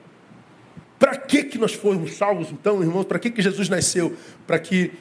para 1.02 1.16
que, 1.16 1.42
que 1.42 1.58
nós 1.58 1.74
fomos 1.74 2.14
salvos, 2.14 2.52
então, 2.52 2.80
irmãos? 2.80 3.02
Para 3.02 3.18
que, 3.18 3.28
que 3.28 3.42
Jesus 3.42 3.68
nasceu? 3.68 4.16
Para 4.46 4.56
que 4.56 4.92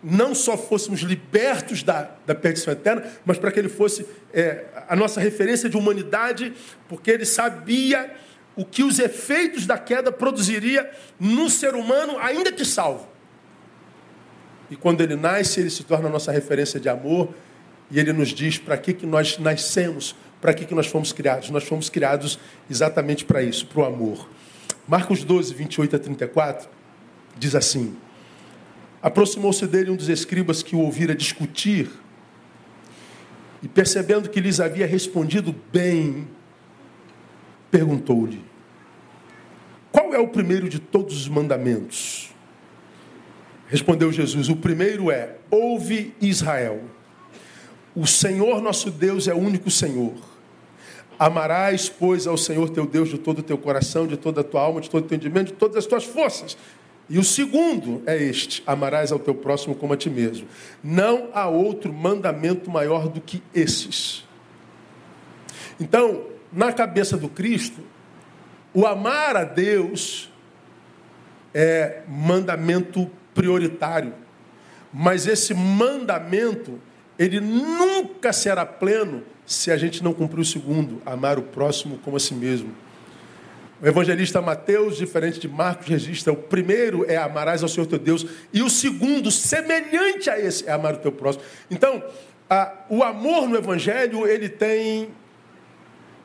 não 0.00 0.32
só 0.32 0.56
fôssemos 0.56 1.00
libertos 1.00 1.82
da, 1.82 2.12
da 2.24 2.32
perdição 2.32 2.72
eterna, 2.72 3.04
mas 3.24 3.38
para 3.38 3.50
que 3.50 3.58
ele 3.58 3.68
fosse 3.68 4.06
é, 4.32 4.66
a 4.88 4.94
nossa 4.94 5.20
referência 5.20 5.68
de 5.68 5.76
humanidade, 5.76 6.52
porque 6.88 7.10
ele 7.10 7.24
sabia 7.24 8.08
o 8.54 8.64
que 8.64 8.84
os 8.84 9.00
efeitos 9.00 9.66
da 9.66 9.76
queda 9.76 10.12
produziria 10.12 10.88
no 11.18 11.50
ser 11.50 11.74
humano, 11.74 12.16
ainda 12.20 12.52
que 12.52 12.64
salvo. 12.64 13.08
E 14.70 14.76
quando 14.76 15.00
ele 15.00 15.16
nasce, 15.16 15.58
ele 15.58 15.70
se 15.70 15.82
torna 15.82 16.08
a 16.08 16.12
nossa 16.12 16.30
referência 16.30 16.78
de 16.78 16.88
amor. 16.88 17.34
E 17.90 17.98
ele 17.98 18.12
nos 18.12 18.28
diz 18.28 18.58
para 18.58 18.78
que, 18.78 18.92
que 18.92 19.06
nós 19.06 19.38
nascemos, 19.38 20.14
para 20.40 20.54
que, 20.54 20.64
que 20.64 20.74
nós 20.74 20.86
fomos 20.86 21.12
criados. 21.12 21.50
Nós 21.50 21.64
fomos 21.64 21.90
criados 21.90 22.38
exatamente 22.70 23.24
para 23.24 23.42
isso, 23.42 23.66
para 23.66 23.80
o 23.80 23.84
amor. 23.84 24.28
Marcos 24.88 25.22
12, 25.22 25.52
28 25.52 25.96
a 25.96 25.98
34, 25.98 26.70
diz 27.36 27.54
assim: 27.54 27.94
Aproximou-se 29.02 29.66
dele 29.66 29.90
um 29.90 29.96
dos 29.96 30.08
escribas 30.08 30.62
que 30.62 30.74
o 30.74 30.78
ouvira 30.78 31.14
discutir, 31.14 31.90
e 33.62 33.68
percebendo 33.68 34.30
que 34.30 34.40
lhes 34.40 34.60
havia 34.60 34.86
respondido 34.86 35.54
bem, 35.70 36.26
perguntou-lhe: 37.70 38.42
Qual 39.92 40.14
é 40.14 40.18
o 40.18 40.28
primeiro 40.28 40.70
de 40.70 40.78
todos 40.78 41.14
os 41.14 41.28
mandamentos? 41.28 42.30
Respondeu 43.66 44.10
Jesus: 44.10 44.48
O 44.48 44.56
primeiro 44.56 45.10
é: 45.10 45.36
Ouve 45.50 46.14
Israel. 46.18 46.82
O 47.94 48.06
Senhor 48.06 48.62
nosso 48.62 48.90
Deus 48.90 49.28
é 49.28 49.34
o 49.34 49.38
único 49.38 49.70
Senhor. 49.70 50.14
Amarás, 51.18 51.88
pois, 51.88 52.26
ao 52.26 52.36
Senhor 52.36 52.70
teu 52.70 52.86
Deus 52.86 53.08
de 53.08 53.18
todo 53.18 53.40
o 53.40 53.42
teu 53.42 53.58
coração, 53.58 54.06
de 54.06 54.16
toda 54.16 54.42
a 54.42 54.44
tua 54.44 54.60
alma, 54.62 54.80
de 54.80 54.88
todo 54.88 55.04
o 55.04 55.08
teu 55.08 55.16
entendimento, 55.16 55.48
de 55.48 55.58
todas 55.58 55.76
as 55.76 55.86
tuas 55.86 56.04
forças. 56.04 56.56
E 57.10 57.18
o 57.18 57.24
segundo 57.24 58.02
é 58.06 58.16
este: 58.16 58.62
amarás 58.66 59.10
ao 59.10 59.18
teu 59.18 59.34
próximo 59.34 59.74
como 59.74 59.92
a 59.92 59.96
ti 59.96 60.08
mesmo. 60.08 60.46
Não 60.82 61.30
há 61.32 61.48
outro 61.48 61.92
mandamento 61.92 62.70
maior 62.70 63.08
do 63.08 63.20
que 63.20 63.42
esses. 63.54 64.24
Então, 65.80 66.24
na 66.52 66.72
cabeça 66.72 67.16
do 67.16 67.28
Cristo, 67.28 67.80
o 68.72 68.86
amar 68.86 69.36
a 69.36 69.44
Deus 69.44 70.30
é 71.52 72.02
mandamento 72.06 73.10
prioritário. 73.34 74.14
Mas 74.92 75.26
esse 75.26 75.54
mandamento, 75.54 76.80
ele 77.18 77.40
nunca 77.40 78.32
será 78.32 78.64
pleno 78.64 79.22
se 79.48 79.70
a 79.72 79.78
gente 79.78 80.04
não 80.04 80.12
cumprir 80.12 80.42
o 80.42 80.44
segundo, 80.44 81.00
amar 81.06 81.38
o 81.38 81.42
próximo 81.42 81.98
como 82.04 82.18
a 82.18 82.20
si 82.20 82.34
mesmo. 82.34 82.70
O 83.80 83.86
evangelista 83.86 84.42
Mateus, 84.42 84.98
diferente 84.98 85.40
de 85.40 85.48
Marcos, 85.48 85.86
registra: 85.86 86.34
o 86.34 86.36
primeiro 86.36 87.10
é 87.10 87.16
amarás 87.16 87.62
ao 87.62 87.68
Senhor 87.68 87.86
teu 87.86 87.98
Deus, 87.98 88.26
e 88.52 88.60
o 88.60 88.68
segundo, 88.68 89.30
semelhante 89.30 90.28
a 90.28 90.38
esse, 90.38 90.68
é 90.68 90.72
amar 90.72 90.94
o 90.94 90.98
teu 90.98 91.10
próximo. 91.10 91.42
Então, 91.70 92.04
a, 92.50 92.84
o 92.90 93.02
amor 93.02 93.48
no 93.48 93.56
evangelho, 93.56 94.26
ele 94.26 94.50
tem 94.50 95.08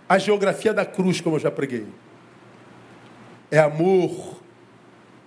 a 0.10 0.18
geografia 0.18 0.74
da 0.74 0.86
cruz, 0.86 1.22
como 1.22 1.38
eu 1.38 1.40
já 1.40 1.50
preguei. 1.50 1.86
É 3.50 3.60
amor 3.60 4.42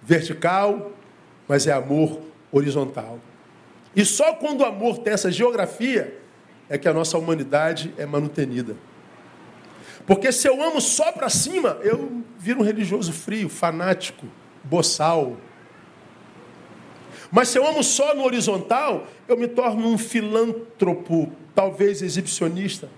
vertical, 0.02 0.92
mas 1.48 1.66
é 1.66 1.72
amor 1.72 2.20
horizontal. 2.52 3.18
E 3.94 4.04
só 4.04 4.34
quando 4.34 4.60
o 4.60 4.66
amor 4.66 4.98
tem 4.98 5.14
essa 5.14 5.32
geografia 5.32 6.25
é 6.68 6.76
que 6.76 6.88
a 6.88 6.92
nossa 6.92 7.16
humanidade 7.18 7.94
é 7.96 8.06
manutenida. 8.06 8.76
Porque 10.06 10.30
se 10.30 10.48
eu 10.48 10.62
amo 10.62 10.80
só 10.80 11.10
para 11.12 11.28
cima, 11.28 11.78
eu 11.82 12.22
viro 12.38 12.60
um 12.60 12.62
religioso 12.62 13.12
frio, 13.12 13.48
fanático, 13.48 14.26
boçal. 14.62 15.36
Mas 17.30 17.48
se 17.48 17.58
eu 17.58 17.66
amo 17.66 17.82
só 17.82 18.14
no 18.14 18.24
horizontal, 18.24 19.06
eu 19.26 19.36
me 19.36 19.48
torno 19.48 19.88
um 19.88 19.98
filântropo, 19.98 21.32
talvez 21.54 22.02
exibicionista. 22.02 22.88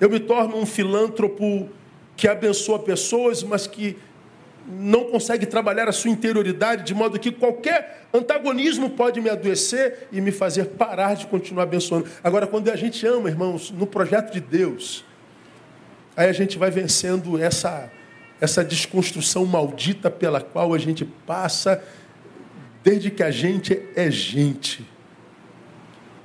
Eu 0.00 0.08
me 0.08 0.18
torno 0.18 0.56
um 0.56 0.66
filântropo 0.66 1.68
que 2.16 2.26
abençoa 2.26 2.78
pessoas, 2.78 3.42
mas 3.42 3.66
que 3.66 3.98
não 4.66 5.04
consegue 5.04 5.44
trabalhar 5.46 5.88
a 5.88 5.92
sua 5.92 6.10
interioridade 6.10 6.84
de 6.84 6.94
modo 6.94 7.18
que 7.18 7.30
qualquer 7.30 8.06
antagonismo 8.12 8.90
pode 8.90 9.20
me 9.20 9.28
adoecer 9.28 10.08
e 10.10 10.20
me 10.20 10.32
fazer 10.32 10.66
parar 10.66 11.14
de 11.14 11.26
continuar 11.26 11.64
abençoando. 11.64 12.08
Agora, 12.22 12.46
quando 12.46 12.70
a 12.70 12.76
gente 12.76 13.06
ama, 13.06 13.28
irmãos, 13.28 13.70
no 13.70 13.86
projeto 13.86 14.32
de 14.32 14.40
Deus, 14.40 15.04
aí 16.16 16.28
a 16.28 16.32
gente 16.32 16.56
vai 16.56 16.70
vencendo 16.70 17.38
essa, 17.38 17.90
essa 18.40 18.64
desconstrução 18.64 19.44
maldita 19.44 20.10
pela 20.10 20.40
qual 20.40 20.72
a 20.72 20.78
gente 20.78 21.04
passa 21.04 21.82
desde 22.82 23.10
que 23.10 23.22
a 23.22 23.30
gente 23.30 23.80
é 23.94 24.10
gente, 24.10 24.86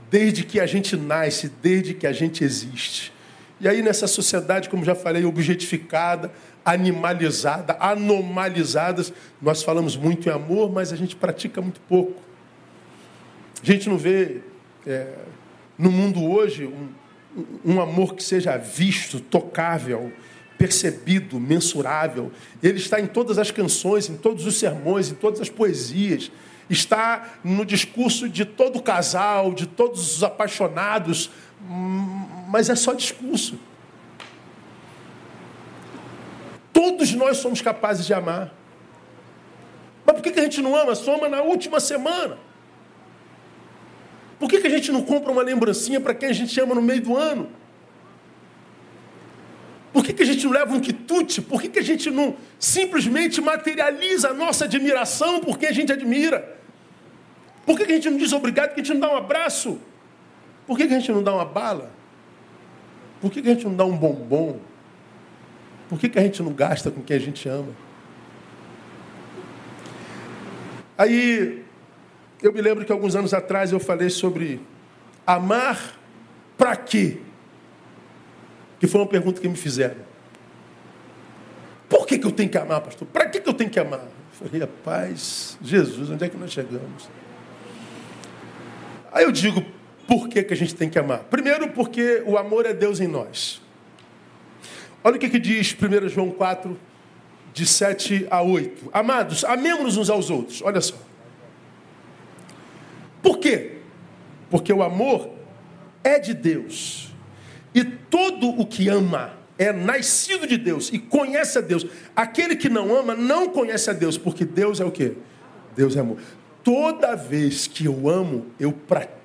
desde 0.10 0.44
que 0.44 0.60
a 0.60 0.66
gente 0.66 0.96
nasce, 0.96 1.50
desde 1.62 1.94
que 1.94 2.08
a 2.08 2.12
gente 2.12 2.44
existe. 2.44 3.14
E 3.60 3.68
aí, 3.68 3.82
nessa 3.82 4.08
sociedade, 4.08 4.70
como 4.70 4.86
já 4.86 4.96
falei, 4.96 5.26
objetificada, 5.26 6.32
animalizada, 6.64 7.76
anomalizadas. 7.80 9.12
Nós 9.42 9.64
falamos 9.64 9.98
muito 9.98 10.30
em 10.30 10.32
amor, 10.32 10.72
mas 10.72 10.94
a 10.94 10.96
gente 10.96 11.16
pratica 11.16 11.62
muito 11.62 11.82
pouco. 11.82 12.22
A 13.62 13.66
gente 13.66 13.90
não 13.90 13.98
vê 13.98 14.42
é, 14.88 15.14
no 15.78 15.92
mundo 15.92 16.24
hoje 16.24 16.66
um, 16.66 16.90
um 17.66 17.82
amor 17.82 18.16
que 18.16 18.24
seja 18.24 18.56
visto, 18.58 19.20
tocável, 19.20 20.12
percebido, 20.58 21.40
mensurável. 21.40 22.32
Ele 22.62 22.78
está 22.78 23.00
em 23.00 23.08
todas 23.08 23.38
as 23.38 23.52
canções, 23.52 24.10
em 24.10 24.16
todos 24.16 24.46
os 24.46 24.58
sermões, 24.58 25.10
em 25.10 25.16
todas 25.16 25.42
as 25.42 25.50
poesias. 25.50 26.32
Está 26.70 27.40
no 27.44 27.66
discurso 27.66 28.30
de 28.30 28.46
todo 28.46 28.82
casal, 28.82 29.54
de 29.54 29.66
todos 29.66 30.18
os 30.18 30.24
apaixonados, 30.24 31.32
mas 32.48 32.70
é 32.70 32.76
só 32.76 32.94
discurso. 32.94 33.60
Todos 36.72 37.14
nós 37.14 37.38
somos 37.38 37.62
capazes 37.62 38.06
de 38.06 38.14
amar. 38.14 38.54
Mas 40.06 40.16
por 40.16 40.24
que 40.24 40.40
a 40.40 40.44
gente 40.44 40.62
não 40.62 40.76
ama? 40.76 40.96
Só 40.96 41.16
ama 41.16 41.28
na 41.28 41.42
última 41.42 41.80
semana. 41.80 42.38
Por 44.40 44.50
que 44.50 44.56
a 44.66 44.70
gente 44.70 44.92
não 44.92 45.04
compra 45.04 45.32
uma 45.32 45.42
lembrancinha 45.42 46.00
para 46.00 46.14
quem 46.14 46.30
a 46.30 46.34
gente 46.34 46.60
ama 46.60 46.74
no 46.74 46.82
meio 46.82 47.02
do 47.02 47.16
ano? 47.16 47.52
Por 49.92 50.06
que 50.06 50.24
a 50.24 50.26
gente 50.26 50.46
não 50.46 50.54
leva 50.54 50.74
um 50.74 50.80
quitute? 50.80 51.42
Por 51.42 51.62
que 51.62 51.78
a 51.78 51.82
gente 51.84 52.10
não 52.10 52.36
simplesmente 52.58 53.42
materializa 53.42 54.30
a 54.30 54.34
nossa 54.34 54.66
admiração 54.66 55.40
por 55.40 55.58
quem 55.58 55.68
a 55.68 55.74
gente 55.74 55.92
admira? 55.92 56.58
Por 57.66 57.78
que 57.78 57.84
a 57.84 57.88
gente 57.88 58.10
não 58.10 58.18
diz 58.18 58.32
obrigado, 58.32 58.74
que 58.74 58.80
a 58.80 58.84
gente 58.84 58.94
não 58.94 59.02
dá 59.02 59.14
um 59.14 59.18
abraço? 59.18 59.80
Por 60.70 60.78
que 60.78 60.84
a 60.84 60.88
gente 60.88 61.12
não 61.12 61.24
dá 61.24 61.34
uma 61.34 61.46
bala? 61.46 61.92
Por 63.20 63.32
que 63.32 63.40
a 63.40 63.44
gente 63.44 63.66
não 63.66 63.76
dá 63.76 63.86
um 63.86 63.98
bombom? 63.98 64.60
Por 65.90 66.00
que, 66.00 66.08
que 66.08 66.20
a 66.20 66.22
gente 66.22 66.44
não 66.44 66.54
gasta 66.54 66.92
com 66.92 67.02
quem 67.02 67.18
a 67.18 67.20
gente 67.20 67.50
ama? 67.50 67.72
Aí, 70.96 71.66
eu 72.40 72.54
me 72.54 72.62
lembro 72.62 72.86
que 72.86 72.92
alguns 72.92 73.16
anos 73.16 73.34
atrás 73.34 73.72
eu 73.72 73.80
falei 73.80 74.12
sobre 74.12 74.62
amar 75.26 76.00
para 76.56 76.76
quê? 76.76 77.18
Que 78.80 78.86
foi 78.86 79.02
uma 79.02 79.08
pergunta 79.08 79.42
que 79.42 79.50
me 79.50 79.58
fizeram. 79.58 80.02
Por 81.90 82.06
que, 82.06 82.20
que 82.20 82.28
eu 82.28 82.32
tenho 82.32 82.48
que 82.48 82.60
amar, 82.60 82.82
pastor? 82.82 83.08
Para 83.08 83.28
que, 83.28 83.42
que 83.42 83.50
eu 83.50 83.56
tenho 83.56 83.72
que 83.72 83.80
amar? 83.80 84.02
Eu 84.02 84.48
falei, 84.48 84.62
rapaz, 84.62 85.58
Jesus, 85.64 86.12
onde 86.12 86.24
é 86.24 86.30
que 86.30 86.38
nós 86.38 86.52
chegamos? 86.52 87.10
Aí 89.12 89.24
eu 89.24 89.32
digo, 89.32 89.66
por 90.10 90.28
que, 90.28 90.42
que 90.42 90.54
a 90.56 90.58
gente 90.58 90.74
tem 90.74 90.90
que 90.90 90.98
amar? 90.98 91.20
Primeiro, 91.26 91.70
porque 91.70 92.24
o 92.26 92.36
amor 92.36 92.66
é 92.66 92.74
Deus 92.74 93.00
em 93.00 93.08
nós. 93.08 93.62
Olha 95.04 95.18
o 95.18 95.20
que, 95.20 95.30
que 95.30 95.38
diz 95.38 95.72
1 95.80 96.10
João 96.10 96.32
4, 96.32 96.76
de 97.54 97.64
7 97.64 98.26
a 98.32 98.42
8. 98.42 98.90
Amados, 98.92 99.46
amemos 99.46 99.98
uns 99.98 100.10
aos 100.10 100.32
outros. 100.32 100.64
Olha 100.64 100.82
só. 100.82 100.96
Por 103.22 103.38
quê? 103.38 103.82
Porque 104.50 104.74
o 104.74 104.82
amor 104.82 105.30
é 106.04 106.18
de 106.18 106.34
Deus. 106.34 107.14
E 107.76 107.84
todo 107.84 108.50
o 108.50 108.66
que 108.66 108.90
ama 108.90 109.34
é 109.60 109.72
nascido 109.72 110.48
de 110.48 110.58
Deus 110.58 110.90
e 110.92 110.98
conhece 110.98 111.60
a 111.60 111.62
Deus. 111.62 111.86
Aquele 112.16 112.56
que 112.56 112.68
não 112.68 112.98
ama 112.98 113.14
não 113.14 113.50
conhece 113.50 113.92
a 113.92 113.94
Deus, 113.94 114.18
porque 114.18 114.44
Deus 114.44 114.80
é 114.80 114.86
o 114.86 114.92
quê? 114.92 115.14
Deus 115.76 115.96
é 115.96 116.00
amor. 116.00 116.18
Toda 116.64 117.16
vez 117.16 117.68
que 117.68 117.86
eu 117.86 118.10
amo, 118.10 118.48
eu 118.60 118.72
pratico 118.72 119.19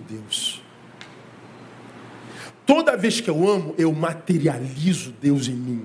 Deus. 0.00 0.62
Toda 2.66 2.96
vez 2.96 3.20
que 3.20 3.28
eu 3.28 3.48
amo, 3.48 3.74
eu 3.76 3.92
materializo 3.92 5.12
Deus 5.20 5.48
em 5.48 5.54
mim. 5.54 5.84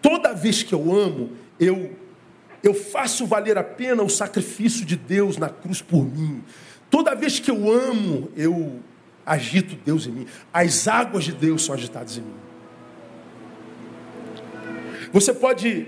Toda 0.00 0.32
vez 0.32 0.62
que 0.62 0.74
eu 0.74 0.94
amo, 0.94 1.32
eu 1.58 1.96
eu 2.60 2.74
faço 2.74 3.24
valer 3.24 3.56
a 3.56 3.62
pena 3.62 4.02
o 4.02 4.08
sacrifício 4.08 4.84
de 4.84 4.96
Deus 4.96 5.36
na 5.36 5.48
cruz 5.48 5.80
por 5.80 6.04
mim. 6.04 6.42
Toda 6.90 7.14
vez 7.14 7.38
que 7.38 7.50
eu 7.50 7.70
amo, 7.70 8.30
eu 8.36 8.80
agito 9.24 9.76
Deus 9.76 10.06
em 10.06 10.10
mim. 10.10 10.26
As 10.52 10.88
águas 10.88 11.22
de 11.22 11.32
Deus 11.32 11.64
são 11.64 11.74
agitadas 11.74 12.16
em 12.16 12.22
mim. 12.22 12.34
Você 15.12 15.32
pode, 15.32 15.86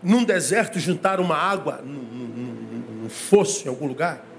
num 0.00 0.22
deserto, 0.22 0.78
juntar 0.78 1.18
uma 1.18 1.36
água 1.36 1.82
num, 1.84 2.00
num, 2.00 3.02
num 3.02 3.08
fosso 3.08 3.66
em 3.66 3.68
algum 3.68 3.86
lugar 3.86 4.29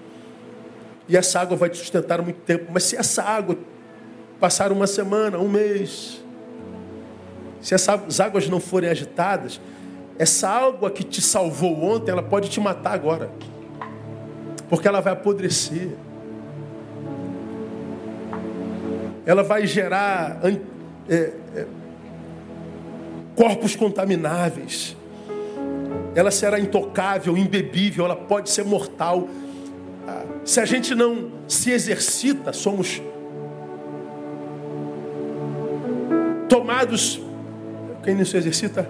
e 1.11 1.17
essa 1.17 1.41
água 1.41 1.57
vai 1.57 1.69
te 1.69 1.77
sustentar 1.77 2.21
muito 2.21 2.39
tempo. 2.39 2.71
Mas 2.71 2.83
se 2.83 2.95
essa 2.95 3.21
água 3.21 3.57
passar 4.39 4.71
uma 4.71 4.87
semana, 4.87 5.37
um 5.37 5.49
mês, 5.49 6.23
se 7.59 7.75
essas 7.75 8.21
águas 8.21 8.47
não 8.47 8.61
forem 8.61 8.89
agitadas, 8.89 9.59
essa 10.17 10.47
água 10.47 10.89
que 10.89 11.03
te 11.03 11.21
salvou 11.21 11.83
ontem, 11.83 12.13
ela 12.13 12.23
pode 12.23 12.49
te 12.49 12.61
matar 12.61 12.93
agora. 12.93 13.29
Porque 14.69 14.87
ela 14.87 15.01
vai 15.01 15.11
apodrecer. 15.11 15.89
Ela 19.25 19.43
vai 19.43 19.67
gerar 19.67 20.39
é, 21.09 21.33
é, 21.53 21.65
corpos 23.35 23.75
contamináveis. 23.75 24.95
Ela 26.15 26.31
será 26.31 26.57
intocável, 26.57 27.37
imbebível, 27.37 28.05
ela 28.05 28.15
pode 28.15 28.49
ser 28.49 28.63
mortal 28.63 29.27
se 30.43 30.59
a 30.59 30.65
gente 30.65 30.95
não 30.95 31.31
se 31.47 31.71
exercita, 31.71 32.51
somos 32.51 33.01
tomados. 36.49 37.21
Quem 38.03 38.15
não 38.15 38.25
se 38.25 38.35
exercita? 38.35 38.89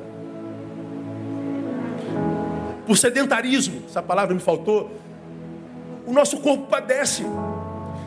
Por 2.86 2.98
sedentarismo, 2.98 3.84
essa 3.88 4.02
palavra 4.02 4.34
me 4.34 4.42
faltou. 4.42 4.92
O 6.06 6.14
nosso 6.14 6.38
corpo 6.40 6.68
padece. 6.68 7.24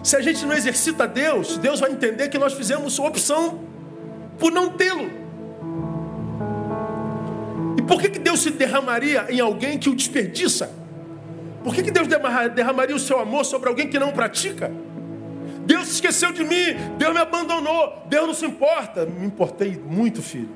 Se 0.03 0.17
a 0.17 0.21
gente 0.21 0.45
não 0.45 0.55
exercita 0.55 1.07
Deus, 1.07 1.57
Deus 1.59 1.81
vai 1.81 1.91
entender 1.91 2.29
que 2.29 2.39
nós 2.39 2.55
fizemos 2.55 2.99
opção 2.99 3.61
por 4.39 4.51
não 4.51 4.71
tê-lo. 4.71 5.11
E 7.79 7.83
por 7.83 8.01
que, 8.01 8.09
que 8.09 8.19
Deus 8.19 8.41
se 8.41 8.51
derramaria 8.51 9.27
em 9.31 9.41
alguém 9.41 9.79
que 9.79 9.89
o 9.89 9.95
desperdiça? 9.95 10.84
Por 11.65 11.75
que, 11.75 11.83
que 11.83 11.91
Deus 11.91 12.07
derramaria 12.55 12.95
o 12.95 12.99
seu 12.99 13.19
amor 13.19 13.43
sobre 13.43 13.71
alguém 13.71 13.89
que 13.89 13.99
não 13.99 14.13
pratica? 14.13 14.71
Deus 15.65 15.89
esqueceu 15.89 16.31
de 16.31 16.45
mim, 16.45 16.77
Deus 16.99 17.15
me 17.15 17.21
abandonou, 17.21 18.03
Deus 18.07 18.27
não 18.27 18.35
se 18.35 18.45
importa. 18.45 19.07
Me 19.07 19.27
importei 19.27 19.75
muito, 19.75 20.21
filho. 20.21 20.51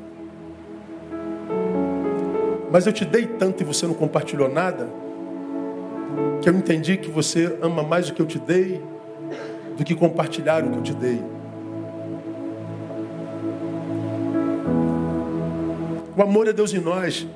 Mas 2.70 2.86
eu 2.86 2.92
te 2.92 3.06
dei 3.06 3.26
tanto 3.26 3.62
e 3.62 3.64
você 3.64 3.86
não 3.86 3.94
compartilhou 3.94 4.50
nada, 4.50 4.90
que 6.42 6.48
eu 6.50 6.54
entendi 6.54 6.98
que 6.98 7.10
você 7.10 7.56
ama 7.62 7.82
mais 7.82 8.10
o 8.10 8.12
que 8.12 8.20
eu 8.20 8.26
te 8.26 8.38
dei 8.38 8.82
do 9.78 9.84
que 9.84 9.94
compartilhar 9.94 10.62
o 10.62 10.70
que 10.70 10.76
eu 10.76 10.82
te 10.82 10.92
dei. 10.92 11.22
O 16.14 16.22
amor 16.22 16.48
é 16.48 16.52
Deus 16.52 16.74
em 16.74 16.80
nós. 16.80 17.26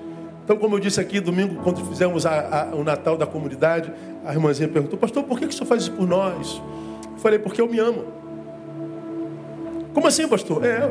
Então, 0.45 0.57
como 0.57 0.76
eu 0.76 0.80
disse 0.80 1.01
aqui, 1.01 1.20
domingo, 1.20 1.62
quando 1.62 1.84
fizemos 1.86 2.26
a, 2.26 2.70
a, 2.70 2.74
o 2.74 2.82
Natal 2.82 3.16
da 3.16 3.26
comunidade, 3.26 3.93
a 4.24 4.32
irmãzinha 4.32 4.68
perguntou, 4.68 4.99
pastor, 4.99 5.22
por 5.22 5.38
que, 5.38 5.47
que 5.47 5.55
o 5.55 5.57
senhor 5.57 5.66
faz 5.66 5.82
isso 5.82 5.93
por 5.93 6.07
nós? 6.07 6.61
Eu 7.12 7.18
falei, 7.18 7.38
porque 7.38 7.61
eu 7.61 7.68
me 7.68 7.78
amo. 7.78 8.05
Como 9.95 10.07
assim, 10.07 10.26
pastor? 10.26 10.64
É. 10.64 10.90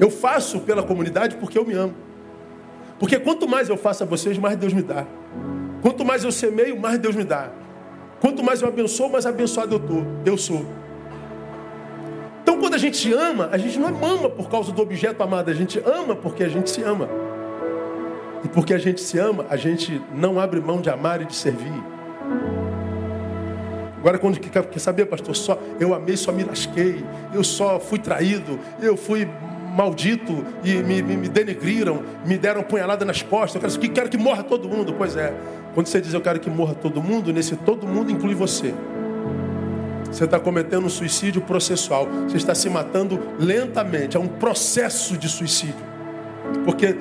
Eu 0.00 0.10
faço 0.10 0.60
pela 0.60 0.82
comunidade 0.82 1.36
porque 1.36 1.56
eu 1.56 1.64
me 1.64 1.74
amo. 1.74 1.94
Porque 2.98 3.18
quanto 3.18 3.46
mais 3.46 3.68
eu 3.68 3.76
faço 3.76 4.02
a 4.02 4.06
vocês, 4.06 4.36
mais 4.36 4.56
Deus 4.56 4.72
me 4.72 4.82
dá. 4.82 5.04
Quanto 5.80 6.04
mais 6.04 6.24
eu 6.24 6.32
semeio, 6.32 6.78
mais 6.78 6.98
Deus 6.98 7.14
me 7.14 7.24
dá. 7.24 7.50
Quanto 8.20 8.42
mais 8.42 8.62
eu 8.62 8.68
abençoo, 8.68 9.10
mais 9.10 9.26
abençoado 9.26 9.74
eu, 9.76 10.32
eu 10.32 10.38
sou. 10.38 10.64
Quando 12.64 12.76
a 12.76 12.78
gente 12.78 13.12
ama, 13.12 13.50
a 13.52 13.58
gente 13.58 13.78
não 13.78 13.88
ama 14.02 14.30
por 14.30 14.48
causa 14.48 14.72
do 14.72 14.80
objeto 14.80 15.22
amado, 15.22 15.50
a 15.50 15.54
gente 15.54 15.78
ama 15.84 16.16
porque 16.16 16.42
a 16.42 16.48
gente 16.48 16.70
se 16.70 16.82
ama. 16.82 17.10
E 18.42 18.48
porque 18.48 18.72
a 18.72 18.78
gente 18.78 19.02
se 19.02 19.18
ama, 19.18 19.44
a 19.50 19.56
gente 19.58 20.00
não 20.14 20.40
abre 20.40 20.62
mão 20.62 20.80
de 20.80 20.88
amar 20.88 21.20
e 21.20 21.26
de 21.26 21.34
servir. 21.34 21.84
Agora, 23.98 24.18
quando 24.18 24.40
quer 24.40 24.78
saber, 24.78 25.04
pastor, 25.04 25.36
só 25.36 25.58
eu 25.78 25.92
amei, 25.92 26.16
só 26.16 26.32
me 26.32 26.42
lasquei, 26.42 27.04
eu 27.34 27.44
só 27.44 27.78
fui 27.78 27.98
traído, 27.98 28.58
eu 28.80 28.96
fui 28.96 29.28
maldito 29.76 30.42
e 30.64 30.72
me, 30.76 31.02
me, 31.02 31.18
me 31.18 31.28
denegriram, 31.28 32.02
me 32.24 32.38
deram 32.38 32.62
punhalada 32.62 33.04
nas 33.04 33.20
costas. 33.20 33.56
Eu 33.56 33.68
quero 33.68 33.78
que, 33.78 33.88
quero 33.90 34.08
que 34.08 34.16
morra 34.16 34.42
todo 34.42 34.70
mundo. 34.70 34.94
Pois 34.96 35.18
é, 35.18 35.34
quando 35.74 35.88
você 35.88 36.00
diz 36.00 36.14
eu 36.14 36.20
quero 36.22 36.40
que 36.40 36.48
morra 36.48 36.72
todo 36.72 37.02
mundo, 37.02 37.30
nesse 37.30 37.56
todo 37.56 37.86
mundo 37.86 38.10
inclui 38.10 38.34
você. 38.34 38.72
Você 40.14 40.26
está 40.26 40.38
cometendo 40.38 40.86
um 40.86 40.88
suicídio 40.88 41.42
processual. 41.42 42.06
Você 42.28 42.36
está 42.36 42.54
se 42.54 42.70
matando 42.70 43.20
lentamente. 43.36 44.16
É 44.16 44.20
um 44.20 44.28
processo 44.28 45.18
de 45.18 45.28
suicídio. 45.28 45.74
Porque 46.64 46.94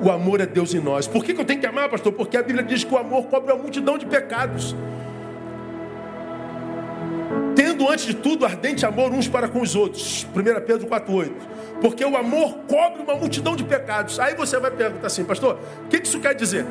o 0.00 0.10
amor 0.10 0.40
é 0.40 0.46
Deus 0.46 0.72
em 0.72 0.80
nós. 0.80 1.06
Por 1.06 1.22
que, 1.22 1.32
eu 1.32 1.44
tenho 1.44 1.60
que 1.60 1.66
amar, 1.66 1.90
pastor? 1.90 2.12
Porque 2.12 2.38
a 2.38 2.42
Bíblia 2.42 2.64
diz 2.64 2.82
que 2.82 2.94
o 2.94 2.96
amor 2.96 3.24
cobre 3.24 3.52
uma 3.52 3.60
multidão 3.60 3.98
de 3.98 4.06
pecados. 4.06 4.74
Tendo 7.54 7.86
antes 7.90 8.06
de 8.06 8.14
tudo 8.14 8.46
ardente 8.46 8.86
amor 8.86 9.12
uns 9.12 9.28
para 9.28 9.46
com 9.46 9.60
os 9.60 9.76
outros. 9.76 10.26
1 10.34 10.42
Pedro 10.64 10.86
4,8. 10.86 11.32
Porque 11.82 12.02
o 12.02 12.16
amor 12.16 12.60
cobre 12.66 13.02
uma 13.02 13.14
multidão 13.14 13.54
de 13.54 13.64
pecados. 13.64 14.18
Aí 14.18 14.34
você 14.34 14.58
vai 14.58 14.70
perguntar 14.70 15.08
assim, 15.08 15.22
pastor, 15.22 15.58
o 15.84 15.88
que 15.88 15.98
isso 15.98 16.18
quer 16.18 16.34
dizer? 16.34 16.64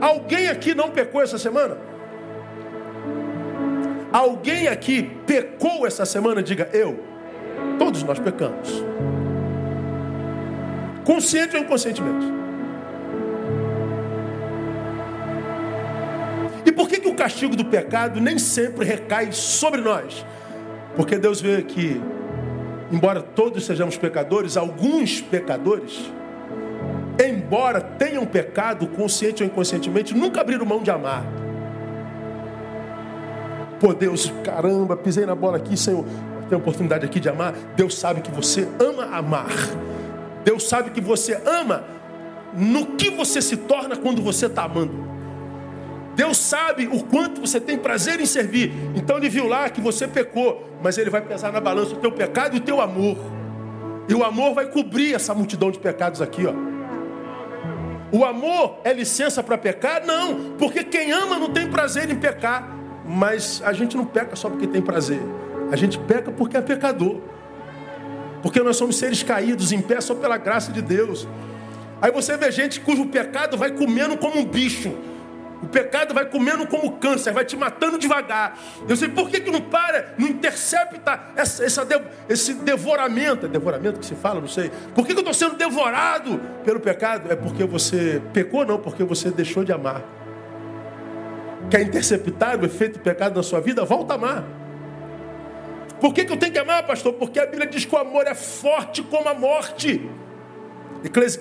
Alguém 0.00 0.48
aqui 0.48 0.74
não 0.74 0.90
pecou 0.90 1.22
essa 1.22 1.38
semana? 1.38 1.89
Alguém 4.12 4.66
aqui 4.66 5.02
pecou 5.26 5.86
essa 5.86 6.04
semana? 6.04 6.42
Diga 6.42 6.68
eu. 6.72 6.98
Todos 7.78 8.02
nós 8.02 8.18
pecamos. 8.18 8.84
Consciente 11.04 11.56
ou 11.56 11.62
inconscientemente? 11.62 12.26
E 16.66 16.72
por 16.72 16.88
que, 16.88 17.00
que 17.00 17.08
o 17.08 17.14
castigo 17.14 17.56
do 17.56 17.64
pecado 17.64 18.20
nem 18.20 18.38
sempre 18.38 18.84
recai 18.84 19.32
sobre 19.32 19.80
nós? 19.80 20.26
Porque 20.96 21.16
Deus 21.16 21.40
vê 21.40 21.62
que, 21.62 22.00
embora 22.90 23.22
todos 23.22 23.64
sejamos 23.64 23.96
pecadores, 23.96 24.56
alguns 24.56 25.20
pecadores, 25.20 26.10
embora 27.24 27.80
tenham 27.80 28.26
pecado, 28.26 28.86
consciente 28.88 29.42
ou 29.42 29.48
inconscientemente, 29.48 30.14
nunca 30.14 30.40
abriram 30.40 30.66
mão 30.66 30.82
de 30.82 30.90
amar. 30.90 31.39
Pô, 33.80 33.94
Deus, 33.94 34.30
caramba, 34.44 34.94
pisei 34.94 35.24
na 35.24 35.34
bola 35.34 35.56
aqui, 35.56 35.74
Senhor. 35.74 36.04
Tem 36.50 36.58
oportunidade 36.58 37.06
aqui 37.06 37.18
de 37.18 37.30
amar. 37.30 37.54
Deus 37.74 37.96
sabe 37.98 38.20
que 38.20 38.30
você 38.30 38.68
ama 38.78 39.16
amar. 39.16 39.48
Deus 40.44 40.68
sabe 40.68 40.90
que 40.90 41.00
você 41.00 41.40
ama 41.46 41.82
no 42.52 42.86
que 42.96 43.10
você 43.10 43.40
se 43.40 43.56
torna 43.56 43.96
quando 43.96 44.20
você 44.20 44.46
está 44.46 44.64
amando. 44.64 45.08
Deus 46.14 46.36
sabe 46.36 46.86
o 46.88 47.02
quanto 47.04 47.40
você 47.40 47.58
tem 47.58 47.78
prazer 47.78 48.20
em 48.20 48.26
servir. 48.26 48.72
Então 48.94 49.16
ele 49.16 49.30
viu 49.30 49.46
lá 49.46 49.70
que 49.70 49.80
você 49.80 50.06
pecou, 50.06 50.68
mas 50.82 50.98
ele 50.98 51.08
vai 51.08 51.22
pesar 51.22 51.50
na 51.50 51.60
balança 51.60 51.94
o 51.94 51.98
teu 51.98 52.12
pecado 52.12 52.54
e 52.56 52.58
o 52.58 52.62
teu 52.62 52.80
amor. 52.80 53.16
E 54.08 54.14
o 54.14 54.24
amor 54.24 54.52
vai 54.52 54.66
cobrir 54.66 55.14
essa 55.14 55.34
multidão 55.34 55.70
de 55.70 55.78
pecados 55.78 56.20
aqui, 56.20 56.46
ó. 56.46 56.52
O 58.12 58.24
amor 58.24 58.80
é 58.82 58.92
licença 58.92 59.42
para 59.42 59.56
pecar? 59.56 60.04
Não, 60.04 60.56
porque 60.58 60.82
quem 60.82 61.12
ama 61.12 61.38
não 61.38 61.50
tem 61.50 61.70
prazer 61.70 62.10
em 62.10 62.16
pecar. 62.16 62.79
Mas 63.12 63.60
a 63.64 63.72
gente 63.72 63.96
não 63.96 64.04
peca 64.04 64.36
só 64.36 64.48
porque 64.48 64.68
tem 64.68 64.80
prazer. 64.80 65.20
A 65.72 65.74
gente 65.74 65.98
peca 65.98 66.30
porque 66.30 66.56
é 66.56 66.60
pecador. 66.60 67.18
Porque 68.40 68.62
nós 68.62 68.76
somos 68.76 68.96
seres 68.96 69.20
caídos 69.20 69.72
em 69.72 69.80
pé 69.82 70.00
só 70.00 70.14
pela 70.14 70.36
graça 70.36 70.70
de 70.70 70.80
Deus. 70.80 71.26
Aí 72.00 72.12
você 72.12 72.36
vê 72.36 72.52
gente 72.52 72.78
cujo 72.80 73.06
pecado 73.06 73.56
vai 73.56 73.72
comendo 73.72 74.16
como 74.16 74.38
um 74.38 74.44
bicho. 74.44 74.94
O 75.60 75.66
pecado 75.66 76.14
vai 76.14 76.24
comendo 76.24 76.66
como 76.68 76.92
câncer, 76.92 77.32
vai 77.32 77.44
te 77.44 77.56
matando 77.56 77.98
devagar. 77.98 78.56
Eu 78.88 78.96
sei 78.96 79.08
por 79.08 79.28
que, 79.28 79.40
que 79.40 79.50
não 79.50 79.60
para, 79.60 80.14
não 80.16 80.28
intercepta 80.28 81.20
essa, 81.34 81.64
essa, 81.64 81.86
esse 82.28 82.54
devoramento. 82.54 83.44
É 83.44 83.48
devoramento 83.48 83.98
que 83.98 84.06
se 84.06 84.14
fala, 84.14 84.40
não 84.40 84.48
sei. 84.48 84.70
Por 84.94 85.04
que, 85.04 85.12
que 85.12 85.18
eu 85.18 85.30
estou 85.30 85.34
sendo 85.34 85.56
devorado 85.56 86.40
pelo 86.64 86.78
pecado? 86.78 87.30
É 87.30 87.34
porque 87.34 87.64
você 87.64 88.22
pecou, 88.32 88.64
não, 88.64 88.78
porque 88.78 89.02
você 89.02 89.30
deixou 89.30 89.64
de 89.64 89.72
amar. 89.72 90.19
Quer 91.68 91.82
interceptar 91.82 92.60
o 92.60 92.64
efeito 92.64 92.98
do 92.98 93.02
pecado 93.02 93.36
na 93.36 93.42
sua 93.42 93.60
vida? 93.60 93.84
Volta 93.84 94.14
a 94.14 94.16
amar. 94.16 94.44
Por 96.00 96.14
que, 96.14 96.24
que 96.24 96.32
eu 96.32 96.36
tenho 96.36 96.52
que 96.52 96.58
amar, 96.58 96.86
pastor? 96.86 97.12
Porque 97.12 97.38
a 97.38 97.46
Bíblia 97.46 97.66
diz 97.66 97.84
que 97.84 97.94
o 97.94 97.98
amor 97.98 98.26
é 98.26 98.34
forte 98.34 99.02
como 99.02 99.28
a 99.28 99.34
morte. 99.34 100.08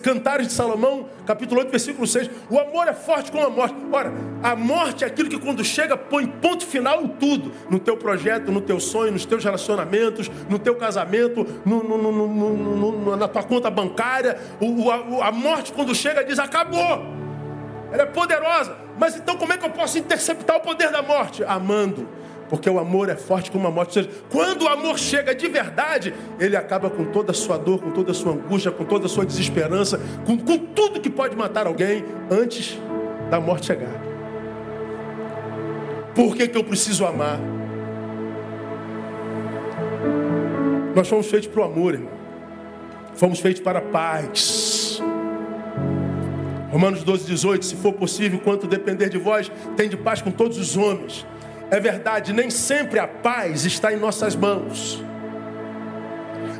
Cantares 0.01 0.47
de 0.47 0.53
Salomão, 0.53 1.09
capítulo 1.25 1.59
8, 1.61 1.71
versículo 1.71 2.07
6. 2.07 2.29
O 2.49 2.57
amor 2.59 2.87
é 2.87 2.93
forte 2.93 3.31
como 3.31 3.45
a 3.45 3.49
morte. 3.49 3.75
Ora, 3.91 4.13
a 4.41 4.55
morte 4.55 5.03
é 5.03 5.07
aquilo 5.07 5.29
que 5.29 5.37
quando 5.37 5.63
chega 5.65 5.97
põe 5.97 6.25
ponto 6.25 6.65
final 6.65 7.01
em 7.03 7.07
tudo. 7.07 7.51
No 7.69 7.79
teu 7.79 7.97
projeto, 7.97 8.51
no 8.51 8.61
teu 8.61 8.79
sonho, 8.79 9.11
nos 9.11 9.25
teus 9.25 9.43
relacionamentos, 9.43 10.29
no 10.49 10.59
teu 10.59 10.75
casamento, 10.75 11.45
no, 11.65 11.83
no, 11.83 12.11
no, 12.11 13.15
na 13.17 13.27
tua 13.27 13.43
conta 13.43 13.69
bancária. 13.69 14.37
O, 14.61 14.89
a, 14.89 15.27
a 15.27 15.31
morte 15.31 15.73
quando 15.73 15.93
chega 15.93 16.23
diz 16.23 16.39
acabou. 16.39 17.03
Ela 17.91 18.03
é 18.03 18.05
poderosa. 18.05 18.88
Mas 18.99 19.15
então 19.15 19.37
como 19.37 19.53
é 19.53 19.57
que 19.57 19.65
eu 19.65 19.71
posso 19.71 19.97
interceptar 19.97 20.57
o 20.57 20.59
poder 20.59 20.91
da 20.91 21.01
morte? 21.01 21.43
Amando 21.43 22.07
porque 22.49 22.69
o 22.69 22.79
amor 22.79 23.09
é 23.09 23.15
forte 23.15 23.51
como 23.51 23.67
a 23.67 23.71
morte. 23.71 23.99
Ou 23.99 24.03
seja, 24.03 24.09
quando 24.29 24.63
o 24.63 24.67
amor 24.67 24.97
chega 24.97 25.35
de 25.35 25.47
verdade, 25.47 26.13
ele 26.39 26.57
acaba 26.57 26.89
com 26.89 27.05
toda 27.05 27.31
a 27.31 27.33
sua 27.33 27.57
dor, 27.57 27.79
com 27.79 27.91
toda 27.91 28.11
a 28.11 28.13
sua 28.13 28.33
angústia, 28.33 28.71
com 28.71 28.83
toda 28.83 29.05
a 29.05 29.09
sua 29.09 29.25
desesperança, 29.25 30.01
com, 30.25 30.35
com 30.35 30.57
tudo 30.57 30.99
que 30.99 31.09
pode 31.09 31.35
matar 31.35 31.67
alguém 31.67 32.03
antes 32.29 32.77
da 33.29 33.39
morte 33.39 33.67
chegar. 33.67 34.01
Por 36.15 36.35
que, 36.35 36.47
que 36.47 36.57
eu 36.57 36.63
preciso 36.63 37.05
amar? 37.05 37.39
Nós 40.95 41.07
fomos 41.07 41.27
feitos 41.27 41.47
para 41.47 41.61
o 41.61 41.63
amor, 41.63 41.93
irmão. 41.93 42.11
Fomos 43.13 43.39
feitos 43.39 43.61
para 43.61 43.79
a 43.79 43.81
paz. 43.81 44.78
Romanos 46.71 47.03
12, 47.03 47.25
18. 47.25 47.65
Se 47.65 47.75
for 47.75 47.93
possível, 47.93 48.39
quanto 48.39 48.67
depender 48.67 49.09
de 49.09 49.17
vós, 49.17 49.51
tem 49.75 49.89
de 49.89 49.97
paz 49.97 50.21
com 50.21 50.31
todos 50.31 50.57
os 50.57 50.77
homens. 50.77 51.25
É 51.71 51.79
verdade, 51.79 52.33
nem 52.33 52.49
sempre 52.49 52.99
a 52.99 53.07
paz 53.07 53.65
está 53.65 53.93
em 53.93 53.97
nossas 53.97 54.35
mãos. 54.35 55.03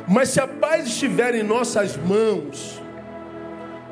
Mas 0.06 0.30
se 0.30 0.40
a 0.40 0.46
paz 0.46 0.86
estiver 0.86 1.34
em 1.34 1.42
nossas 1.42 1.96
mãos, 1.96 2.80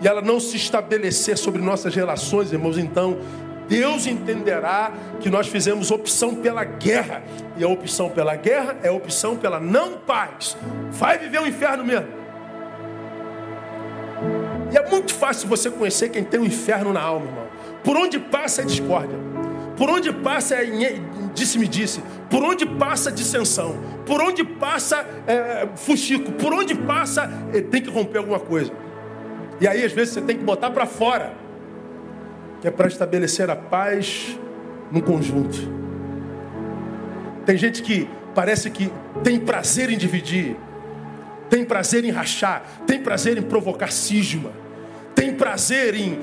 e 0.01 0.07
ela 0.07 0.21
não 0.21 0.39
se 0.39 0.57
estabelecer 0.57 1.37
sobre 1.37 1.61
nossas 1.61 1.95
relações, 1.95 2.53
irmãos, 2.53 2.79
então 2.79 3.19
Deus 3.69 4.07
entenderá 4.07 4.93
que 5.21 5.29
nós 5.29 5.47
fizemos 5.47 5.91
opção 5.91 6.35
pela 6.35 6.64
guerra. 6.64 7.23
E 7.57 7.62
a 7.62 7.69
opção 7.69 8.09
pela 8.09 8.35
guerra 8.35 8.77
é 8.83 8.89
a 8.89 8.93
opção 8.93 9.37
pela 9.37 9.61
não 9.61 9.99
paz. 9.99 10.57
Vai 10.91 11.19
viver 11.19 11.41
o 11.41 11.47
inferno 11.47 11.85
mesmo. 11.85 12.18
E 14.71 14.77
é 14.77 14.89
muito 14.89 15.14
fácil 15.14 15.49
você 15.49 15.71
conhecer 15.71 16.11
quem 16.11 16.23
tem 16.23 16.41
o 16.41 16.45
inferno 16.45 16.93
na 16.93 17.01
alma, 17.01 17.27
irmão. 17.27 17.47
Por 17.83 17.97
onde 17.97 18.19
passa 18.19 18.62
a 18.62 18.64
discórdia. 18.64 19.19
Por 19.77 19.89
onde 19.89 20.12
passa 20.12 20.57
é 20.57 20.66
disse-me 21.35 21.66
disse. 21.66 22.03
Por 22.29 22.43
onde 22.43 22.66
passa 22.66 23.11
dissensão. 23.11 23.79
Por 24.05 24.21
onde 24.21 24.45
passa 24.45 25.07
é, 25.27 25.69
fuxico. 25.77 26.33
Por 26.33 26.53
onde 26.53 26.75
passa 26.75 27.31
é, 27.55 27.61
tem 27.61 27.81
que 27.81 27.89
romper 27.89 28.19
alguma 28.19 28.41
coisa. 28.41 28.73
E 29.61 29.66
aí 29.66 29.85
às 29.85 29.93
vezes 29.93 30.14
você 30.14 30.21
tem 30.21 30.37
que 30.37 30.45
botar 30.45 30.71
para 30.71 30.85
fora. 30.85 31.33
Que 32.61 32.69
é 32.69 32.71
para 32.71 32.89
estabelecer 32.89 33.49
a 33.49 33.57
paz 33.57 34.39
no 34.91 35.01
conjunto. 35.01 35.57
Tem 37.47 37.57
gente 37.57 37.83
que 37.83 38.09
parece 38.35 38.69
que 38.69 38.93
tem 39.23 39.39
prazer 39.39 39.91
em 39.91 39.97
dividir. 39.97 40.57
Tem 41.49 41.64
prazer 41.64 42.05
em 42.05 42.11
rachar. 42.11 42.64
Tem 42.87 43.01
prazer 43.01 43.39
em 43.39 43.43
provocar 43.43 43.91
cisma 43.91 44.51
tem 45.19 45.35
prazer 45.35 45.97
em 45.97 46.16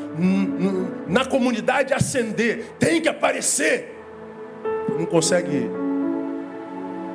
na 1.06 1.26
comunidade 1.26 1.94
ascender, 1.94 2.66
tem 2.80 3.02
que 3.02 3.10
aparecer, 3.10 3.94
não 4.98 5.06
consegue 5.06 5.70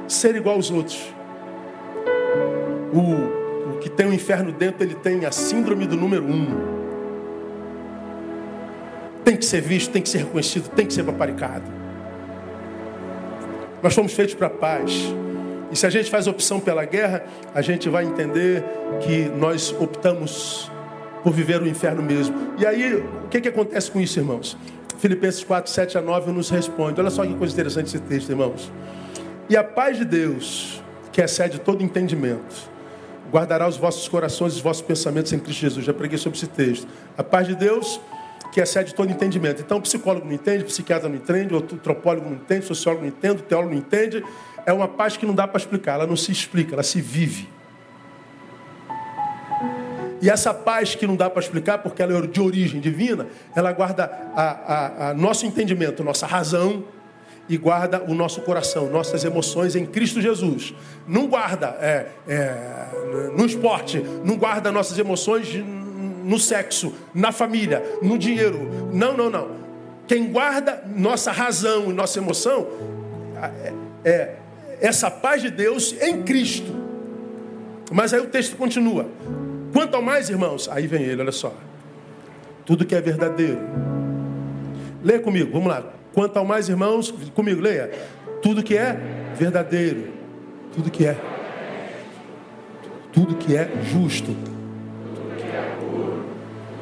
ser 0.07 0.37
igual 0.37 0.57
aos 0.57 0.71
outros. 0.71 1.03
O, 2.93 3.71
o 3.71 3.79
que 3.79 3.89
tem 3.89 4.07
o 4.07 4.13
inferno 4.13 4.53
dentro, 4.53 4.85
ele 4.85 4.95
tem 4.95 5.25
a 5.25 5.33
síndrome 5.33 5.87
do 5.87 5.97
número 5.97 6.25
um. 6.25 6.47
Tem 9.25 9.37
que 9.37 9.45
ser 9.47 9.63
visto, 9.63 9.91
tem 9.91 10.03
que 10.03 10.09
ser 10.09 10.19
reconhecido, 10.19 10.69
tem 10.69 10.85
que 10.85 10.93
ser 10.93 11.05
paparicado. 11.05 11.65
Nós 13.83 13.95
fomos 13.95 14.13
feitos 14.13 14.35
para 14.35 14.49
a 14.49 14.51
paz. 14.51 15.15
E 15.73 15.77
se 15.77 15.87
a 15.87 15.91
gente 15.91 16.11
faz 16.11 16.27
opção 16.27 16.61
pela 16.61 16.85
guerra, 16.85 17.25
a 17.55 17.63
gente 17.63 17.89
vai 17.89 18.05
entender 18.05 18.63
que 19.01 19.31
nós 19.39 19.75
optamos 19.81 20.70
por 21.23 21.33
viver 21.33 21.63
o 21.63 21.69
inferno 21.69 22.03
mesmo. 22.03 22.55
E 22.59 22.67
aí, 22.67 22.95
o 22.95 23.29
que, 23.29 23.41
que 23.41 23.49
acontece 23.49 23.91
com 23.91 24.01
isso, 24.01 24.19
irmãos? 24.19 24.57
Filipenses 24.99 25.43
4, 25.45 25.71
7 25.71 25.99
a 25.99 26.03
9 26.03 26.31
nos 26.31 26.51
responde. 26.51 27.01
Olha 27.01 27.11
só 27.11 27.25
que 27.25 27.35
coisa 27.35 27.53
interessante 27.55 27.87
esse 27.87 28.01
texto, 28.01 28.31
irmãos. 28.31 28.71
E 29.49 29.57
a 29.57 29.65
paz 29.65 29.97
de 29.97 30.05
Deus, 30.05 30.83
que 31.11 31.21
excede 31.21 31.59
todo 31.59 31.83
entendimento, 31.83 32.71
guardará 33.33 33.67
os 33.67 33.77
vossos 33.77 34.07
corações 34.09 34.53
e 34.53 34.57
os 34.57 34.63
vossos 34.63 34.83
pensamentos 34.83 35.33
em 35.33 35.39
Cristo 35.39 35.61
Jesus. 35.61 35.87
Já 35.87 35.95
preguei 35.95 36.19
sobre 36.19 36.37
esse 36.37 36.47
texto. 36.47 36.87
A 37.17 37.23
paz 37.23 37.47
de 37.47 37.55
Deus, 37.55 38.01
que 38.53 38.61
excede 38.61 38.95
todo 38.95 39.11
entendimento. 39.11 39.63
Então, 39.63 39.79
o 39.79 39.83
psicólogo 39.83 40.27
não 40.27 40.35
entende, 40.35 40.65
o 40.65 40.67
psiquiatra 40.67 41.09
não 41.09 41.17
entende, 41.17 41.55
o 41.55 41.59
antropólogo 41.59 42.29
não 42.29 42.37
entende, 42.37 42.65
o 42.65 42.69
sociólogo 42.69 43.03
não 43.03 43.09
entende, 43.09 43.37
o 43.37 43.45
teólogo 43.45 43.73
não 43.73 43.79
entende. 43.79 44.25
É 44.67 44.73
uma 44.73 44.89
paz 44.89 45.17
que 45.17 45.25
não 45.25 45.35
dá 45.35 45.49
para 45.49 45.59
explicar, 45.59 45.95
ela 45.95 46.07
não 46.07 46.17
se 46.17 46.31
explica, 46.31 46.75
ela 46.75 46.83
se 46.83 47.01
vive. 47.01 47.49
E 50.23 50.29
essa 50.29 50.53
paz 50.53 50.95
que 50.95 51.07
não 51.07 51.17
dá 51.17 51.31
para 51.31 51.41
explicar, 51.41 51.79
porque 51.79 52.03
ela 52.03 52.19
é 52.19 52.27
de 52.27 52.41
origem 52.41 52.81
divina, 52.81 53.27
ela 53.55 53.73
guarda 53.73 54.05
a, 54.35 54.43
a, 54.43 55.11
a 55.11 55.15
nosso 55.15 55.47
entendimento, 55.47 56.05
nossa 56.05 56.27
razão, 56.27 56.85
e 57.49 57.57
guarda 57.57 58.05
o 58.07 58.15
nosso 58.15 58.43
coração, 58.43 58.89
nossas 58.89 59.25
emoções 59.25 59.75
em 59.75 59.85
Cristo 59.85 60.21
Jesus. 60.21 60.73
Não 61.05 61.27
guarda 61.27 61.77
é, 61.81 62.07
é, 62.29 62.55
no 63.37 63.45
esporte, 63.45 64.01
não 64.25 64.37
guarda 64.37 64.71
nossas 64.71 64.97
emoções 64.97 65.49
no 66.25 66.39
sexo, 66.39 66.95
na 67.13 67.33
família, 67.33 67.83
no 68.01 68.17
dinheiro. 68.17 68.89
Não, 68.93 69.17
não, 69.17 69.29
não. 69.29 69.51
Quem 70.07 70.31
guarda 70.31 70.85
nossa 70.95 71.33
razão 71.33 71.91
e 71.91 71.93
nossa 71.93 72.21
emoção 72.21 72.69
é, 73.65 73.73
é 74.05 74.37
essa 74.81 75.11
paz 75.11 75.43
de 75.43 75.51
Deus 75.51 75.93
em 76.01 76.23
Cristo. 76.23 76.73
Mas 77.91 78.15
aí 78.15 78.21
o 78.21 78.27
texto 78.27 78.57
continua. 78.57 79.09
Quanto 79.73 79.95
ao 79.95 80.03
mais, 80.03 80.29
irmãos, 80.29 80.69
aí 80.69 80.87
vem 80.87 81.03
ele, 81.03 81.23
olha 81.23 81.33
só. 81.33 81.55
Tudo 82.65 82.85
que 82.85 82.95
é 82.95 83.01
verdadeiro. 83.01 83.59
Leia 85.03 85.21
comigo, 85.21 85.51
vamos 85.53 85.69
lá. 85.69 85.85
Quanto 86.13 86.37
ao 86.37 86.45
mais, 86.45 86.69
irmãos, 86.69 87.11
comigo, 87.35 87.61
leia. 87.61 87.91
Tudo 88.43 88.63
que 88.63 88.77
é 88.77 88.99
verdadeiro. 89.37 90.09
Tudo 90.75 90.91
que 90.91 91.07
é. 91.07 91.17
Tudo 93.13 93.35
que 93.37 93.57
é 93.57 93.71
justo. 93.85 94.35
Tudo 94.35 95.37
que 95.37 95.43
é 95.45 95.77
puro. 95.81 96.25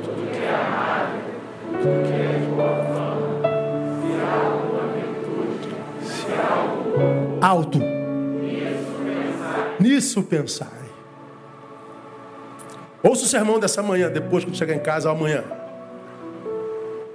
Tudo 0.03 0.31
que 0.31 0.39
é 0.45 0.55
amável. 0.55 1.21
Tudo 1.81 2.03
que 2.07 2.13
é 2.13 2.39
de 2.39 2.47
boa 2.47 2.85
fama. 2.85 3.41
Se 4.01 4.21
há 4.21 4.33
alguma 4.45 4.83
virtude. 4.93 5.69
Se 6.05 6.33
há 6.33 6.53
algum... 6.55 7.45
Alto. 7.45 7.79
Nisso 7.79 8.93
pensai. 9.05 9.77
Nisso 9.81 10.23
pensai. 10.23 10.78
Ouça 13.03 13.25
o 13.25 13.29
sermão 13.29 13.59
dessa 13.59 13.83
manhã, 13.83 14.11
depois 14.11 14.45
que 14.45 14.57
chegar 14.57 14.75
em 14.75 14.81
casa 14.81 15.11
amanhã. 15.11 15.45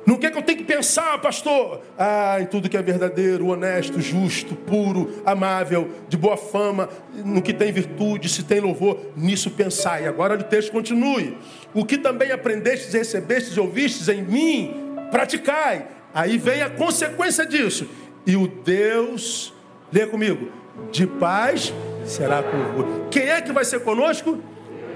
No 0.05 0.17
que, 0.17 0.25
é 0.25 0.31
que 0.31 0.37
eu 0.37 0.41
tenho 0.41 0.57
que 0.57 0.65
pensar, 0.65 1.17
pastor? 1.21 1.81
Ah, 1.97 2.37
em 2.41 2.45
tudo 2.45 2.67
que 2.67 2.75
é 2.75 2.81
verdadeiro, 2.81 3.47
honesto, 3.47 4.01
justo, 4.01 4.53
puro, 4.53 5.21
amável, 5.25 5.89
de 6.09 6.17
boa 6.17 6.35
fama, 6.35 6.89
no 7.23 7.41
que 7.41 7.53
tem 7.53 7.71
virtude, 7.71 8.27
se 8.27 8.43
tem 8.43 8.59
louvor, 8.59 8.99
nisso 9.15 9.49
pensai. 9.51 10.05
Agora 10.05 10.35
o 10.35 10.43
texto 10.43 10.73
continue. 10.73 11.37
O 11.73 11.85
que 11.85 11.97
também 11.97 12.31
aprendestes, 12.31 12.93
recebestes 12.93 13.55
e 13.55 13.59
ouvistes 13.59 14.09
em 14.09 14.21
mim, 14.21 14.73
praticai. 15.09 15.87
Aí 16.13 16.37
vem 16.37 16.61
a 16.61 16.69
consequência 16.69 17.45
disso. 17.45 17.87
E 18.25 18.35
o 18.35 18.47
Deus, 18.47 19.53
leia 19.91 20.07
comigo, 20.07 20.51
de 20.91 21.07
paz 21.07 21.73
será 22.05 22.43
convosco. 22.43 23.07
Quem 23.09 23.29
é 23.29 23.41
que 23.41 23.53
vai 23.53 23.63
ser 23.63 23.79
conosco? 23.79 24.37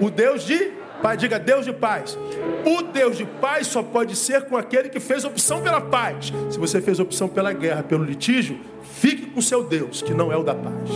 O 0.00 0.10
Deus 0.10 0.44
de 0.44 0.77
Pai, 1.02 1.16
diga 1.16 1.38
Deus 1.38 1.64
de 1.64 1.72
paz. 1.72 2.18
O 2.64 2.82
Deus 2.82 3.16
de 3.16 3.24
paz 3.24 3.68
só 3.68 3.82
pode 3.82 4.16
ser 4.16 4.42
com 4.42 4.56
aquele 4.56 4.88
que 4.88 4.98
fez 4.98 5.24
opção 5.24 5.62
pela 5.62 5.80
paz. 5.80 6.32
Se 6.50 6.58
você 6.58 6.80
fez 6.80 6.98
opção 6.98 7.28
pela 7.28 7.52
guerra, 7.52 7.82
pelo 7.82 8.04
litígio, 8.04 8.58
fique 8.82 9.26
com 9.26 9.40
seu 9.40 9.62
Deus, 9.62 10.02
que 10.02 10.12
não 10.12 10.32
é 10.32 10.36
o 10.36 10.42
da 10.42 10.54
paz. 10.54 10.90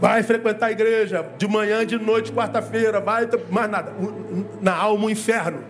Vai 0.00 0.22
frequentar 0.22 0.66
a 0.66 0.72
igreja 0.72 1.26
de 1.36 1.48
manhã, 1.48 1.84
de 1.84 1.98
noite, 1.98 2.32
quarta-feira, 2.32 3.00
vai, 3.00 3.28
mais 3.50 3.70
nada. 3.70 3.92
Na 4.60 4.74
alma, 4.74 5.06
o 5.06 5.10
inferno. 5.10 5.64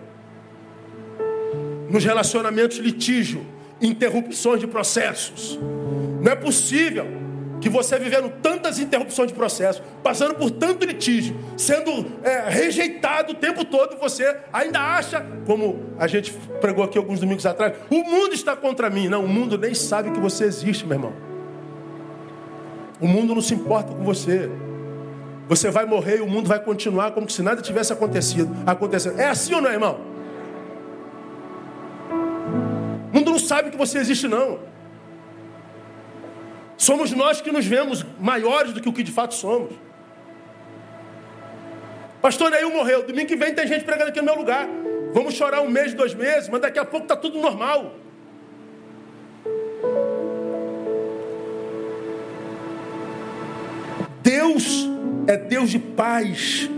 Nos 1.89 2.03
relacionamentos, 2.03 2.77
litígio, 2.77 3.45
interrupções 3.81 4.59
de 4.59 4.67
processos. 4.67 5.59
Não 6.21 6.31
é 6.31 6.35
possível 6.35 7.07
que 7.59 7.69
você 7.69 7.99
vivendo 7.99 8.31
tantas 8.41 8.79
interrupções 8.79 9.29
de 9.29 9.33
processo, 9.33 9.81
passando 10.01 10.35
por 10.35 10.49
tanto 10.49 10.85
litígio, 10.85 11.35
sendo 11.57 12.05
é, 12.23 12.49
rejeitado 12.49 13.33
o 13.33 13.35
tempo 13.35 13.65
todo, 13.65 13.97
você 13.99 14.37
ainda 14.51 14.79
acha, 14.79 15.25
como 15.45 15.79
a 15.97 16.07
gente 16.07 16.31
pregou 16.61 16.83
aqui 16.83 16.97
alguns 16.97 17.19
domingos 17.19 17.45
atrás, 17.45 17.73
o 17.89 18.03
mundo 18.03 18.33
está 18.33 18.55
contra 18.55 18.89
mim. 18.89 19.07
Não, 19.07 19.25
o 19.25 19.27
mundo 19.27 19.57
nem 19.57 19.73
sabe 19.73 20.11
que 20.11 20.19
você 20.19 20.45
existe, 20.45 20.85
meu 20.85 20.95
irmão. 20.95 21.13
O 23.01 23.07
mundo 23.07 23.33
não 23.33 23.41
se 23.41 23.53
importa 23.53 23.93
com 23.93 24.03
você. 24.03 24.49
Você 25.47 25.71
vai 25.71 25.85
morrer 25.85 26.17
e 26.17 26.21
o 26.21 26.27
mundo 26.27 26.47
vai 26.47 26.59
continuar 26.59 27.11
como 27.11 27.29
se 27.29 27.41
nada 27.41 27.61
tivesse 27.61 27.91
acontecido. 27.91 28.55
acontecendo. 28.65 29.19
É 29.19 29.27
assim 29.27 29.53
ou 29.53 29.61
não 29.61 29.71
irmão? 29.71 29.99
O 33.11 33.17
mundo 33.17 33.31
não 33.31 33.39
sabe 33.39 33.71
que 33.71 33.77
você 33.77 33.97
existe, 33.97 34.27
não. 34.27 34.59
Somos 36.79 37.11
nós 37.11 37.41
que 37.41 37.51
nos 37.51 37.65
vemos 37.65 38.05
maiores 38.17 38.71
do 38.71 38.79
que 38.79 38.87
o 38.87 38.93
que 38.93 39.03
de 39.03 39.11
fato 39.11 39.35
somos. 39.35 39.73
Pastor 42.21 42.49
Neil 42.49 42.71
morreu. 42.71 43.05
Domingo 43.05 43.27
que 43.27 43.35
vem 43.35 43.53
tem 43.53 43.67
gente 43.67 43.83
pregando 43.83 44.11
aqui 44.11 44.19
no 44.21 44.25
meu 44.25 44.35
lugar. 44.35 44.65
Vamos 45.13 45.33
chorar 45.33 45.59
um 45.59 45.69
mês, 45.69 45.93
dois 45.93 46.13
meses, 46.15 46.47
mas 46.47 46.61
daqui 46.61 46.79
a 46.79 46.85
pouco 46.85 47.03
está 47.03 47.17
tudo 47.17 47.37
normal. 47.37 47.95
Deus 54.23 54.87
é 55.27 55.35
Deus 55.35 55.69
de 55.69 55.79
paz. 55.79 56.69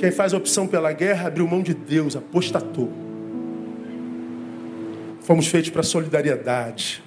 Quem 0.00 0.10
faz 0.10 0.32
opção 0.32 0.66
pela 0.66 0.92
guerra 0.92 1.28
abriu 1.28 1.46
mão 1.46 1.62
de 1.62 1.72
Deus, 1.72 2.16
apostatou. 2.16 2.90
Fomos 5.20 5.46
feitos 5.46 5.70
para 5.70 5.84
solidariedade. 5.84 7.00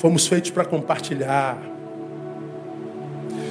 Fomos 0.00 0.26
feitos 0.26 0.50
para 0.50 0.64
compartilhar. 0.64 1.58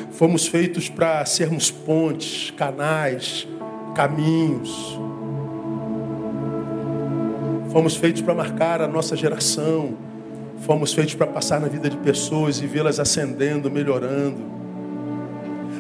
Fomos 0.10 0.48
feitos 0.48 0.90
para 0.90 1.24
sermos 1.24 1.70
pontes, 1.70 2.50
canais, 2.58 3.48
caminhos. 3.94 4.98
Fomos 7.72 7.96
feitos 7.96 8.24
para 8.24 8.34
marcar 8.34 8.82
a 8.82 8.88
nossa 8.88 9.16
geração. 9.16 9.94
Fomos 10.62 10.92
feitos 10.92 11.14
para 11.14 11.28
passar 11.28 11.62
na 11.62 11.68
vida 11.68 11.88
de 11.88 11.98
pessoas 11.98 12.60
e 12.60 12.66
vê-las 12.66 13.00
ascendendo, 13.00 13.70
melhorando. 13.70 14.42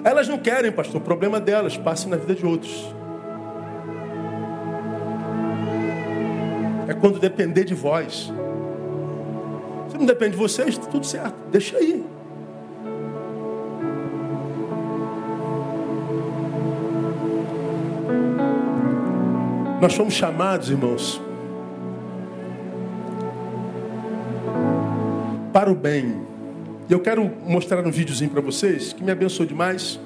Elas 0.03 0.27
não 0.27 0.37
querem, 0.37 0.71
pastor, 0.71 1.01
o 1.01 1.03
problema 1.03 1.39
delas, 1.39 1.77
passe 1.77 2.07
na 2.07 2.15
vida 2.15 2.35
de 2.35 2.45
outros. 2.45 2.93
É 6.87 6.93
quando 6.93 7.19
depender 7.19 7.63
de 7.63 7.73
vós. 7.73 8.31
Não 9.99 10.05
depende 10.05 10.31
de 10.31 10.37
vocês, 10.37 10.69
está 10.69 10.85
tudo 10.85 11.05
certo. 11.05 11.35
Deixa 11.51 11.75
aí. 11.75 12.05
Nós 19.81 19.93
fomos 19.93 20.13
chamados, 20.13 20.69
irmãos, 20.69 21.21
para 25.51 25.69
o 25.69 25.75
bem. 25.75 26.21
E 26.89 26.93
eu 26.93 27.01
quero 27.01 27.29
mostrar 27.45 27.85
um 27.85 27.91
videozinho 27.91 28.29
para 28.29 28.41
vocês 28.41 28.93
que 28.93 29.03
me 29.03 29.11
abençoou 29.11 29.45
demais. 29.45 29.99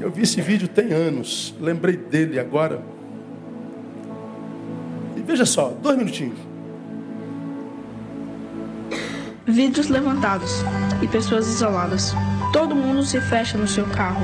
Eu 0.00 0.10
vi 0.10 0.22
esse 0.22 0.40
vídeo 0.40 0.66
tem 0.66 0.92
anos, 0.92 1.54
lembrei 1.60 1.96
dele 1.96 2.40
agora. 2.40 2.82
E 5.16 5.20
veja 5.20 5.46
só, 5.46 5.72
dois 5.80 5.96
minutinhos. 5.96 6.49
Vidros 9.50 9.88
levantados 9.88 10.64
e 11.02 11.08
pessoas 11.08 11.48
isoladas. 11.48 12.14
Todo 12.52 12.74
mundo 12.74 13.04
se 13.04 13.20
fecha 13.20 13.58
no 13.58 13.66
seu 13.66 13.84
carro. 13.86 14.22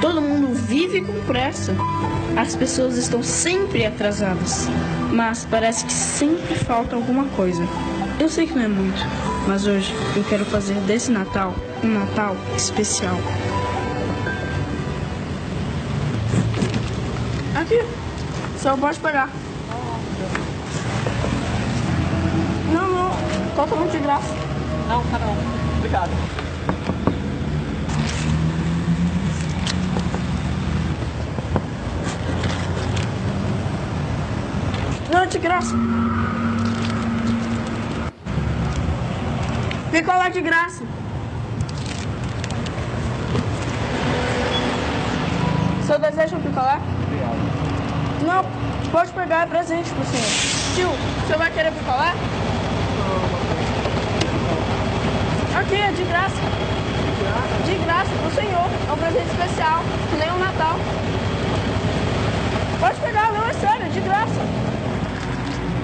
Todo 0.00 0.20
mundo 0.20 0.54
vive 0.54 1.00
com 1.00 1.12
pressa. 1.24 1.74
As 2.36 2.54
pessoas 2.54 2.96
estão 2.96 3.22
sempre 3.22 3.86
atrasadas, 3.86 4.68
mas 5.10 5.46
parece 5.50 5.84
que 5.84 5.92
sempre 5.92 6.54
falta 6.54 6.94
alguma 6.94 7.24
coisa. 7.28 7.62
Eu 8.20 8.28
sei 8.28 8.46
que 8.46 8.54
não 8.54 8.62
é 8.62 8.68
muito, 8.68 9.00
mas 9.46 9.66
hoje 9.66 9.94
eu 10.14 10.24
quero 10.24 10.44
fazer 10.44 10.74
desse 10.80 11.10
Natal 11.10 11.54
um 11.82 11.88
Natal 11.88 12.36
especial. 12.56 13.16
Aqui, 17.54 17.82
só 18.60 18.76
pode 18.76 18.98
pegar. 19.00 19.30
Não, 22.72 22.88
não, 22.88 23.10
totalmente 23.54 23.92
de 23.92 23.98
graça. 23.98 24.45
Não, 24.88 25.02
tá 25.02 25.18
não. 25.18 25.36
Obrigado. 25.78 26.10
Não, 35.12 35.26
de 35.26 35.38
graça. 35.38 35.74
Picolé 39.90 40.30
de 40.30 40.40
graça. 40.40 40.84
O 45.80 45.86
senhor 45.86 45.98
deseja 46.00 46.36
um 46.36 46.40
picolé? 46.40 46.78
Obrigado. 47.04 48.26
Não, 48.26 48.90
pode 48.90 49.10
pegar, 49.12 49.42
é 49.42 49.46
presente 49.46 49.90
pro 49.90 50.04
senhor. 50.04 50.74
Tio, 50.74 50.88
o 50.90 51.26
senhor 51.26 51.38
vai 51.38 51.50
querer 51.50 51.72
picolé? 51.72 52.12
Aqui, 55.58 55.74
é 55.74 55.90
de 55.92 56.02
graça. 56.04 56.36
De 57.64 57.74
graça 57.84 58.10
pro 58.22 58.30
Senhor. 58.34 58.66
É 58.88 58.92
um 58.92 58.96
presente 58.96 59.26
especial, 59.30 59.82
que 60.10 60.16
nem 60.16 60.30
o 60.30 60.38
Natal. 60.38 60.76
Pode 62.80 63.00
pegar, 63.00 63.32
não, 63.32 63.46
é 63.48 63.52
sério, 63.54 63.88
de 63.90 64.00
graça. 64.00 64.40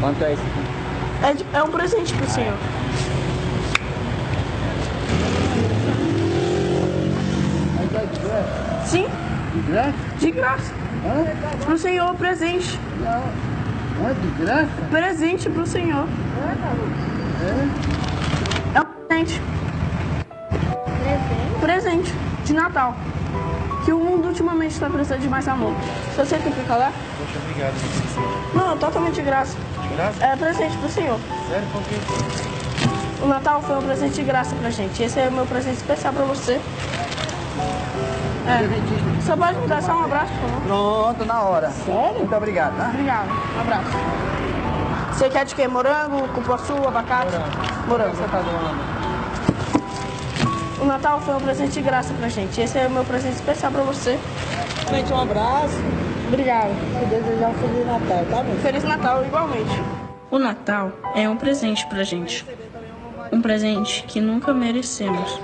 Quanto 0.00 0.24
é 0.24 0.32
isso? 0.34 0.42
É, 1.22 1.34
de- 1.34 1.46
é 1.54 1.62
um 1.62 1.70
presente 1.70 2.12
pro 2.14 2.28
Senhor. 2.30 2.56
Mas 7.78 7.94
é 7.94 8.06
de 8.06 8.20
graça? 8.20 8.86
Sim, 8.86 9.06
De 9.54 9.60
graça? 9.72 9.92
de 10.18 10.30
graça. 10.30 10.72
Hã? 11.04 11.64
Pro 11.64 11.78
Senhor, 11.78 12.14
presente. 12.14 12.78
Não. 13.00 13.22
Não 14.00 14.10
é 14.10 14.14
de 14.14 14.28
graça? 14.42 14.68
Presente 14.90 15.50
pro 15.50 15.66
Senhor. 15.66 16.06
É? 16.38 17.44
É 17.44 18.01
de 22.52 22.56
Natal. 22.56 22.94
Que 23.84 23.92
o 23.92 23.98
mundo 23.98 24.28
ultimamente 24.28 24.72
está 24.72 24.88
precisando 24.88 25.20
de 25.20 25.28
mais 25.28 25.48
amor. 25.48 25.74
Se 26.14 26.18
você 26.18 26.36
tem 26.36 26.52
picolé? 26.52 26.92
Poxa, 27.18 27.38
obrigado. 27.42 27.74
Não, 28.54 28.76
totalmente 28.76 29.14
de 29.14 29.22
graça. 29.22 29.56
De 29.82 29.88
graça? 29.96 30.24
É 30.24 30.36
presente 30.36 30.76
pro 30.76 30.88
Senhor. 30.88 31.18
Sério? 31.48 31.66
Por 31.72 31.82
quê? 31.82 31.96
O 33.22 33.26
Natal 33.26 33.62
foi 33.62 33.78
um 33.78 33.82
presente 33.82 34.14
de 34.14 34.22
graça 34.22 34.54
pra 34.54 34.70
gente. 34.70 35.02
Esse 35.02 35.18
é 35.18 35.28
o 35.28 35.32
meu 35.32 35.46
presente 35.46 35.76
especial 35.78 36.12
pra 36.12 36.24
você. 36.24 36.60
É. 38.46 39.20
Você 39.20 39.36
pode 39.36 39.58
me 39.58 39.66
dar 39.66 39.82
só 39.82 39.94
um 39.94 40.04
abraço, 40.04 40.32
por 40.32 40.50
favor? 40.50 40.62
Pronto, 40.66 41.24
na 41.24 41.42
hora. 41.42 41.70
Sério? 41.70 42.18
Muito 42.18 42.36
obrigado, 42.36 42.76
tá? 42.76 42.90
Obrigado. 42.90 43.28
Um 43.56 43.60
abraço. 43.60 43.90
Você 45.12 45.30
quer 45.30 45.44
de 45.44 45.54
quê? 45.54 45.66
Morango, 45.66 46.28
cupuaçu, 46.28 46.74
abacate? 46.86 47.32
Morango. 47.88 48.16
Você 48.16 48.24
tá 48.24 48.40
doando? 48.40 48.91
O 50.82 50.84
Natal 50.84 51.20
foi 51.20 51.36
um 51.36 51.40
presente 51.40 51.74
de 51.74 51.80
graça 51.80 52.12
pra 52.14 52.28
gente. 52.28 52.60
Esse 52.60 52.76
é 52.76 52.88
o 52.88 52.90
meu 52.90 53.04
presente 53.04 53.36
especial 53.36 53.70
pra 53.70 53.82
você. 53.82 54.18
Gente, 54.90 55.12
um 55.12 55.20
abraço. 55.20 55.76
Obrigado. 56.26 56.70
E 57.00 57.06
desejar 57.06 57.50
um 57.50 57.54
Feliz 57.54 57.86
Natal, 57.86 58.26
tá 58.28 58.42
bom? 58.42 58.54
Feliz 58.56 58.82
Natal 58.82 59.24
igualmente. 59.24 59.82
O 60.28 60.40
Natal 60.40 60.90
é 61.14 61.28
um 61.28 61.36
presente 61.36 61.86
pra 61.86 62.02
gente. 62.02 62.44
Um 63.30 63.40
presente 63.40 64.02
que 64.08 64.20
nunca 64.20 64.52
merecemos, 64.52 65.40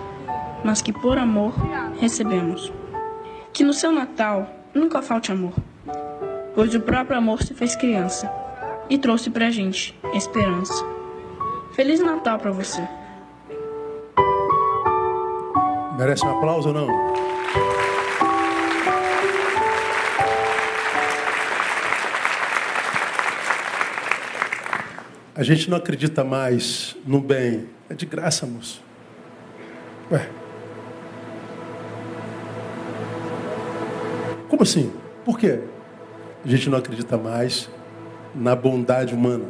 mas 0.65 0.83
que 0.83 0.93
por 0.93 1.17
amor 1.17 1.55
recebemos. 2.01 2.73
Que 3.53 3.63
no 3.63 3.73
seu 3.73 3.93
Natal 3.93 4.45
nunca 4.75 5.01
falte 5.03 5.31
amor, 5.31 5.53
pois 6.53 6.75
o 6.75 6.81
próprio 6.81 7.17
amor 7.17 7.45
se 7.45 7.55
fez 7.55 7.77
criança 7.77 8.29
e 8.91 8.99
trouxe 8.99 9.31
pra 9.31 9.51
gente 9.51 9.97
esperança. 10.15 10.85
Feliz 11.75 12.01
Natal 12.01 12.41
pra 12.41 12.51
você. 12.51 12.83
Merece 15.99 16.25
um 16.25 16.31
aplauso 16.31 16.69
ou 16.69 16.75
não? 16.75 16.89
A 25.35 25.43
gente 25.43 25.69
não 25.69 25.77
acredita 25.77 26.23
mais 26.23 26.97
no 27.05 27.21
bem. 27.21 27.69
É 27.91 27.95
de 27.95 28.07
graça, 28.07 28.47
moço. 28.47 28.81
Ué. 30.13 30.31
Como 34.49 34.63
assim? 34.63 34.93
Por 35.25 35.37
quê? 35.37 35.59
A 36.45 36.49
gente 36.49 36.71
não 36.71 36.79
acredita 36.79 37.17
mais 37.17 37.69
na 38.33 38.55
bondade 38.55 39.17
humana. 39.17 39.47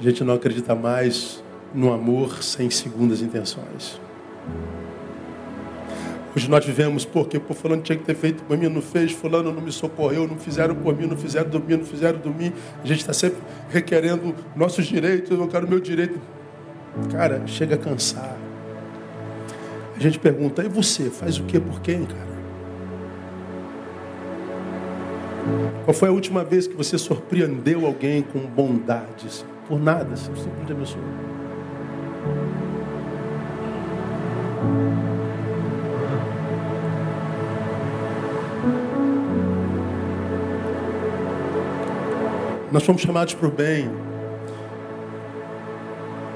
A 0.00 0.02
gente 0.02 0.24
não 0.24 0.34
acredita 0.34 0.74
mais 0.74 1.44
no 1.72 1.92
amor 1.92 2.42
sem 2.42 2.68
segundas 2.70 3.22
intenções. 3.22 4.00
Hoje 6.34 6.48
nós 6.48 6.64
vivemos 6.64 7.04
porque 7.04 7.38
pô, 7.38 7.52
fulano 7.52 7.82
tinha 7.82 7.96
que 7.96 8.04
ter 8.04 8.14
feito 8.14 8.42
por 8.44 8.56
mim, 8.56 8.68
não 8.68 8.80
fez, 8.80 9.12
fulano 9.12 9.52
não 9.52 9.60
me 9.60 9.70
socorreu, 9.70 10.26
não 10.26 10.38
fizeram 10.38 10.74
por 10.74 10.96
mim, 10.96 11.06
não 11.06 11.16
fizeram 11.16 11.50
do 11.50 11.60
mim, 11.60 11.76
não 11.76 11.84
fizeram 11.84 12.18
do 12.18 12.30
mim. 12.30 12.52
A 12.82 12.86
gente 12.86 13.00
está 13.00 13.12
sempre 13.12 13.38
requerendo 13.68 14.34
nossos 14.56 14.86
direitos, 14.86 15.30
eu 15.30 15.48
quero 15.48 15.68
meu 15.68 15.78
direito. 15.78 16.18
Cara, 17.10 17.42
chega 17.46 17.74
a 17.74 17.78
cansar. 17.78 18.36
A 19.94 20.00
gente 20.00 20.18
pergunta, 20.18 20.64
e 20.64 20.68
você, 20.68 21.10
faz 21.10 21.38
o 21.38 21.44
que 21.44 21.60
por 21.60 21.80
quem, 21.80 22.04
cara? 22.06 22.32
Qual 25.84 25.94
foi 25.94 26.08
a 26.08 26.12
última 26.12 26.42
vez 26.44 26.66
que 26.66 26.74
você 26.74 26.96
surpreendeu 26.96 27.84
alguém 27.84 28.22
com 28.22 28.40
bondade? 28.40 29.44
Por 29.68 29.78
nada, 29.80 30.16
simplesmente 30.16 30.72
abençoou. 30.72 31.04
Nós 42.72 42.84
fomos 42.84 43.02
chamados 43.02 43.34
para 43.34 43.46
o 43.46 43.50
bem. 43.50 43.90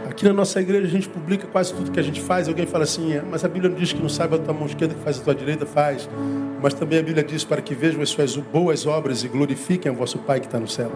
Aqui 0.06 0.22
na 0.26 0.34
nossa 0.34 0.60
igreja 0.60 0.86
a 0.86 0.90
gente 0.90 1.08
publica 1.08 1.46
quase 1.46 1.72
tudo 1.72 1.90
que 1.90 1.98
a 1.98 2.02
gente 2.02 2.20
faz. 2.20 2.46
Alguém 2.46 2.66
fala 2.66 2.84
assim, 2.84 3.14
"É, 3.14 3.22
mas 3.22 3.42
a 3.42 3.48
Bíblia 3.48 3.70
não 3.70 3.78
diz 3.78 3.94
que 3.94 4.02
não 4.02 4.08
saiba 4.08 4.36
a 4.36 4.38
tua 4.38 4.52
mão 4.52 4.66
esquerda 4.66 4.94
que 4.94 5.00
faz 5.00 5.18
a 5.18 5.22
tua 5.22 5.34
direita, 5.34 5.64
faz. 5.64 6.06
Mas 6.62 6.74
também 6.74 6.98
a 6.98 7.02
Bíblia 7.02 7.24
diz 7.24 7.42
para 7.42 7.62
que 7.62 7.74
vejam 7.74 8.02
as 8.02 8.10
suas 8.10 8.36
boas 8.36 8.86
obras 8.86 9.24
e 9.24 9.28
glorifiquem 9.28 9.90
o 9.90 9.94
vosso 9.94 10.18
Pai 10.18 10.38
que 10.38 10.46
está 10.46 10.60
no 10.60 10.68
céu. 10.68 10.92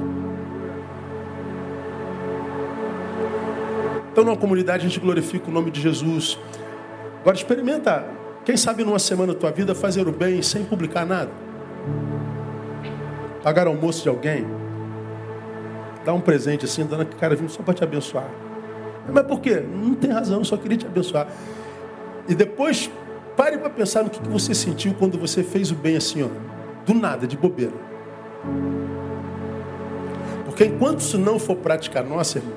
Então, 4.13 4.25
numa 4.25 4.37
comunidade, 4.37 4.85
a 4.85 4.89
gente 4.89 5.01
glorifica 5.01 5.49
o 5.49 5.53
nome 5.53 5.71
de 5.71 5.81
Jesus. 5.81 6.39
Agora, 7.23 7.37
experimenta, 7.37 8.05
quem 8.45 8.59
sabe 8.59 8.85
numa 8.85 8.99
semana 8.99 9.33
da 9.33 9.39
tua 9.39 9.51
vida, 9.51 9.75
fazer 9.75 10.07
o 10.07 10.13
bem 10.13 10.43
sem 10.43 10.65
publicar 10.65 11.07
nada. 11.07 11.31
Pagar 13.43 13.67
almoço 13.67 14.03
de 14.03 14.09
alguém. 14.11 14.60
Dar 16.05 16.15
um 16.15 16.21
presente 16.21 16.65
assim, 16.65 16.85
dando 16.85 17.03
aquele 17.03 17.21
cara 17.21 17.35
vindo 17.35 17.51
só 17.51 17.63
para 17.63 17.75
te 17.75 17.85
abençoar. 17.85 18.29
Mas 19.13 19.25
por 19.25 19.41
quê? 19.41 19.61
Não 19.61 19.95
tem 19.95 20.11
razão, 20.11 20.43
só 20.45 20.57
queria 20.57 20.79
te 20.79 20.87
abençoar. 20.87 21.29
E 22.29 22.35
depois, 22.35 22.91
pare 23.37 23.59
para 23.59 23.71
pensar 23.71 24.03
no 24.05 24.11
que 24.11 24.21
que 24.21 24.29
você 24.29 24.55
sentiu 24.55 24.95
quando 24.95 25.19
você 25.19 25.43
fez 25.43 25.71
o 25.71 25.75
bem 25.75 25.97
assim, 25.97 26.23
ó, 26.23 26.29
do 26.87 26.95
nada, 26.95 27.27
de 27.27 27.37
bobeira. 27.37 27.73
Porque 30.45 30.65
enquanto 30.65 31.01
isso 31.01 31.19
não 31.19 31.39
for 31.39 31.57
prática 31.57 32.03
nossa, 32.03 32.39
irmão, 32.39 32.55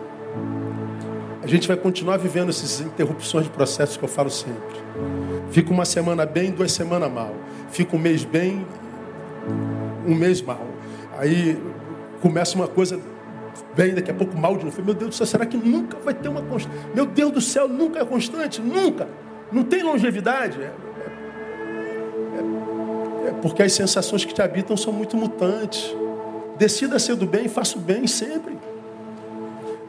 a 1.41 1.47
gente 1.47 1.67
vai 1.67 1.75
continuar 1.75 2.17
vivendo 2.17 2.49
essas 2.49 2.79
interrupções 2.79 3.45
de 3.45 3.51
processos 3.51 3.97
que 3.97 4.03
eu 4.03 4.09
falo 4.09 4.29
sempre. 4.29 4.75
Fica 5.51 5.71
uma 5.71 5.85
semana 5.85 6.25
bem, 6.25 6.51
duas 6.51 6.71
semanas 6.71 7.11
mal. 7.11 7.35
Fica 7.69 7.95
um 7.95 7.99
mês 7.99 8.23
bem, 8.23 8.65
um 10.07 10.15
mês 10.15 10.41
mal. 10.41 10.65
Aí 11.17 11.61
começa 12.21 12.55
uma 12.55 12.67
coisa 12.67 12.99
bem, 13.75 13.93
daqui 13.93 14.11
a 14.11 14.13
pouco 14.13 14.37
mal 14.37 14.57
de 14.57 14.65
novo. 14.65 14.81
Meu 14.83 14.93
Deus 14.93 15.11
do 15.11 15.15
céu, 15.15 15.25
será 15.25 15.45
que 15.45 15.57
nunca 15.57 15.97
vai 16.03 16.13
ter 16.13 16.29
uma 16.29 16.41
constante? 16.41 16.75
Meu 16.93 17.05
Deus 17.05 17.31
do 17.31 17.41
céu, 17.41 17.67
nunca 17.67 17.99
é 17.99 18.05
constante? 18.05 18.61
Nunca. 18.61 19.07
Não 19.51 19.63
tem 19.63 19.83
longevidade. 19.83 20.59
É, 20.61 20.71
é- 23.25 23.29
é 23.29 23.31
porque 23.41 23.63
as 23.63 23.73
sensações 23.73 24.25
que 24.25 24.33
te 24.33 24.41
habitam 24.41 24.75
são 24.75 24.91
muito 24.91 25.15
mutantes. 25.15 25.95
Decida 26.57 26.99
ser 26.99 27.15
do 27.15 27.25
bem 27.25 27.45
e 27.45 27.49
faça 27.49 27.77
o 27.77 27.81
bem 27.81 28.05
sempre. 28.07 28.57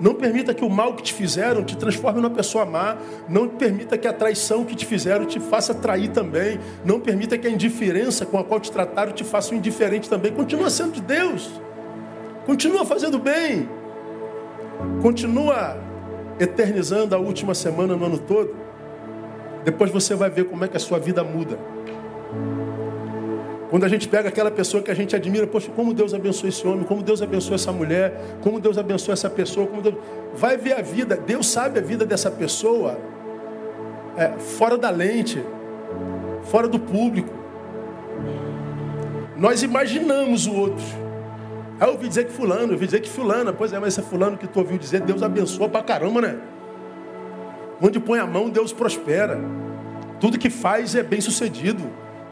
Não 0.00 0.14
permita 0.14 0.52
que 0.52 0.64
o 0.64 0.68
mal 0.68 0.94
que 0.94 1.02
te 1.04 1.14
fizeram 1.14 1.62
te 1.62 1.76
transforme 1.76 2.20
numa 2.20 2.34
pessoa 2.34 2.64
má. 2.64 2.96
Não 3.28 3.48
permita 3.48 3.96
que 3.96 4.08
a 4.08 4.12
traição 4.12 4.64
que 4.64 4.74
te 4.74 4.84
fizeram 4.84 5.24
te 5.24 5.38
faça 5.38 5.72
trair 5.72 6.08
também. 6.08 6.58
Não 6.84 6.98
permita 6.98 7.38
que 7.38 7.46
a 7.46 7.50
indiferença 7.50 8.26
com 8.26 8.38
a 8.38 8.44
qual 8.44 8.58
te 8.58 8.72
trataram 8.72 9.12
te 9.12 9.22
faça 9.22 9.54
um 9.54 9.56
indiferente 9.58 10.08
também. 10.10 10.32
Continua 10.32 10.68
sendo 10.68 10.92
de 10.92 11.00
Deus. 11.00 11.48
Continua 12.46 12.84
fazendo 12.84 13.18
bem. 13.18 13.68
Continua 15.02 15.76
eternizando 16.38 17.14
a 17.14 17.18
última 17.18 17.54
semana 17.54 17.96
no 17.96 18.04
ano 18.04 18.18
todo. 18.18 18.54
Depois 19.64 19.90
você 19.90 20.14
vai 20.14 20.28
ver 20.28 20.44
como 20.44 20.64
é 20.64 20.68
que 20.68 20.76
a 20.76 20.80
sua 20.80 20.98
vida 20.98 21.24
muda. 21.24 21.58
Quando 23.70 23.84
a 23.84 23.88
gente 23.88 24.06
pega 24.06 24.28
aquela 24.28 24.50
pessoa 24.50 24.82
que 24.82 24.90
a 24.90 24.94
gente 24.94 25.16
admira, 25.16 25.46
poxa, 25.46 25.70
como 25.74 25.92
Deus 25.94 26.14
abençoou 26.14 26.48
esse 26.48 26.66
homem, 26.66 26.84
como 26.84 27.02
Deus 27.02 27.22
abençoou 27.22 27.54
essa 27.54 27.72
mulher, 27.72 28.14
como 28.40 28.60
Deus 28.60 28.78
abençoou 28.78 29.12
essa 29.12 29.28
pessoa, 29.28 29.66
como 29.66 29.82
Deus... 29.82 29.94
vai 30.34 30.56
ver 30.56 30.74
a 30.74 30.82
vida, 30.82 31.16
Deus 31.16 31.48
sabe 31.48 31.78
a 31.78 31.82
vida 31.82 32.04
dessa 32.04 32.30
pessoa 32.30 32.98
é, 34.16 34.38
fora 34.38 34.76
da 34.78 34.90
lente, 34.90 35.42
fora 36.44 36.68
do 36.68 36.78
público. 36.78 37.32
Nós 39.36 39.62
imaginamos 39.62 40.46
o 40.46 40.54
outro. 40.54 41.03
Aí 41.80 41.88
eu 41.88 41.92
ouvi 41.92 42.09
dizer 42.09 42.26
que 42.26 42.32
fulano, 42.32 42.68
eu 42.68 42.72
ouvi 42.72 42.86
dizer 42.86 43.01
que 43.01 43.10
fulana, 43.10 43.52
pois 43.52 43.72
é, 43.72 43.78
mas 43.78 43.98
esse 43.98 44.09
fulano 44.09 44.36
que 44.36 44.46
tu 44.46 44.60
ouviu 44.60 44.78
dizer, 44.78 45.01
Deus 45.01 45.22
abençoa 45.22 45.68
pra 45.68 45.82
caramba, 45.82 46.20
né? 46.20 46.38
Onde 47.82 47.98
põe 47.98 48.18
a 48.18 48.26
mão, 48.26 48.48
Deus 48.48 48.72
prospera. 48.72 49.40
Tudo 50.20 50.38
que 50.38 50.48
faz 50.48 50.94
é 50.94 51.02
bem 51.02 51.20
sucedido. 51.20 51.82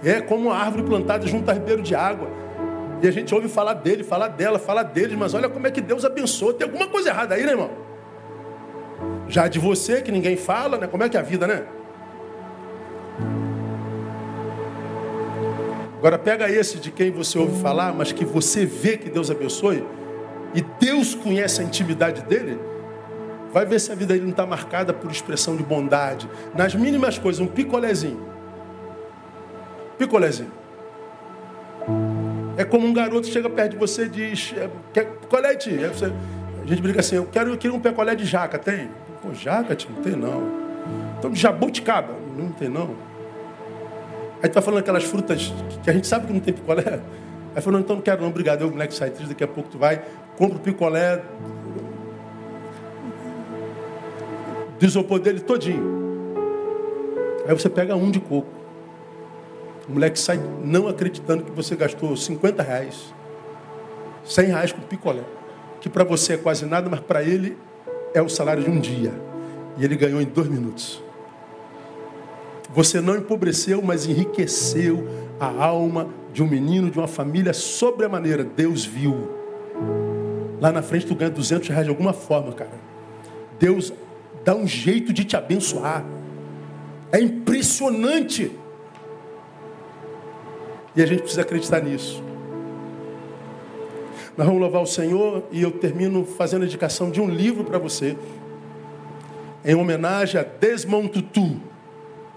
É 0.05 0.21
como 0.21 0.49
uma 0.49 0.57
árvore 0.57 0.85
plantada 0.85 1.27
junto 1.27 1.51
a 1.51 1.55
ribeiro 1.55 1.83
de 1.83 1.95
água. 1.95 2.29
E 3.03 3.09
a 3.09 3.11
gente 3.11 3.35
ouve 3.35 3.49
falar 3.49 3.75
dele, 3.75 4.05
falar 4.05 4.29
dela, 4.29 4.59
falar 4.59 4.85
deles, 4.85 5.17
mas 5.19 5.35
olha 5.35 5.49
como 5.49 5.67
é 5.67 5.71
que 5.71 5.81
Deus 5.81 6.05
abençoa. 6.05 6.55
Tem 6.55 6.65
alguma 6.65 6.87
coisa 6.87 7.09
errada 7.09 7.35
aí, 7.35 7.45
né, 7.45 7.51
irmão? 7.51 7.71
Já 9.29 9.49
de 9.49 9.59
você, 9.59 10.01
que 10.01 10.13
ninguém 10.13 10.37
fala, 10.37 10.79
né? 10.79 10.87
Como 10.87 11.03
é 11.03 11.09
que 11.09 11.17
é 11.17 11.21
a 11.21 11.23
vida, 11.23 11.47
né? 11.47 11.65
Agora 16.03 16.19
pega 16.19 16.51
esse 16.51 16.81
de 16.81 16.91
quem 16.91 17.13
você 17.13 17.39
ouve 17.39 17.63
falar, 17.63 17.95
mas 17.95 18.11
que 18.11 18.25
você 18.25 18.67
vê 18.67 18.97
que 18.97 19.09
Deus 19.09 19.31
abençoe, 19.31 19.87
e 20.53 20.61
Deus 20.61 21.15
conhece 21.15 21.61
a 21.61 21.65
intimidade 21.65 22.23
dele, 22.23 22.59
vai 23.53 23.65
ver 23.65 23.79
se 23.79 23.93
a 23.93 23.95
vida 23.95 24.13
dele 24.13 24.25
não 24.25 24.33
está 24.33 24.45
marcada 24.45 24.93
por 24.93 25.09
expressão 25.13 25.55
de 25.55 25.63
bondade. 25.63 26.29
Nas 26.57 26.75
mínimas 26.75 27.19
coisas, 27.19 27.41
um 27.41 27.47
picolézinho. 27.47 28.21
Picolézinho. 29.97 30.51
É 32.57 32.65
como 32.65 32.85
um 32.85 32.93
garoto 32.93 33.29
chega 33.29 33.49
perto 33.49 33.71
de 33.71 33.77
você 33.77 34.07
e 34.07 34.09
diz, 34.09 34.55
é, 34.57 34.69
quer 34.93 35.05
picolé, 35.05 35.55
tia? 35.55 35.89
Você, 35.89 36.07
a 36.07 36.67
gente 36.67 36.83
brinca 36.83 36.99
assim, 36.99 37.15
eu 37.15 37.27
quero, 37.27 37.51
eu 37.51 37.57
quero 37.57 37.77
um 37.77 37.81
picolé 37.81 38.17
de 38.17 38.25
jaca, 38.25 38.59
tem? 38.59 38.91
Pô, 39.23 39.33
jaca, 39.33 39.77
tia? 39.77 39.89
Não 39.95 40.03
tem 40.03 40.17
não. 40.17 40.51
Então, 41.17 41.33
jabuticaba? 41.33 42.13
Não 42.37 42.49
tem 42.49 42.69
não. 42.69 43.12
Aí 44.43 44.49
tu 44.49 44.55
vai 44.55 44.63
falando 44.63 44.81
aquelas 44.81 45.05
frutas 45.05 45.53
que 45.85 45.89
a 45.89 45.93
gente 45.93 46.07
sabe 46.07 46.27
que 46.27 46.33
não 46.33 46.41
tem 46.41 46.53
picolé. 46.53 47.01
Aí 47.55 47.63
falou, 47.63 47.79
então 47.79 47.97
não 47.97 48.03
quero 48.03 48.23
não, 48.23 48.29
obrigado. 48.29 48.63
Eu, 48.63 48.71
moleque 48.71 48.95
sai 48.95 49.11
triste, 49.11 49.29
daqui 49.29 49.45
a 49.45 49.49
pouco 49.49 49.71
tu 49.71 49.79
vai, 49.79 50.03
compra 50.37 50.57
o 50.57 50.61
picolé 50.61 51.23
do 54.79 54.85
isopor 54.85 55.21
dele 55.21 55.41
todinho. 55.41 56.03
Aí 57.47 57.55
você 57.55 57.69
pega 57.69 57.95
um 57.95 58.11
de 58.11 58.19
coco. 58.19 58.49
O 59.89 59.93
moleque 59.93 60.19
sai 60.19 60.41
não 60.65 60.89
acreditando 60.89 61.45
que 61.45 61.53
você 61.53 61.77
gastou 61.77 62.17
50 62.17 62.63
reais, 62.63 63.15
100 64.25 64.47
reais 64.47 64.73
com 64.73 64.81
picolé. 64.81 65.23
Que 65.81 65.89
para 65.89 66.03
você 66.03 66.35
é 66.35 66.37
quase 66.37 66.65
nada, 66.65 66.89
mas 66.89 67.01
para 67.01 67.23
ele 67.23 67.57
é 68.15 68.23
o 68.23 68.29
salário 68.29 68.63
de 68.63 68.71
um 68.71 68.81
dia. 68.81 69.13
E 69.77 69.85
ele 69.85 69.95
ganhou 69.97 70.21
em 70.21 70.27
dois 70.27 70.49
minutos. 70.49 71.03
Você 72.75 73.01
não 73.01 73.17
empobreceu, 73.17 73.83
mas 73.83 74.07
enriqueceu 74.07 75.07
a 75.39 75.65
alma 75.65 76.09
de 76.33 76.43
um 76.43 76.47
menino, 76.47 76.91
de 76.91 76.99
uma 76.99 77.07
família 77.07 77.53
sobremaneira. 77.53 78.43
Deus 78.43 78.85
viu. 78.85 79.31
Lá 80.61 80.73
na 80.73 80.83
frente 80.83 81.07
tu 81.07 81.15
ganha 81.15 81.31
200 81.31 81.69
reais 81.69 81.85
de 81.85 81.91
alguma 81.91 82.13
forma, 82.13 82.53
cara. 82.53 82.71
Deus 83.59 83.93
dá 84.45 84.55
um 84.55 84.67
jeito 84.67 85.13
de 85.13 85.25
te 85.25 85.37
abençoar. 85.37 86.05
É 87.11 87.21
impressionante. 87.21 88.51
E 90.97 91.03
a 91.03 91.07
gente 91.07 91.21
precisa 91.21 91.43
acreditar 91.43 91.83
nisso. 91.83 92.23
Nós 94.37 94.47
vamos 94.47 94.63
louvar 94.63 94.81
o 94.81 94.87
Senhor 94.87 95.45
e 95.51 95.61
eu 95.61 95.71
termino 95.73 96.25
fazendo 96.25 96.63
a 96.63 96.65
indicação 96.65 97.11
de 97.11 97.21
um 97.21 97.29
livro 97.29 97.65
para 97.65 97.79
você, 97.79 98.17
em 99.63 99.75
homenagem 99.75 100.41
a 100.41 100.45
Desmond 100.45 101.11
Tutu 101.11 101.72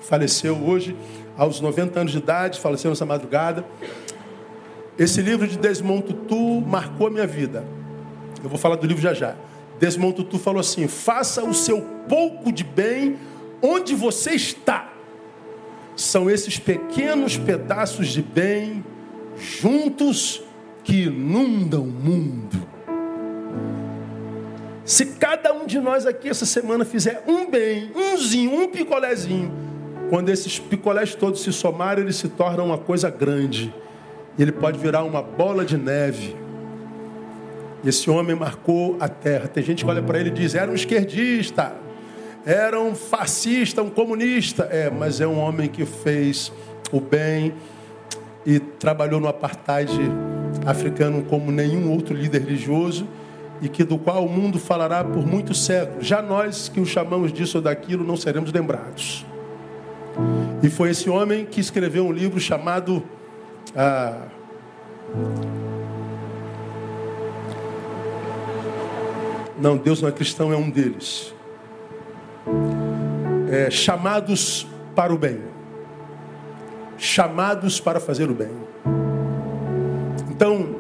faleceu 0.07 0.56
hoje 0.56 0.95
aos 1.38 1.60
90 1.60 1.99
anos 1.99 2.11
de 2.11 2.19
idade, 2.19 2.60
faleceu 2.60 2.90
nessa 2.90 3.06
madrugada. 3.06 3.65
Esse 4.98 5.22
livro 5.22 5.48
de 5.48 5.57
Desmond 5.57 6.03
Tutu 6.03 6.61
marcou 6.61 7.07
a 7.07 7.10
minha 7.10 7.27
vida. 7.27 7.65
Eu 8.44 8.49
vou 8.49 8.57
falar 8.57 8.76
do 8.76 8.88
livro 8.88 9.02
já 9.02 9.14
já. 9.14 9.36
Desmond 9.80 10.15
Tutu 10.15 10.40
falou 10.40 10.60
assim: 10.60 10.88
faça 10.88 11.44
o 11.44 11.53
seu 11.53 11.82
pouco 12.07 12.52
de 12.52 12.64
bem 12.64 13.18
onde 13.61 13.94
você 13.94 14.32
está. 14.32 14.94
São 15.95 16.30
esses 16.30 16.60
pequenos 16.60 17.38
pedaços 17.38 18.07
de 18.07 18.22
bem 18.22 18.84
juntos 19.38 20.41
que 20.84 21.03
inundam 21.03 21.84
o 21.84 21.88
mundo. 21.88 22.68
Se 24.86 25.06
cada 25.06 25.52
um 25.52 25.65
de 25.65 25.80
nós 25.80 26.06
aqui 26.06 26.30
essa 26.30 26.45
semana 26.45 26.86
fizer 26.86 27.23
um 27.27 27.49
bem, 27.49 27.91
umzinho, 27.95 28.53
um 28.53 28.68
picolézinho, 28.68 29.52
quando 30.10 30.30
esses 30.30 30.60
picolés 30.60 31.15
todos 31.15 31.41
se 31.41 31.52
somarem, 31.52 32.03
ele 32.03 32.14
se 32.14 32.30
torna 32.30 32.64
uma 32.64 32.77
coisa 32.77 33.10
grande. 33.10 33.73
Ele 34.38 34.52
pode 34.52 34.77
virar 34.77 35.03
uma 35.03 35.22
bola 35.22 35.65
de 35.65 35.77
neve. 35.77 36.36
Esse 37.84 38.10
homem 38.10 38.36
marcou 38.36 38.98
a 38.99 39.07
terra. 39.07 39.48
Tem 39.48 39.64
gente 39.64 39.84
que 39.84 39.90
olha 39.90 40.02
para 40.02 40.19
ele 40.19 40.30
e 40.30 40.34
diz: 40.34 40.56
era 40.56 40.69
um 40.69 40.76
esquerdista, 40.76 41.73
era 42.45 42.80
um 42.80 42.94
fascista, 42.94 43.82
um 43.82 43.90
comunista. 43.90 44.64
É, 44.72 44.90
mas 44.90 45.22
é 45.22 45.27
um 45.27 45.40
homem 45.40 45.68
que 45.68 45.86
fez 45.86 46.52
o 46.91 46.99
bem 46.99 47.53
e 48.45 48.60
trabalhou 48.60 49.19
no 49.19 49.27
apartheid 49.27 49.91
africano 50.65 51.23
como 51.23 51.52
nenhum 51.52 51.91
outro 51.91 52.15
líder 52.15 52.41
religioso 52.44 53.07
e 53.61 53.69
que 53.69 53.84
do 53.84 53.98
qual 53.98 54.26
o 54.26 54.30
mundo 54.30 54.60
falará 54.60 55.03
por 55.03 55.26
muitos 55.26 55.65
séculos. 55.65 56.06
Já 56.06 56.22
nós 56.22 56.69
que 56.69 56.80
o 56.80 56.86
chamamos 56.86 57.32
disso 57.32 57.57
ou 57.57 57.64
daquilo 57.64 58.03
não 58.03 58.18
seremos 58.18 58.52
lembrados. 58.52 59.26
E 60.64 60.70
foi 60.70 60.90
esse 60.90 61.10
homem 61.10 61.46
que 61.46 61.60
escreveu 61.60 62.06
um 62.06 62.12
livro 62.12 62.40
chamado 62.40 63.04
ah, 63.76 64.28
Não, 69.58 69.78
Deus 69.78 70.02
não 70.02 70.10
é 70.10 70.12
cristão, 70.12 70.52
é 70.52 70.58
um 70.58 70.70
deles. 70.70 71.34
É, 73.50 73.72
chamados 73.72 74.68
para 74.94 75.14
o 75.14 75.18
bem. 75.18 75.40
Chamados 76.98 77.80
para 77.80 78.00
fazer 78.00 78.30
o 78.30 78.34
bem. 78.34 78.52
Então, 80.30 80.76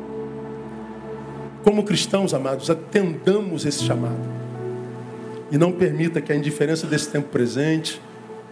como 1.63 1.83
cristãos 1.83 2.33
amados, 2.33 2.69
atendamos 2.69 3.65
esse 3.65 3.83
chamado. 3.83 4.19
E 5.49 5.57
não 5.57 5.71
permita 5.71 6.19
que 6.19 6.33
a 6.33 6.35
indiferença 6.35 6.85
desse 6.85 7.09
tempo 7.09 7.29
presente 7.29 8.01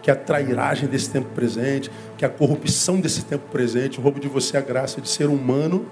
que 0.04 0.10
a 0.10 0.14
trairagem 0.14 0.86
desse 0.86 1.08
tempo 1.08 1.30
presente, 1.34 1.90
que 2.18 2.26
a 2.26 2.28
corrupção 2.28 3.00
desse 3.00 3.24
tempo 3.24 3.44
presente 3.50 3.98
roube 3.98 4.20
de 4.20 4.28
você 4.28 4.58
a 4.58 4.60
graça 4.60 5.00
de 5.00 5.08
ser 5.08 5.28
humano 5.28 5.86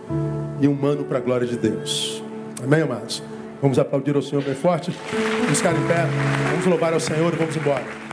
e 0.61 0.69
humano 0.69 1.05
para 1.05 1.17
a 1.17 1.21
glória 1.21 1.47
de 1.47 1.57
Deus. 1.57 2.23
Amém, 2.63 2.83
amados? 2.83 3.23
Vamos 3.63 3.79
aplaudir 3.79 4.15
ao 4.15 4.21
Senhor 4.21 4.45
bem 4.45 4.55
forte? 4.55 4.91
Ficar 4.91 5.73
em 5.73 5.87
pé, 5.87 6.05
vamos 6.51 6.67
louvar 6.67 6.93
ao 6.93 7.01
Senhor 7.01 7.33
e 7.33 7.37
vamos 7.37 7.57
embora. 7.57 8.12